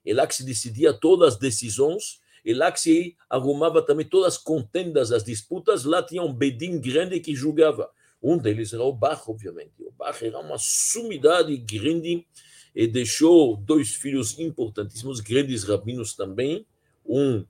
É 0.05 0.15
lá 0.15 0.27
que 0.27 0.35
se 0.35 0.45
decidia 0.45 0.93
todas 0.93 1.35
as 1.35 1.39
decisões, 1.39 2.21
e 2.45 2.53
lá 2.53 2.73
que 2.73 2.81
se 2.81 3.17
arrumava 3.31 3.83
também 3.83 4.07
todas 4.07 4.35
as 4.35 4.39
contendas, 4.39 5.13
as 5.13 5.23
disputas, 5.23 5.85
lá 5.85 6.03
tinha 6.03 6.23
um 6.23 6.33
bedin 6.33 6.81
grande 6.81 7.21
que 7.21 7.35
julgava. 7.35 7.89
Um 8.21 8.37
deles 8.37 8.73
era 8.73 8.83
o 8.83 8.93
Bach, 8.93 9.29
obviamente. 9.29 9.73
O 9.81 9.93
Bach 9.93 10.21
era 10.23 10.39
uma 10.39 10.57
sumidade 10.59 11.57
grande 11.57 12.27
e 12.75 12.87
deixou 12.87 13.57
dois 13.57 13.95
filhos 13.95 14.39
importantíssimos, 14.39 15.21
grandes 15.21 15.65
rabinos 15.65 16.15
também, 16.15 16.67
um 17.05 17.45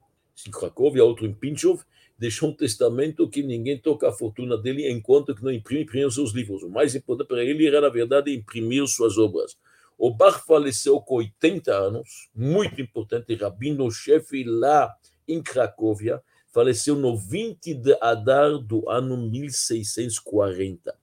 em 0.46 0.50
Cracóvia, 0.50 1.04
outro 1.04 1.26
em 1.26 1.32
Pinchov, 1.32 1.82
deixou 2.22 2.50
um 2.50 2.54
testamento 2.54 3.28
que 3.28 3.42
ninguém 3.42 3.76
toca 3.76 4.08
a 4.08 4.12
fortuna 4.12 4.56
dele 4.56 4.88
enquanto 4.88 5.34
que 5.34 5.42
não 5.42 5.50
imprime, 5.50 6.08
seus 6.08 6.32
livros. 6.32 6.62
O 6.62 6.70
mais 6.70 6.94
importante 6.94 7.26
para 7.26 7.42
ele 7.42 7.66
era, 7.66 7.80
na 7.80 7.88
verdade, 7.88 8.32
imprimir 8.32 8.86
suas 8.86 9.18
obras. 9.18 9.58
O 9.98 10.08
Bach 10.08 10.44
faleceu 10.46 11.00
com 11.00 11.16
80 11.16 11.74
anos, 11.74 12.30
muito 12.32 12.80
importante, 12.80 13.34
rabino-chefe 13.34 14.44
lá 14.44 14.94
em 15.26 15.42
Cracóvia, 15.42 16.22
faleceu 16.52 16.94
no 16.94 17.16
20 17.16 17.74
de 17.74 17.98
Adar 18.00 18.56
do 18.56 18.88
ano 18.88 19.16
1640. 19.16 20.94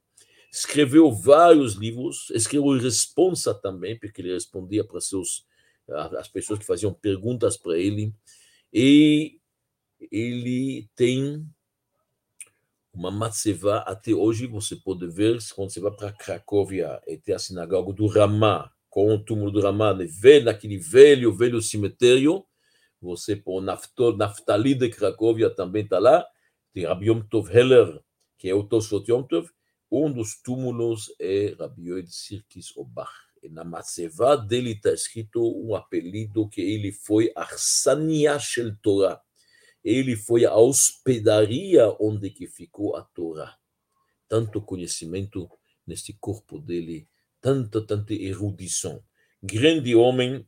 Escreveu 0.49 1.11
vários 1.11 1.73
livros, 1.73 2.31
escreveu 2.33 2.77
responsa 2.77 3.53
também, 3.53 3.99
porque 3.99 4.21
ele 4.21 4.33
respondia 4.33 4.85
para 4.85 5.01
seus 5.01 5.45
as 6.17 6.29
pessoas 6.29 6.59
que 6.59 6.65
faziam 6.65 6.93
perguntas 6.93 7.57
para 7.57 7.77
ele. 7.77 8.13
E 8.71 9.38
ele 10.11 10.89
tem 10.95 11.45
uma 12.93 13.11
matzeva, 13.11 13.79
até 13.79 14.13
hoje 14.13 14.47
você 14.47 14.75
pode 14.75 15.07
ver, 15.07 15.37
quando 15.55 15.71
você 15.71 15.79
vai 15.79 15.91
para 15.91 16.11
Cracóvia 16.11 17.01
e 17.07 17.17
tem 17.17 17.35
a 17.35 17.39
sinagoga 17.39 17.93
do 17.93 18.07
Ramá, 18.07 18.71
com 18.89 19.13
o 19.13 19.23
túmulo 19.23 19.51
do 19.51 19.61
Ramá, 19.61 19.93
vê 19.93 20.39
naquele 20.41 20.77
velho, 20.77 21.33
velho 21.33 21.61
cemitério, 21.61 22.45
você 23.01 23.35
põe 23.35 23.63
Naftali 23.63 24.75
de 24.75 24.89
Cracóvia 24.89 25.49
também 25.49 25.83
está 25.83 25.99
lá, 25.99 26.25
tem 26.73 26.85
Rabbi 26.85 27.07
Yom 27.07 27.21
Tov 27.21 27.49
Heller, 27.49 28.01
que 28.37 28.49
é 28.49 28.53
o 28.53 28.63
Tosfot 28.63 29.09
Yom 29.09 29.23
Tov, 29.23 29.49
um 29.91 30.11
dos 30.11 30.39
túmulos 30.41 31.13
é 31.19 31.55
Rabbi 31.57 31.87
Yoed 31.87 32.11
Sirkis 32.11 32.75
Obach. 32.75 33.09
Na 33.51 33.63
matzeva 33.63 34.35
dele 34.35 34.73
está 34.73 34.91
escrito 34.91 35.41
um 35.41 35.73
apelido 35.73 36.49
que 36.49 36.61
ele 36.61 36.91
foi 36.91 37.31
Arsania 37.35 38.37
Shel 38.37 38.75
Torah 38.81 39.21
ele 39.83 40.15
foi 40.15 40.45
a 40.45 40.55
hospedaria 40.55 41.95
onde 41.99 42.29
que 42.29 42.47
ficou 42.47 42.95
a 42.95 43.03
Torá. 43.03 43.57
Tanto 44.27 44.61
conhecimento 44.61 45.49
neste 45.85 46.13
corpo 46.13 46.59
dele, 46.59 47.07
tanta, 47.41 47.81
tanta 47.81 48.13
erudição. 48.13 49.03
Grande 49.41 49.95
homem, 49.95 50.47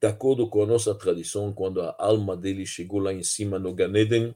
de 0.00 0.06
acordo 0.06 0.48
com 0.48 0.62
a 0.62 0.66
nossa 0.66 0.94
tradição, 0.94 1.52
quando 1.52 1.80
a 1.80 1.96
alma 1.98 2.36
dele 2.36 2.66
chegou 2.66 3.00
lá 3.00 3.12
em 3.12 3.22
cima 3.22 3.58
no 3.58 3.74
Ganeden, 3.74 4.34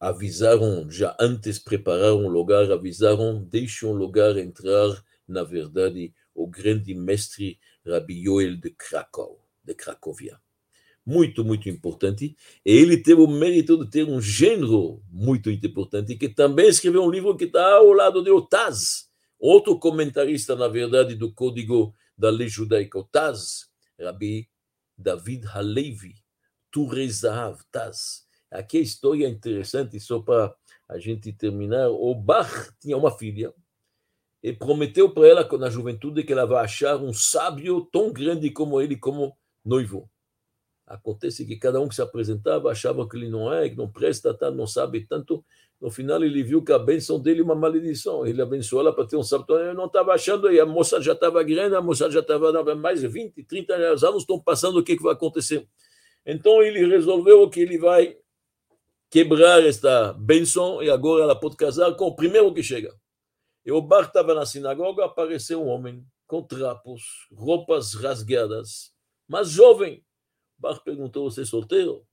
avisaram, 0.00 0.90
já 0.90 1.16
antes 1.20 1.58
prepararam 1.58 2.24
o 2.24 2.28
lugar, 2.28 2.70
avisaram, 2.70 3.44
deixem 3.44 3.88
o 3.88 3.92
lugar 3.92 4.36
entrar, 4.36 5.04
na 5.28 5.42
verdade, 5.42 6.14
o 6.34 6.46
grande 6.46 6.94
mestre 6.94 7.58
Rabbi 7.86 8.24
Yoel 8.26 8.56
de 8.56 8.70
Krakow, 8.70 9.44
de 9.62 9.74
Cracóvia 9.74 10.41
muito, 11.04 11.44
muito 11.44 11.68
importante. 11.68 12.36
E 12.64 12.72
ele 12.72 12.96
teve 12.96 13.20
o 13.20 13.26
mérito 13.26 13.84
de 13.84 13.90
ter 13.90 14.04
um 14.04 14.20
gênero 14.20 15.02
muito 15.10 15.50
importante, 15.50 16.16
que 16.16 16.28
também 16.28 16.68
escreveu 16.68 17.02
um 17.02 17.10
livro 17.10 17.36
que 17.36 17.44
está 17.44 17.76
ao 17.76 17.92
lado 17.92 18.22
de 18.22 18.30
Otaz, 18.30 19.08
outro 19.38 19.78
comentarista, 19.78 20.54
na 20.54 20.68
verdade, 20.68 21.14
do 21.14 21.32
Código 21.32 21.94
da 22.16 22.30
Lei 22.30 22.48
Judaica. 22.48 22.98
Otaz, 22.98 23.68
Rabi 24.00 24.48
David 24.96 25.46
Halevi, 25.46 26.14
Turezav, 26.70 27.60
Taz. 27.70 28.24
Aqui 28.50 28.78
a 28.78 28.82
história 28.82 29.26
é 29.26 29.30
interessante, 29.30 29.98
só 29.98 30.20
para 30.20 30.54
a 30.88 30.98
gente 30.98 31.32
terminar. 31.32 31.88
O 31.88 32.14
Bach 32.14 32.70
tinha 32.80 32.96
uma 32.96 33.10
filha 33.10 33.52
e 34.42 34.52
prometeu 34.52 35.10
para 35.10 35.26
ela, 35.26 35.58
na 35.58 35.70
juventude, 35.70 36.22
que 36.22 36.32
ela 36.32 36.46
vai 36.46 36.64
achar 36.64 36.96
um 36.96 37.12
sábio 37.12 37.88
tão 37.92 38.12
grande 38.12 38.50
como 38.50 38.80
ele, 38.80 38.96
como 38.96 39.36
noivo. 39.64 40.10
Acontece 40.92 41.46
que 41.46 41.56
cada 41.56 41.80
um 41.80 41.88
que 41.88 41.94
se 41.94 42.02
apresentava 42.02 42.70
achava 42.70 43.08
que 43.08 43.16
ele 43.16 43.30
não 43.30 43.50
é, 43.50 43.66
que 43.66 43.74
não 43.74 43.90
presta, 43.90 44.34
tá, 44.34 44.50
não 44.50 44.66
sabe 44.66 45.06
tanto. 45.06 45.42
No 45.80 45.90
final, 45.90 46.22
ele 46.22 46.42
viu 46.42 46.62
que 46.62 46.70
a 46.70 46.78
bênção 46.78 47.18
dele 47.18 47.40
é 47.40 47.42
uma 47.42 47.54
maledição. 47.54 48.26
Ele 48.26 48.42
abençoou 48.42 48.82
ela 48.82 48.94
para 48.94 49.06
ter 49.06 49.16
um 49.16 49.22
sábio. 49.22 49.56
Eu 49.56 49.74
não 49.74 49.86
estava 49.86 50.12
achando, 50.12 50.52
e 50.52 50.60
a 50.60 50.66
moça 50.66 51.00
já 51.00 51.14
estava 51.14 51.42
grande, 51.42 51.74
a 51.74 51.80
moça 51.80 52.10
já 52.10 52.20
estava 52.20 52.74
mais 52.74 53.00
de 53.00 53.08
20, 53.08 53.42
30 53.42 53.72
anos, 53.72 54.02
estão 54.02 54.38
passando, 54.38 54.80
o 54.80 54.84
que, 54.84 54.94
que 54.94 55.02
vai 55.02 55.14
acontecer? 55.14 55.66
Então, 56.26 56.62
ele 56.62 56.86
resolveu 56.86 57.48
que 57.48 57.60
ele 57.60 57.78
vai 57.78 58.14
quebrar 59.10 59.64
esta 59.64 60.12
bênção 60.12 60.82
e 60.82 60.90
agora 60.90 61.22
ela 61.22 61.34
pode 61.34 61.56
casar 61.56 61.94
com 61.96 62.04
o 62.04 62.14
primeiro 62.14 62.52
que 62.52 62.62
chega. 62.62 62.94
E 63.64 63.72
o 63.72 63.80
bar 63.80 64.04
estava 64.04 64.34
na 64.34 64.44
sinagoga, 64.44 65.06
apareceu 65.06 65.62
um 65.62 65.68
homem 65.68 66.04
com 66.26 66.42
trapos, 66.42 67.02
roupas 67.34 67.94
rasgadas, 67.94 68.92
mas 69.26 69.48
jovem 69.48 70.04
Bach 70.62 70.80
perguntou: 70.84 71.28
Você 71.28 71.42
é 71.42 71.44
solteiro? 71.44 72.06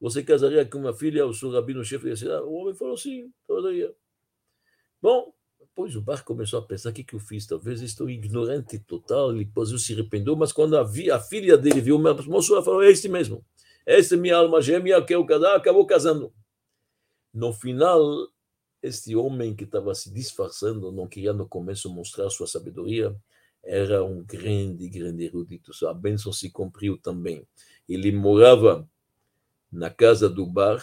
Você 0.00 0.22
casaria 0.22 0.64
com 0.64 0.78
uma 0.78 0.94
filha 0.94 1.24
ao 1.24 1.34
seu 1.34 1.50
rabino-chefe 1.50 2.08
da 2.08 2.16
cidade? 2.16 2.44
O 2.44 2.52
homem 2.52 2.74
falou: 2.74 2.96
Sim, 2.96 3.32
casaria. 3.48 3.92
Bom, 5.02 5.34
depois 5.58 5.96
o 5.96 6.00
Bach 6.00 6.22
começou 6.22 6.60
a 6.60 6.62
pensar: 6.62 6.90
O 6.90 6.92
que, 6.92 7.02
que 7.02 7.14
eu 7.14 7.18
fiz? 7.18 7.46
Talvez 7.46 7.82
estou 7.82 8.08
ignorante 8.08 8.78
total. 8.78 9.32
Ele 9.32 9.44
depois 9.44 9.70
se 9.82 9.92
arrependeu, 9.92 10.36
mas 10.36 10.52
quando 10.52 10.76
a, 10.78 10.84
vi, 10.84 11.10
a 11.10 11.18
filha 11.18 11.58
dele 11.58 11.80
viu 11.80 11.96
o 11.96 12.30
moço, 12.30 12.54
ela 12.54 12.62
falou: 12.62 12.82
É 12.82 12.90
este 12.90 13.08
mesmo. 13.08 13.44
Esta 13.84 14.14
é 14.14 14.18
minha 14.18 14.36
alma 14.36 14.62
gêmea, 14.62 15.04
quero 15.04 15.26
casar, 15.26 15.56
acabou 15.56 15.84
casando. 15.84 16.32
No 17.34 17.52
final, 17.52 18.00
este 18.82 19.16
homem 19.16 19.54
que 19.54 19.64
estava 19.64 19.94
se 19.94 20.12
disfarçando, 20.12 20.92
não 20.92 21.08
queria 21.08 21.32
no 21.32 21.48
começo 21.48 21.92
mostrar 21.92 22.30
sua 22.30 22.46
sabedoria, 22.46 23.14
era 23.66 24.04
um 24.04 24.22
grande, 24.22 24.88
grande 24.88 25.24
erudito. 25.24 25.74
Sua 25.74 25.92
bênção 25.92 26.32
se 26.32 26.48
cumpriu 26.50 26.96
também 26.96 27.46
ele 27.88 28.10
morava 28.12 28.88
na 29.70 29.90
casa 29.90 30.28
do 30.28 30.46
Bar 30.46 30.82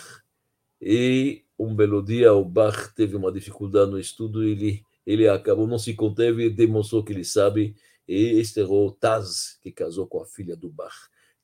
e 0.82 1.44
um 1.58 1.76
belo 1.76 2.02
dia 2.04 2.34
o 2.34 2.44
Bar 2.44 2.94
teve 2.94 3.16
uma 3.16 3.32
dificuldade 3.32 3.92
no 3.92 4.00
estudo, 4.00 4.44
ele 4.44 4.84
ele 5.06 5.28
acabou 5.28 5.68
não 5.68 5.78
se 5.78 5.94
conteve 5.94 6.46
e 6.46 6.50
demonstrou 6.50 7.04
que 7.04 7.12
ele 7.12 7.26
sabe 7.26 7.76
e 8.08 8.40
este 8.40 8.62
era 8.62 8.70
o 8.70 8.92
Taz 8.92 9.58
que 9.62 9.72
casou 9.72 10.08
com 10.08 10.22
a 10.22 10.26
filha 10.26 10.56
do 10.56 10.70
Bar. 10.70 10.94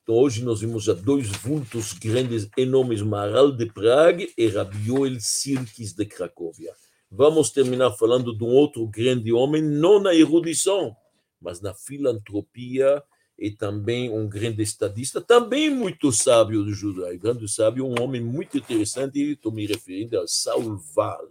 Então 0.02 0.14
hoje 0.14 0.42
nós 0.42 0.60
vimos 0.60 0.84
já 0.84 0.94
dois 0.94 1.28
vultos 1.28 1.92
grandes, 1.92 2.48
enormes, 2.56 3.02
Maral 3.02 3.52
de 3.52 3.66
Praga 3.66 4.26
e 4.36 4.48
Rabi 4.48 4.88
Yoel 4.88 5.20
Sirkis 5.20 5.92
de 5.92 6.06
Cracóvia. 6.06 6.72
Vamos 7.10 7.50
terminar 7.50 7.92
falando 7.92 8.36
de 8.36 8.42
um 8.42 8.48
outro 8.48 8.86
grande 8.86 9.30
homem, 9.32 9.60
não 9.62 10.00
na 10.00 10.14
erudição, 10.14 10.96
mas 11.40 11.60
na 11.60 11.74
filantropia 11.74 13.02
e 13.38 13.50
também 13.50 14.10
um 14.10 14.28
grande 14.28 14.62
estadista, 14.62 15.20
também 15.20 15.70
muito 15.70 16.12
sábio 16.12 16.62
do 16.62 16.74
judaísmo, 16.74 17.20
grande 17.20 17.48
sábio, 17.48 17.86
um 17.86 18.00
homem 18.00 18.20
muito 18.20 18.58
interessante, 18.58 19.18
estou 19.18 19.50
me 19.50 19.66
referindo 19.66 20.20
a 20.20 20.26
Saul 20.26 20.76
Val. 20.94 21.26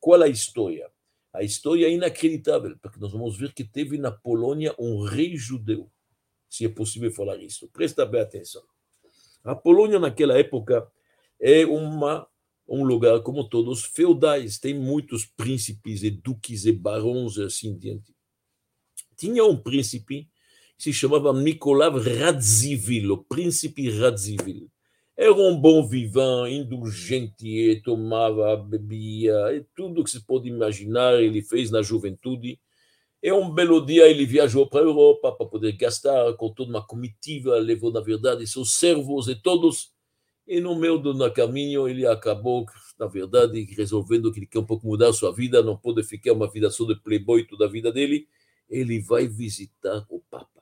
Qual 0.00 0.22
a 0.22 0.28
história? 0.28 0.90
A 1.32 1.42
história 1.42 1.86
é 1.86 1.92
inacreditável, 1.92 2.78
porque 2.80 2.98
nós 2.98 3.12
vamos 3.12 3.36
ver 3.36 3.52
que 3.52 3.62
teve 3.62 3.98
na 3.98 4.10
Polônia 4.10 4.74
um 4.78 5.04
rei 5.04 5.36
judeu, 5.36 5.90
se 6.48 6.64
é 6.64 6.68
possível 6.68 7.12
falar 7.12 7.36
isso. 7.36 7.68
Presta 7.68 8.06
bem 8.06 8.22
atenção. 8.22 8.62
A 9.44 9.54
Polônia, 9.54 9.98
naquela 9.98 10.38
época, 10.38 10.90
é 11.38 11.66
uma, 11.66 12.26
um 12.66 12.84
lugar, 12.84 13.20
como 13.22 13.48
todos, 13.48 13.84
feudais, 13.84 14.58
tem 14.58 14.74
muitos 14.74 15.26
príncipes 15.26 16.02
e 16.02 16.10
duques 16.10 16.64
e 16.64 16.72
barões 16.72 17.36
e 17.36 17.42
assim 17.44 17.76
diante. 17.76 18.17
Tinha 19.18 19.44
um 19.44 19.56
príncipe 19.56 20.28
se 20.78 20.92
chamava 20.92 21.32
Nikolav 21.32 21.98
Radzivil, 21.98 23.12
o 23.12 23.18
príncipe 23.18 23.90
Radzivil. 23.90 24.70
Era 25.16 25.34
um 25.34 25.60
bom 25.60 25.84
vivant, 25.84 26.48
indulgente, 26.48 27.82
tomava, 27.84 28.56
bebia, 28.56 29.34
e 29.56 29.66
tudo 29.74 30.04
que 30.04 30.10
se 30.10 30.24
pode 30.24 30.48
imaginar 30.48 31.20
ele 31.20 31.42
fez 31.42 31.72
na 31.72 31.82
juventude. 31.82 32.60
E 33.20 33.32
um 33.32 33.52
belo 33.52 33.84
dia 33.84 34.06
ele 34.06 34.24
viajou 34.24 34.68
para 34.68 34.78
a 34.78 34.84
Europa 34.84 35.32
para 35.32 35.46
poder 35.46 35.72
gastar 35.72 36.34
com 36.34 36.54
toda 36.54 36.70
uma 36.70 36.86
comitiva, 36.86 37.56
levou, 37.58 37.90
na 37.90 38.00
verdade, 38.00 38.46
seus 38.46 38.74
servos 38.74 39.26
e 39.26 39.34
todos. 39.34 39.90
E 40.46 40.60
no 40.60 40.76
meio 40.76 40.96
do 40.98 41.32
caminho 41.32 41.88
ele 41.88 42.06
acabou, 42.06 42.64
na 42.96 43.06
verdade, 43.06 43.60
resolvendo 43.76 44.30
que 44.32 44.38
ele 44.38 44.46
quer 44.46 44.60
um 44.60 44.64
pouco 44.64 44.86
mudar 44.86 45.08
a 45.08 45.12
sua 45.12 45.34
vida, 45.34 45.60
não 45.60 45.76
pode 45.76 46.04
ficar 46.04 46.32
uma 46.32 46.48
vida 46.48 46.70
só 46.70 46.84
de 46.84 46.94
playboy 46.94 47.44
toda 47.44 47.64
a 47.64 47.68
vida 47.68 47.90
dele. 47.90 48.28
Ele 48.68 49.00
vai 49.00 49.26
visitar 49.26 50.06
o 50.08 50.20
Papa 50.20 50.58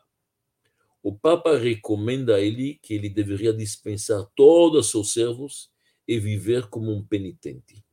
o 1.07 1.13
Papa 1.13 1.57
recomenda 1.57 2.35
a 2.35 2.41
ele 2.41 2.81
que 2.83 2.93
ele 2.93 3.09
deveria 3.09 3.53
dispensar 3.53 4.27
todos 4.35 4.87
os 4.87 4.91
seus 4.91 5.13
servos 5.13 5.71
e 6.05 6.19
viver 6.19 6.67
como 6.67 6.91
um 6.91 7.01
penitente, 7.01 7.85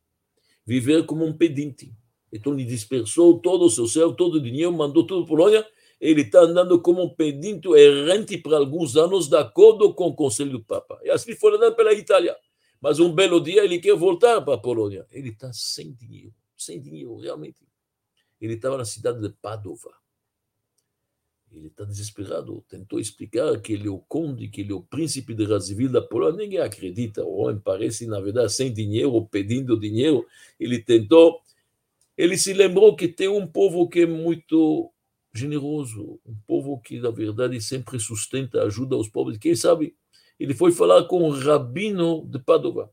viver 0.66 1.06
como 1.06 1.24
um 1.24 1.32
pedinte. 1.32 1.94
Então 2.32 2.52
ele 2.52 2.64
dispersou 2.64 3.38
todos 3.38 3.68
os 3.68 3.74
seus 3.76 3.92
servos, 3.92 4.16
todo 4.16 4.34
o 4.34 4.42
dinheiro, 4.42 4.72
mandou 4.72 5.06
tudo 5.06 5.24
para 5.24 5.32
a 5.32 5.36
Polônia. 5.36 5.66
Ele 6.00 6.22
está 6.22 6.40
andando 6.40 6.82
como 6.82 7.04
um 7.04 7.08
pedinte 7.08 7.68
errante 7.68 8.36
por 8.36 8.52
alguns 8.52 8.96
anos, 8.96 9.28
de 9.28 9.36
acordo 9.36 9.94
com 9.94 10.08
o 10.08 10.16
conselho 10.16 10.50
do 10.50 10.64
Papa. 10.64 10.98
E 11.04 11.08
assim 11.08 11.36
foi 11.36 11.54
andando 11.54 11.76
pela 11.76 11.94
Itália. 11.94 12.36
Mas 12.80 12.98
um 12.98 13.14
belo 13.14 13.40
dia 13.40 13.62
ele 13.64 13.78
quer 13.78 13.94
voltar 13.94 14.40
para 14.40 14.54
a 14.54 14.58
Polônia. 14.58 15.06
Ele 15.12 15.28
está 15.28 15.52
sem 15.52 15.92
dinheiro, 15.92 16.34
sem 16.56 16.82
dinheiro, 16.82 17.16
realmente. 17.18 17.64
Ele 18.40 18.54
estava 18.54 18.76
na 18.76 18.84
cidade 18.84 19.20
de 19.20 19.28
Padova 19.40 19.94
ele 21.56 21.68
está 21.68 21.84
desesperado. 21.84 22.64
Tentou 22.68 22.98
explicar 22.98 23.60
que 23.60 23.72
ele 23.72 23.88
é 23.88 23.90
o 23.90 23.98
conde, 23.98 24.48
que 24.48 24.60
ele 24.60 24.72
é 24.72 24.74
o 24.74 24.82
príncipe 24.82 25.34
de 25.34 25.44
Razivil 25.44 25.90
da 25.90 26.02
Polônia. 26.02 26.44
Ninguém 26.44 26.60
acredita. 26.60 27.24
O 27.24 27.42
homem 27.42 27.60
parece, 27.62 28.06
na 28.06 28.20
verdade, 28.20 28.52
sem 28.52 28.72
dinheiro, 28.72 29.24
pedindo 29.26 29.78
dinheiro. 29.78 30.26
Ele 30.58 30.78
tentou. 30.78 31.40
Ele 32.16 32.36
se 32.36 32.52
lembrou 32.52 32.94
que 32.94 33.08
tem 33.08 33.28
um 33.28 33.46
povo 33.46 33.88
que 33.88 34.00
é 34.00 34.06
muito 34.06 34.90
generoso, 35.32 36.20
um 36.24 36.36
povo 36.46 36.80
que, 36.80 37.00
na 37.00 37.10
verdade, 37.10 37.60
sempre 37.60 37.98
sustenta, 37.98 38.62
ajuda 38.62 38.96
os 38.96 39.08
pobres. 39.08 39.36
Quem 39.36 39.56
sabe? 39.56 39.96
Ele 40.38 40.54
foi 40.54 40.70
falar 40.70 41.04
com 41.04 41.22
o 41.22 41.30
rabino 41.30 42.24
de 42.26 42.38
Padova. 42.38 42.90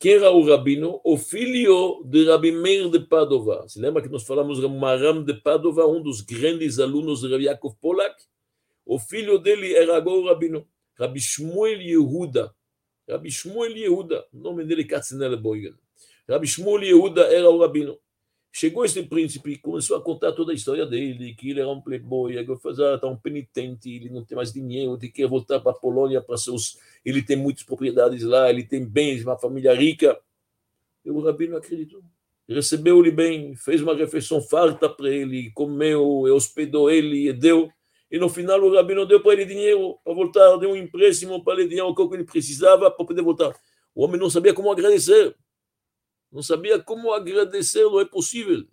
Quem 0.00 0.14
era 0.14 0.30
o 0.30 0.42
rabino? 0.42 0.98
O 1.04 1.18
filho 1.18 2.02
de 2.06 2.24
Rabi 2.24 2.50
Meir 2.50 2.88
de 2.88 3.00
Padova. 3.00 3.68
Se 3.68 3.78
lembra 3.78 4.00
que 4.00 4.08
nós 4.08 4.26
falamos 4.26 4.58
de 4.58 4.66
Maram 4.66 5.22
de 5.22 5.34
Padova, 5.34 5.86
um 5.86 6.02
dos 6.02 6.22
grandes 6.22 6.78
alunos 6.78 7.20
de 7.20 7.30
Rabi 7.30 7.44
Yaakov 7.44 7.76
Polak? 7.78 8.16
O 8.86 8.98
filho 8.98 9.38
dele 9.38 9.74
era 9.74 9.98
agora 9.98 10.16
o 10.16 10.24
rabino, 10.24 10.66
Rabi 10.98 11.20
Shmuel 11.20 11.82
Yehuda. 11.82 12.50
Rabi 13.06 13.30
Shmuel 13.30 13.76
Yehuda, 13.76 14.24
o 14.32 14.38
nome 14.38 14.64
dele 14.64 14.80
é 14.80 14.86
Katzenel 14.86 15.36
Boigen. 15.36 15.74
Rabi 16.26 16.46
Shmuel 16.46 16.82
Yehuda 16.82 17.24
era 17.24 17.50
o 17.50 17.58
rabino. 17.58 17.98
Chegou 18.52 18.84
esse 18.84 19.00
príncipe 19.04 19.52
e 19.52 19.58
começou 19.58 19.96
a 19.96 20.02
contar 20.02 20.32
toda 20.32 20.50
a 20.50 20.54
história 20.54 20.84
dele, 20.84 21.34
que 21.34 21.50
ele 21.50 21.60
era 21.60 21.68
um 21.68 21.80
playboy, 21.80 22.36
agora 22.36 22.58
está 22.96 23.06
um 23.06 23.16
penitente, 23.16 23.88
ele 23.88 24.10
não 24.10 24.24
tem 24.24 24.34
mais 24.34 24.52
dinheiro, 24.52 24.98
ele 25.00 25.08
quer 25.08 25.28
voltar 25.28 25.60
para 25.60 25.70
a 25.70 25.74
Polônia 25.74 26.20
para 26.20 26.36
seus. 26.36 26.76
Ele 27.04 27.22
tem 27.22 27.36
muitas 27.36 27.62
propriedades 27.62 28.24
lá, 28.24 28.50
ele 28.50 28.64
tem 28.64 28.84
bens, 28.84 29.22
uma 29.22 29.38
família 29.38 29.72
rica. 29.72 30.18
E 31.04 31.10
o 31.10 31.20
rabino 31.20 31.56
acreditou. 31.56 32.02
Recebeu-lhe 32.48 33.12
bem, 33.12 33.54
fez 33.54 33.80
uma 33.80 33.94
refeição 33.94 34.42
farta 34.42 34.88
para 34.88 35.08
ele, 35.08 35.52
comeu, 35.52 36.02
hospedou 36.34 36.90
ele 36.90 37.28
e 37.28 37.32
deu. 37.32 37.70
E 38.10 38.18
no 38.18 38.28
final 38.28 38.60
o 38.60 38.74
rabino 38.74 39.06
deu 39.06 39.22
para 39.22 39.34
ele 39.34 39.44
dinheiro 39.44 39.96
para 40.02 40.12
voltar, 40.12 40.56
deu 40.56 40.70
um 40.70 40.76
empréstimo 40.76 41.44
para 41.44 41.60
ele, 41.60 41.68
dinheiro 41.68 41.94
que 41.94 42.14
ele 42.14 42.24
precisava 42.24 42.90
para 42.90 43.06
poder 43.06 43.22
voltar. 43.22 43.54
O 43.94 44.02
homem 44.02 44.18
não 44.20 44.28
sabia 44.28 44.52
como 44.52 44.72
agradecer. 44.72 45.36
Não 46.30 46.42
sabia 46.42 46.80
como 46.80 47.12
agradecer, 47.12 47.82
não 47.82 48.00
é 48.00 48.04
possível. 48.04 48.64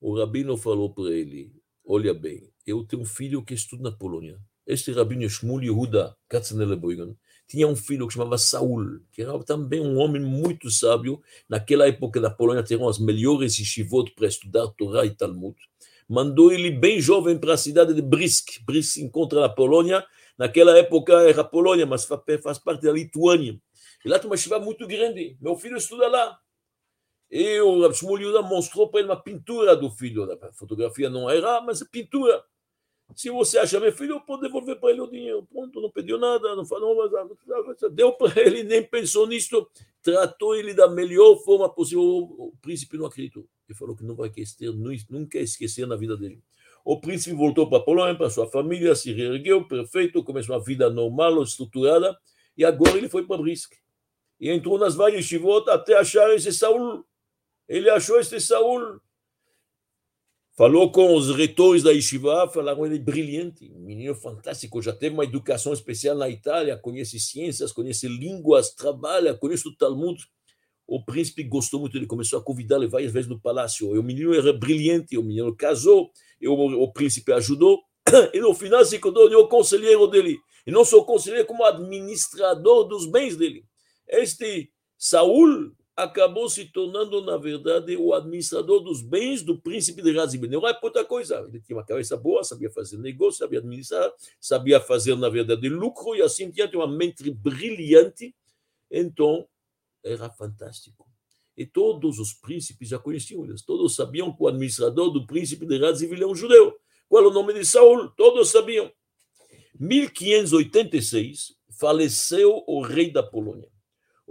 O 0.00 0.16
rabino 0.16 0.56
falou 0.56 0.94
para 0.94 1.10
ele: 1.10 1.52
Olha 1.84 2.14
bem, 2.14 2.52
eu 2.66 2.84
tenho 2.84 3.02
um 3.02 3.06
filho 3.06 3.44
que 3.44 3.54
estuda 3.54 3.90
na 3.90 3.96
Polônia. 3.96 4.38
Este 4.66 4.92
rabino 4.92 5.28
Shmuel 5.28 5.62
Yehuda 5.62 6.14
Katzeneleboigan 6.28 7.16
tinha 7.48 7.66
um 7.66 7.74
filho 7.74 8.06
que 8.06 8.12
chamava 8.12 8.36
Saul, 8.36 9.00
que 9.10 9.22
era 9.22 9.42
também 9.42 9.80
um 9.80 9.96
homem 9.96 10.20
muito 10.20 10.70
sábio. 10.70 11.20
Naquela 11.48 11.88
época 11.88 12.20
da 12.20 12.30
Polônia 12.30 12.62
tinham 12.62 12.86
as 12.86 12.98
melhores 12.98 13.58
yeshivot 13.58 14.12
para 14.14 14.28
estudar 14.28 14.68
Torá 14.76 15.06
e 15.06 15.10
Talmud. 15.10 15.56
Mandou 16.06 16.52
ele 16.52 16.70
bem 16.70 17.00
jovem 17.00 17.38
para 17.38 17.54
a 17.54 17.56
cidade 17.56 17.94
de 17.94 18.02
Brisk. 18.02 18.62
Brisk 18.64 18.92
se 18.92 19.02
encontra 19.02 19.40
na 19.40 19.48
Polônia. 19.48 20.04
Naquela 20.36 20.76
época 20.78 21.14
era 21.22 21.40
a 21.40 21.44
Polônia, 21.44 21.86
mas 21.86 22.04
faz 22.04 22.58
parte 22.58 22.82
da 22.82 22.92
Lituânia. 22.92 23.58
E 24.04 24.08
lá 24.08 24.18
tem 24.18 24.28
uma 24.28 24.36
chuva 24.36 24.58
muito 24.58 24.86
grande. 24.86 25.36
Meu 25.40 25.56
filho 25.56 25.76
estuda 25.76 26.08
lá. 26.08 26.38
E 27.30 27.60
o 27.60 27.82
Rav 27.82 27.94
Shmuel 27.94 28.42
mostrou 28.42 28.88
para 28.88 29.00
ele 29.00 29.08
uma 29.08 29.22
pintura 29.22 29.76
do 29.76 29.90
filho. 29.90 30.30
A 30.42 30.52
fotografia 30.52 31.10
não 31.10 31.28
era, 31.28 31.60
mas 31.60 31.82
a 31.82 31.86
pintura. 31.86 32.42
Se 33.14 33.30
você 33.30 33.58
achar 33.58 33.80
meu 33.80 33.92
filho, 33.92 34.16
eu 34.16 34.20
posso 34.20 34.42
devolver 34.42 34.78
para 34.78 34.90
ele 34.90 35.00
o 35.00 35.10
dinheiro. 35.10 35.46
Pronto, 35.50 35.80
não 35.80 35.90
pediu 35.90 36.18
nada, 36.18 36.54
não 36.54 36.64
falou, 36.64 36.94
mas 36.94 37.92
deu 37.92 38.12
para 38.12 38.40
ele, 38.40 38.62
nem 38.62 38.82
pensou 38.82 39.26
nisso, 39.26 39.66
tratou 40.02 40.54
ele 40.54 40.74
da 40.74 40.88
melhor 40.88 41.36
forma 41.38 41.68
possível. 41.68 42.02
O 42.02 42.52
príncipe 42.60 42.98
não 42.98 43.06
acreditou. 43.06 43.46
Ele 43.68 43.76
falou 43.76 43.96
que 43.96 44.04
não 44.04 44.14
vai 44.14 44.28
esquecer, 44.28 44.70
nunca 45.10 45.38
esquecer 45.38 45.86
na 45.86 45.96
vida 45.96 46.16
dele. 46.16 46.42
O 46.84 47.00
príncipe 47.00 47.34
voltou 47.34 47.68
para 47.68 47.78
a 47.78 47.82
Polônia, 47.82 48.14
para 48.14 48.30
sua 48.30 48.46
família, 48.46 48.94
se 48.94 49.12
reergueu, 49.12 49.66
perfeito, 49.66 50.22
começou 50.24 50.54
uma 50.54 50.64
vida 50.64 50.88
normal, 50.88 51.42
estruturada, 51.42 52.18
e 52.56 52.64
agora 52.64 52.96
ele 52.96 53.08
foi 53.08 53.26
para 53.26 53.42
Brisk. 53.42 53.74
E 54.40 54.50
entrou 54.50 54.78
nas 54.78 54.94
várias 54.94 55.24
chivot 55.24 55.68
até 55.68 55.96
achar 55.96 56.32
esse 56.34 56.52
Saul. 56.52 57.04
Ele 57.68 57.90
achou 57.90 58.18
esse 58.18 58.40
Saul 58.40 59.00
Falou 60.58 60.90
com 60.90 61.14
os 61.14 61.30
reitores 61.30 61.84
da 61.84 61.92
Yeshiva, 61.92 62.50
falaram 62.52 62.84
ele 62.84 62.96
é 62.96 62.98
brilhante, 62.98 63.70
um 63.76 63.78
menino 63.78 64.12
fantástico, 64.12 64.82
já 64.82 64.92
teve 64.92 65.14
uma 65.14 65.22
educação 65.22 65.72
especial 65.72 66.16
na 66.16 66.28
Itália, 66.28 66.76
conhece 66.76 67.20
ciências, 67.20 67.70
conhece 67.70 68.08
línguas, 68.08 68.74
trabalha, 68.74 69.32
conhece 69.34 69.68
o 69.68 69.76
Talmud. 69.76 70.20
O 70.84 71.04
príncipe 71.04 71.44
gostou 71.44 71.78
muito, 71.78 71.96
ele 71.96 72.08
começou 72.08 72.40
a 72.40 72.42
convidá-lo 72.42 72.90
várias 72.90 73.12
vezes 73.12 73.30
no 73.30 73.38
palácio. 73.38 73.94
E 73.94 74.00
o 74.00 74.02
menino 74.02 74.34
era 74.34 74.52
brilhante, 74.52 75.16
o 75.16 75.22
menino 75.22 75.54
casou, 75.54 76.10
e 76.40 76.48
o, 76.48 76.54
o 76.54 76.92
príncipe 76.92 77.32
ajudou. 77.32 77.80
E 78.34 78.40
no 78.40 78.52
final 78.52 78.84
se 78.84 78.98
tornou 78.98 79.44
o 79.44 79.48
conselheiro 79.48 80.08
dele. 80.08 80.36
E 80.66 80.72
não 80.72 80.84
só 80.84 81.04
conselheiro, 81.04 81.46
como 81.46 81.62
administrador 81.62 82.82
dos 82.88 83.06
bens 83.06 83.36
dele. 83.36 83.64
Este 84.08 84.72
Saul 84.96 85.72
acabou 85.98 86.48
se 86.48 86.64
tornando, 86.66 87.20
na 87.24 87.36
verdade, 87.36 87.96
o 87.96 88.14
administrador 88.14 88.80
dos 88.80 89.02
bens 89.02 89.42
do 89.42 89.60
príncipe 89.60 90.00
de 90.00 90.12
Razib. 90.12 90.44
Não 90.46 90.66
é 90.66 90.78
outra 90.80 91.04
coisa. 91.04 91.44
Ele 91.48 91.60
tinha 91.60 91.76
uma 91.76 91.84
cabeça 91.84 92.16
boa, 92.16 92.44
sabia 92.44 92.70
fazer 92.70 92.98
negócio, 92.98 93.38
sabia 93.38 93.58
administrar, 93.58 94.08
sabia 94.40 94.80
fazer, 94.80 95.16
na 95.16 95.28
verdade, 95.28 95.68
lucro 95.68 96.14
e 96.14 96.22
assim 96.22 96.52
tinha 96.52 96.70
uma 96.74 96.86
mente 96.86 97.28
brilhante. 97.32 98.32
Então, 98.88 99.46
era 100.04 100.30
fantástico. 100.30 101.04
E 101.56 101.66
todos 101.66 102.20
os 102.20 102.32
príncipes 102.32 102.88
já 102.88 102.98
conheciam 103.00 103.44
eles. 103.44 103.62
Todos 103.62 103.96
sabiam 103.96 104.32
que 104.32 104.40
o 104.40 104.46
administrador 104.46 105.10
do 105.10 105.26
príncipe 105.26 105.66
de 105.66 105.78
Razib 105.78 106.12
é 106.14 106.26
um 106.26 106.34
judeu. 106.34 106.78
Qual 107.08 107.24
é 107.24 107.26
o 107.26 107.32
nome 107.32 107.52
de 107.54 107.64
Saul? 107.64 108.08
Todos 108.10 108.50
sabiam. 108.50 108.88
1586, 109.80 111.56
faleceu 111.70 112.62
o 112.68 112.80
rei 112.82 113.10
da 113.10 113.22
Polônia. 113.22 113.68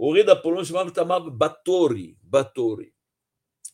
O 0.00 0.12
rei 0.12 0.22
da 0.22 0.36
Polônia 0.36 0.64
chamava, 0.64 0.94
chamava 0.94 1.28
Batori, 1.28 2.16
Batori. 2.22 2.94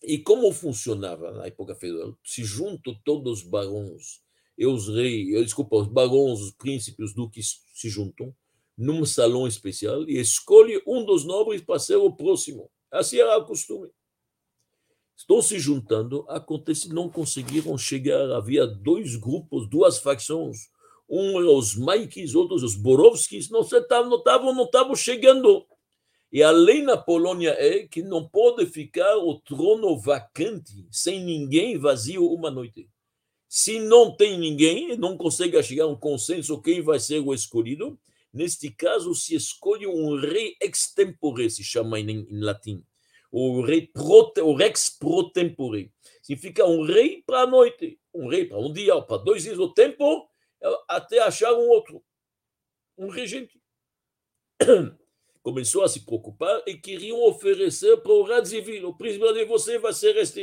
E 0.02 0.16
como 0.16 0.50
funcionava 0.52 1.30
na 1.32 1.44
época 1.44 1.74
feudal? 1.74 2.16
Se 2.24 2.42
juntam 2.42 2.98
todos 3.04 3.42
os 3.42 3.46
barões 3.46 4.22
e 4.56 4.66
os 4.66 4.88
reis, 4.88 5.28
desculpa, 5.44 5.76
os 5.76 5.86
barões, 5.86 6.40
os 6.40 6.52
príncipes, 6.52 7.10
os 7.10 7.14
duques 7.14 7.60
se 7.74 7.90
juntam 7.90 8.34
num 8.76 9.04
salão 9.04 9.46
especial 9.46 10.08
e 10.08 10.18
escolhe 10.18 10.82
um 10.86 11.04
dos 11.04 11.26
nobres 11.26 11.60
para 11.60 11.78
ser 11.78 11.96
o 11.96 12.10
próximo. 12.10 12.70
Assim 12.90 13.18
era 13.18 13.36
o 13.36 13.44
costume. 13.44 13.90
Estão 15.14 15.42
se 15.42 15.58
juntando, 15.58 16.24
acontece 16.30 16.88
não 16.88 17.10
conseguiram 17.10 17.76
chegar. 17.76 18.30
Havia 18.30 18.66
dois 18.66 19.14
grupos, 19.14 19.68
duas 19.68 19.98
facções. 19.98 20.70
Um 21.06 21.38
era 21.38 21.50
os 21.50 21.76
Maikis, 21.76 22.34
outros 22.34 22.62
os 22.62 22.74
Borovskis, 22.74 23.50
estavam, 23.50 24.08
não 24.08 24.16
estavam, 24.16 24.54
não 24.54 24.64
estavam 24.64 24.96
chegando. 24.96 25.66
E 26.34 26.42
a 26.42 26.50
lei 26.50 26.82
na 26.82 26.96
Polônia 26.96 27.54
é 27.56 27.86
que 27.86 28.02
não 28.02 28.28
pode 28.28 28.66
ficar 28.66 29.18
o 29.18 29.38
trono 29.38 29.96
vacante, 29.96 30.84
sem 30.90 31.22
ninguém 31.22 31.78
vazio 31.78 32.26
uma 32.26 32.50
noite. 32.50 32.90
Se 33.48 33.78
não 33.78 34.16
tem 34.16 34.36
ninguém, 34.36 34.96
não 34.96 35.16
consegue 35.16 35.62
chegar 35.62 35.84
a 35.84 35.86
um 35.86 35.94
consenso 35.94 36.60
quem 36.60 36.82
vai 36.82 36.98
ser 36.98 37.20
o 37.20 37.32
escolhido, 37.32 37.96
neste 38.32 38.68
caso 38.68 39.14
se 39.14 39.36
escolhe 39.36 39.86
um 39.86 40.18
rei 40.18 40.56
extempore, 40.60 41.48
se 41.48 41.62
chama 41.62 42.00
em, 42.00 42.10
em 42.10 42.40
latim. 42.40 42.84
O 43.30 43.62
rei 43.62 43.86
prote, 43.86 44.40
o 44.40 44.56
rex 44.56 44.90
pro 44.90 45.30
tempore. 45.30 45.92
Significa 46.20 46.66
um 46.66 46.84
rei 46.84 47.22
para 47.24 47.42
a 47.42 47.46
noite, 47.46 47.96
um 48.12 48.26
rei 48.26 48.44
para 48.44 48.58
um 48.58 48.72
dia, 48.72 49.00
para 49.02 49.18
dois 49.18 49.44
dias, 49.44 49.60
o 49.60 49.72
tempo, 49.72 50.28
até 50.88 51.20
achar 51.20 51.54
um 51.54 51.68
outro, 51.68 52.02
um 52.98 53.08
regente. 53.08 53.62
começou 55.44 55.82
a 55.82 55.88
se 55.88 56.00
preocupar 56.00 56.62
e 56.66 56.74
queriam 56.74 57.22
oferecer 57.22 57.98
para 57.98 58.12
o 58.12 58.22
Radzivil. 58.22 58.88
O 58.88 58.96
príncipe 58.96 59.30
de 59.34 59.44
você 59.44 59.78
vai 59.78 59.92
ser 59.92 60.16
este 60.16 60.42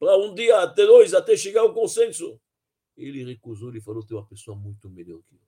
para 0.00 0.18
um 0.18 0.34
dia, 0.34 0.58
até 0.58 0.84
dois, 0.84 1.14
até 1.14 1.36
chegar 1.36 1.60
ao 1.60 1.72
consenso. 1.72 2.38
Ele 2.96 3.24
recusou, 3.24 3.70
ele 3.70 3.80
falou: 3.80 4.04
tem 4.04 4.16
uma 4.16 4.26
pessoa 4.26 4.56
muito 4.56 4.90
melhor 4.90 5.20
que 5.22 5.36
eu, 5.36 5.40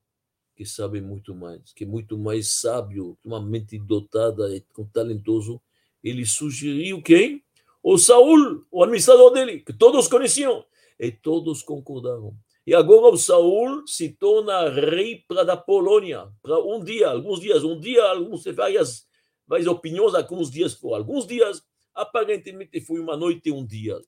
que 0.54 0.64
sabe 0.64 1.00
muito 1.00 1.34
mais, 1.34 1.72
que 1.72 1.82
é 1.82 1.86
muito 1.86 2.16
mais 2.16 2.48
sábio, 2.50 3.18
uma 3.24 3.44
mente 3.44 3.76
dotada 3.78 4.54
e 4.56 4.64
talentoso. 4.92 5.60
Ele 6.02 6.24
sugeriu 6.24 7.02
quem? 7.02 7.42
O 7.82 7.98
Saul, 7.98 8.64
o 8.70 8.84
administrador 8.84 9.32
dele, 9.32 9.60
que 9.60 9.72
todos 9.72 10.06
conheciam. 10.06 10.64
E 11.00 11.10
todos 11.10 11.62
concordaram. 11.62 12.36
E 12.68 12.74
agora 12.74 13.14
o 13.14 13.16
Saul 13.16 13.86
se 13.86 14.10
torna 14.10 14.68
rei 14.68 15.24
para 15.26 15.42
da 15.42 15.56
Polônia, 15.56 16.30
para 16.42 16.62
um 16.62 16.84
dia, 16.84 17.08
alguns 17.08 17.40
dias, 17.40 17.64
um 17.64 17.80
dia, 17.80 18.04
alguns, 18.04 18.44
várias, 18.44 19.08
várias 19.46 19.66
opiniões, 19.66 20.14
alguns 20.14 20.50
dias 20.50 20.74
por 20.74 20.92
alguns 20.92 21.26
dias, 21.26 21.62
aparentemente 21.94 22.78
foi 22.82 23.00
uma 23.00 23.16
noite 23.16 23.48
e 23.48 23.52
um 23.52 23.64
dia. 23.64 23.98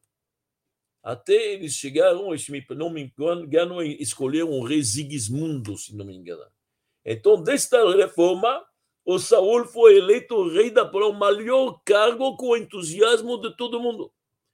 Até 1.03 1.55
eles 1.55 1.73
chegaram, 1.73 2.37
se 2.37 2.53
não 2.73 2.91
me 2.91 3.11
engano, 3.41 3.83
escolheram 3.83 4.51
o 4.51 4.63
rei 4.63 4.85
Sigismundo, 4.85 5.79
se 5.79 5.97
não 5.97 6.05
me 6.05 6.15
engano. 6.15 6.45
Então, 7.03 7.43
desta 7.43 7.91
reforma, 7.97 8.63
o 9.07 9.19
Saul 9.19 9.65
foi 9.65 9.97
eleito 9.97 10.51
rei 10.51 10.71
da 10.71 10.85
Polônia, 10.85 11.17
o 11.17 11.19
maior 11.19 11.81
cargo 11.83 12.37
com 12.37 12.49
o 12.49 12.57
entusiasmo 12.59 13.41
de 13.41 13.57
todo 13.57 13.81
mundo. 13.81 14.13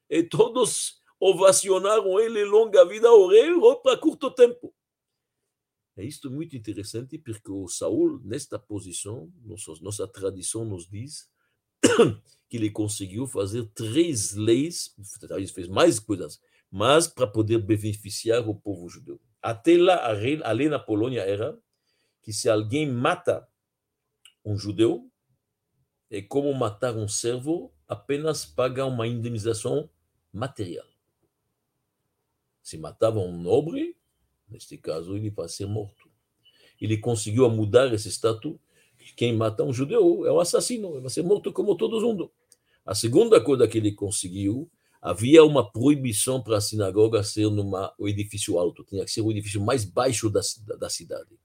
E 0.08 0.22
todos 0.22 0.95
ovacionaram 1.20 2.20
ele 2.20 2.44
longa 2.44 2.84
vida 2.84 3.08
ao 3.08 3.28
rei 3.28 3.50
para 3.82 3.96
curto 3.96 4.30
tempo. 4.30 4.74
É 5.96 6.04
isto 6.04 6.30
muito 6.30 6.54
interessante 6.56 7.16
porque 7.18 7.50
o 7.50 7.66
Saul, 7.68 8.20
nesta 8.22 8.58
posição, 8.58 9.32
nossa, 9.42 9.72
nossa 9.80 10.06
tradição 10.06 10.64
nos 10.64 10.86
diz 10.86 11.26
que 12.48 12.58
ele 12.58 12.70
conseguiu 12.70 13.26
fazer 13.26 13.66
três 13.74 14.34
leis, 14.34 14.94
talvez 15.26 15.50
fez 15.50 15.66
mais 15.68 15.98
coisas, 15.98 16.38
mas 16.70 17.08
para 17.08 17.26
poder 17.26 17.58
beneficiar 17.58 18.46
o 18.46 18.54
povo 18.54 18.88
judeu. 18.88 19.18
Até 19.40 19.78
lá, 19.78 20.06
a 20.06 20.12
lei, 20.12 20.40
a 20.42 20.52
lei 20.52 20.68
na 20.68 20.78
Polônia 20.78 21.22
era 21.22 21.58
que 22.22 22.32
se 22.32 22.48
alguém 22.48 22.90
mata 22.90 23.48
um 24.44 24.58
judeu, 24.58 25.10
é 26.10 26.20
como 26.20 26.52
matar 26.52 26.94
um 26.94 27.08
servo, 27.08 27.72
apenas 27.88 28.44
paga 28.44 28.84
uma 28.84 29.06
indenização 29.06 29.88
material. 30.32 30.86
Se 32.66 32.76
matava 32.76 33.20
um 33.20 33.40
nobre, 33.40 33.96
neste 34.48 34.76
caso 34.76 35.16
ele 35.16 35.30
vai 35.30 35.48
ser 35.48 35.66
morto. 35.66 36.10
Ele 36.80 36.98
conseguiu 36.98 37.48
mudar 37.48 37.94
esse 37.94 38.10
status. 38.10 38.56
Quem 39.16 39.36
mata 39.36 39.62
um 39.62 39.72
judeu 39.72 40.26
é 40.26 40.32
um 40.32 40.40
assassino, 40.40 40.94
ele 40.94 41.02
vai 41.02 41.10
ser 41.10 41.22
morto 41.22 41.52
como 41.52 41.76
todo 41.76 42.00
mundo. 42.00 42.28
A 42.84 42.92
segunda 42.92 43.40
coisa 43.40 43.68
que 43.68 43.78
ele 43.78 43.92
conseguiu, 43.92 44.68
havia 45.00 45.44
uma 45.44 45.70
proibição 45.70 46.42
para 46.42 46.56
a 46.56 46.60
sinagoga 46.60 47.22
ser 47.22 47.48
num 47.48 47.70
edifício 48.00 48.58
alto, 48.58 48.82
tinha 48.82 49.04
que 49.04 49.12
ser 49.12 49.20
o 49.20 49.30
edifício 49.30 49.60
mais 49.60 49.84
baixo 49.84 50.28
da, 50.28 50.40
da 50.76 50.90
cidade. 50.90 51.38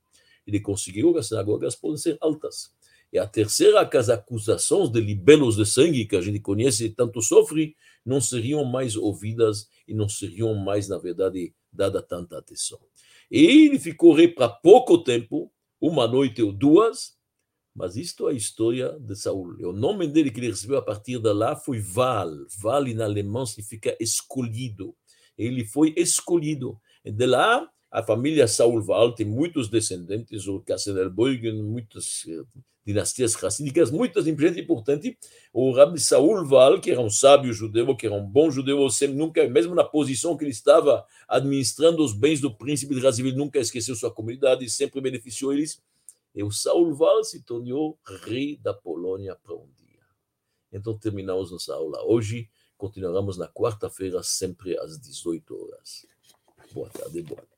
Ele 0.44 0.58
conseguiu 0.58 1.12
que 1.12 1.20
as 1.20 1.28
sinagogas 1.28 1.76
podem 1.76 1.98
ser 1.98 2.18
altas. 2.20 2.74
E 3.12 3.18
a 3.20 3.28
terceira, 3.28 3.88
as 3.96 4.08
acusações 4.08 4.90
de 4.90 5.00
libelos 5.00 5.54
de 5.54 5.66
sangue, 5.66 6.04
que 6.04 6.16
a 6.16 6.20
gente 6.20 6.40
conhece 6.40 6.86
e 6.86 6.90
tanto 6.90 7.22
sofre, 7.22 7.76
não 8.04 8.20
seriam 8.20 8.64
mais 8.64 8.96
ouvidas 8.96 9.68
e 9.86 9.94
não 9.94 10.08
seriam 10.08 10.54
mais, 10.54 10.88
na 10.88 10.98
verdade, 10.98 11.54
dada 11.72 12.02
tanta 12.02 12.38
atenção. 12.38 12.78
E 13.30 13.44
ele 13.44 13.78
ficou 13.78 14.14
rei 14.14 14.28
para 14.28 14.48
pouco 14.48 14.98
tempo, 15.02 15.52
uma 15.80 16.06
noite 16.06 16.42
ou 16.42 16.52
duas, 16.52 17.16
mas 17.74 17.96
isto 17.96 18.28
é 18.28 18.32
a 18.32 18.36
história 18.36 18.98
de 19.00 19.16
Saul. 19.16 19.56
O 19.66 19.72
nome 19.72 20.06
dele 20.06 20.30
que 20.30 20.38
ele 20.38 20.50
recebeu 20.50 20.78
a 20.78 20.82
partir 20.82 21.18
de 21.18 21.32
lá 21.32 21.56
foi 21.56 21.80
Val. 21.80 22.30
Val 22.58 22.86
em 22.86 23.00
alemão 23.00 23.46
significa 23.46 23.96
escolhido. 23.98 24.94
Ele 25.38 25.64
foi 25.64 25.94
escolhido. 25.96 26.78
E 27.02 27.10
de 27.10 27.24
lá, 27.24 27.66
a 27.92 28.02
família 28.02 28.48
Saul 28.48 28.80
Val 28.82 29.14
tem 29.14 29.26
muitos 29.26 29.68
descendentes, 29.68 30.48
o 30.48 30.60
Kassenelbogen, 30.60 31.62
muitos 31.62 32.26
eh, 32.26 32.42
dinastias 32.86 33.34
racídicas, 33.34 33.90
muitas 33.90 34.24
gente 34.24 34.58
importante. 34.58 35.18
O 35.52 35.72
Rabbi 35.72 36.00
Saul 36.00 36.46
Val, 36.46 36.80
que 36.80 36.90
era 36.90 37.02
um 37.02 37.10
sábio 37.10 37.52
judeu, 37.52 37.94
que 37.94 38.06
era 38.06 38.14
um 38.14 38.24
bom 38.24 38.50
judeu, 38.50 38.88
sempre, 38.88 39.14
nunca, 39.14 39.46
mesmo 39.46 39.74
na 39.74 39.84
posição 39.84 40.38
que 40.38 40.44
ele 40.44 40.52
estava 40.52 41.04
administrando 41.28 42.02
os 42.02 42.14
bens 42.14 42.40
do 42.40 42.50
príncipe 42.50 42.94
de 42.94 43.02
Razivil, 43.02 43.36
nunca 43.36 43.58
esqueceu 43.58 43.94
sua 43.94 44.10
comunidade 44.10 44.68
sempre 44.70 44.98
beneficiou 44.98 45.52
eles. 45.52 45.78
E 46.34 46.42
o 46.42 46.50
Saul 46.50 46.94
Val 46.94 47.22
se 47.24 47.42
tornou 47.42 47.98
rei 48.24 48.56
da 48.56 48.72
Polônia 48.72 49.36
para 49.36 49.54
um 49.54 49.68
dia. 49.76 50.00
Então 50.72 50.96
terminamos 50.96 51.50
nossa 51.50 51.74
aula 51.74 52.02
hoje. 52.06 52.48
Continuaremos 52.78 53.36
na 53.36 53.46
quarta-feira, 53.48 54.22
sempre 54.22 54.78
às 54.78 54.98
18 54.98 55.54
horas. 55.54 56.06
Boa 56.72 56.88
tarde, 56.88 57.20
boa 57.20 57.36
tarde. 57.36 57.51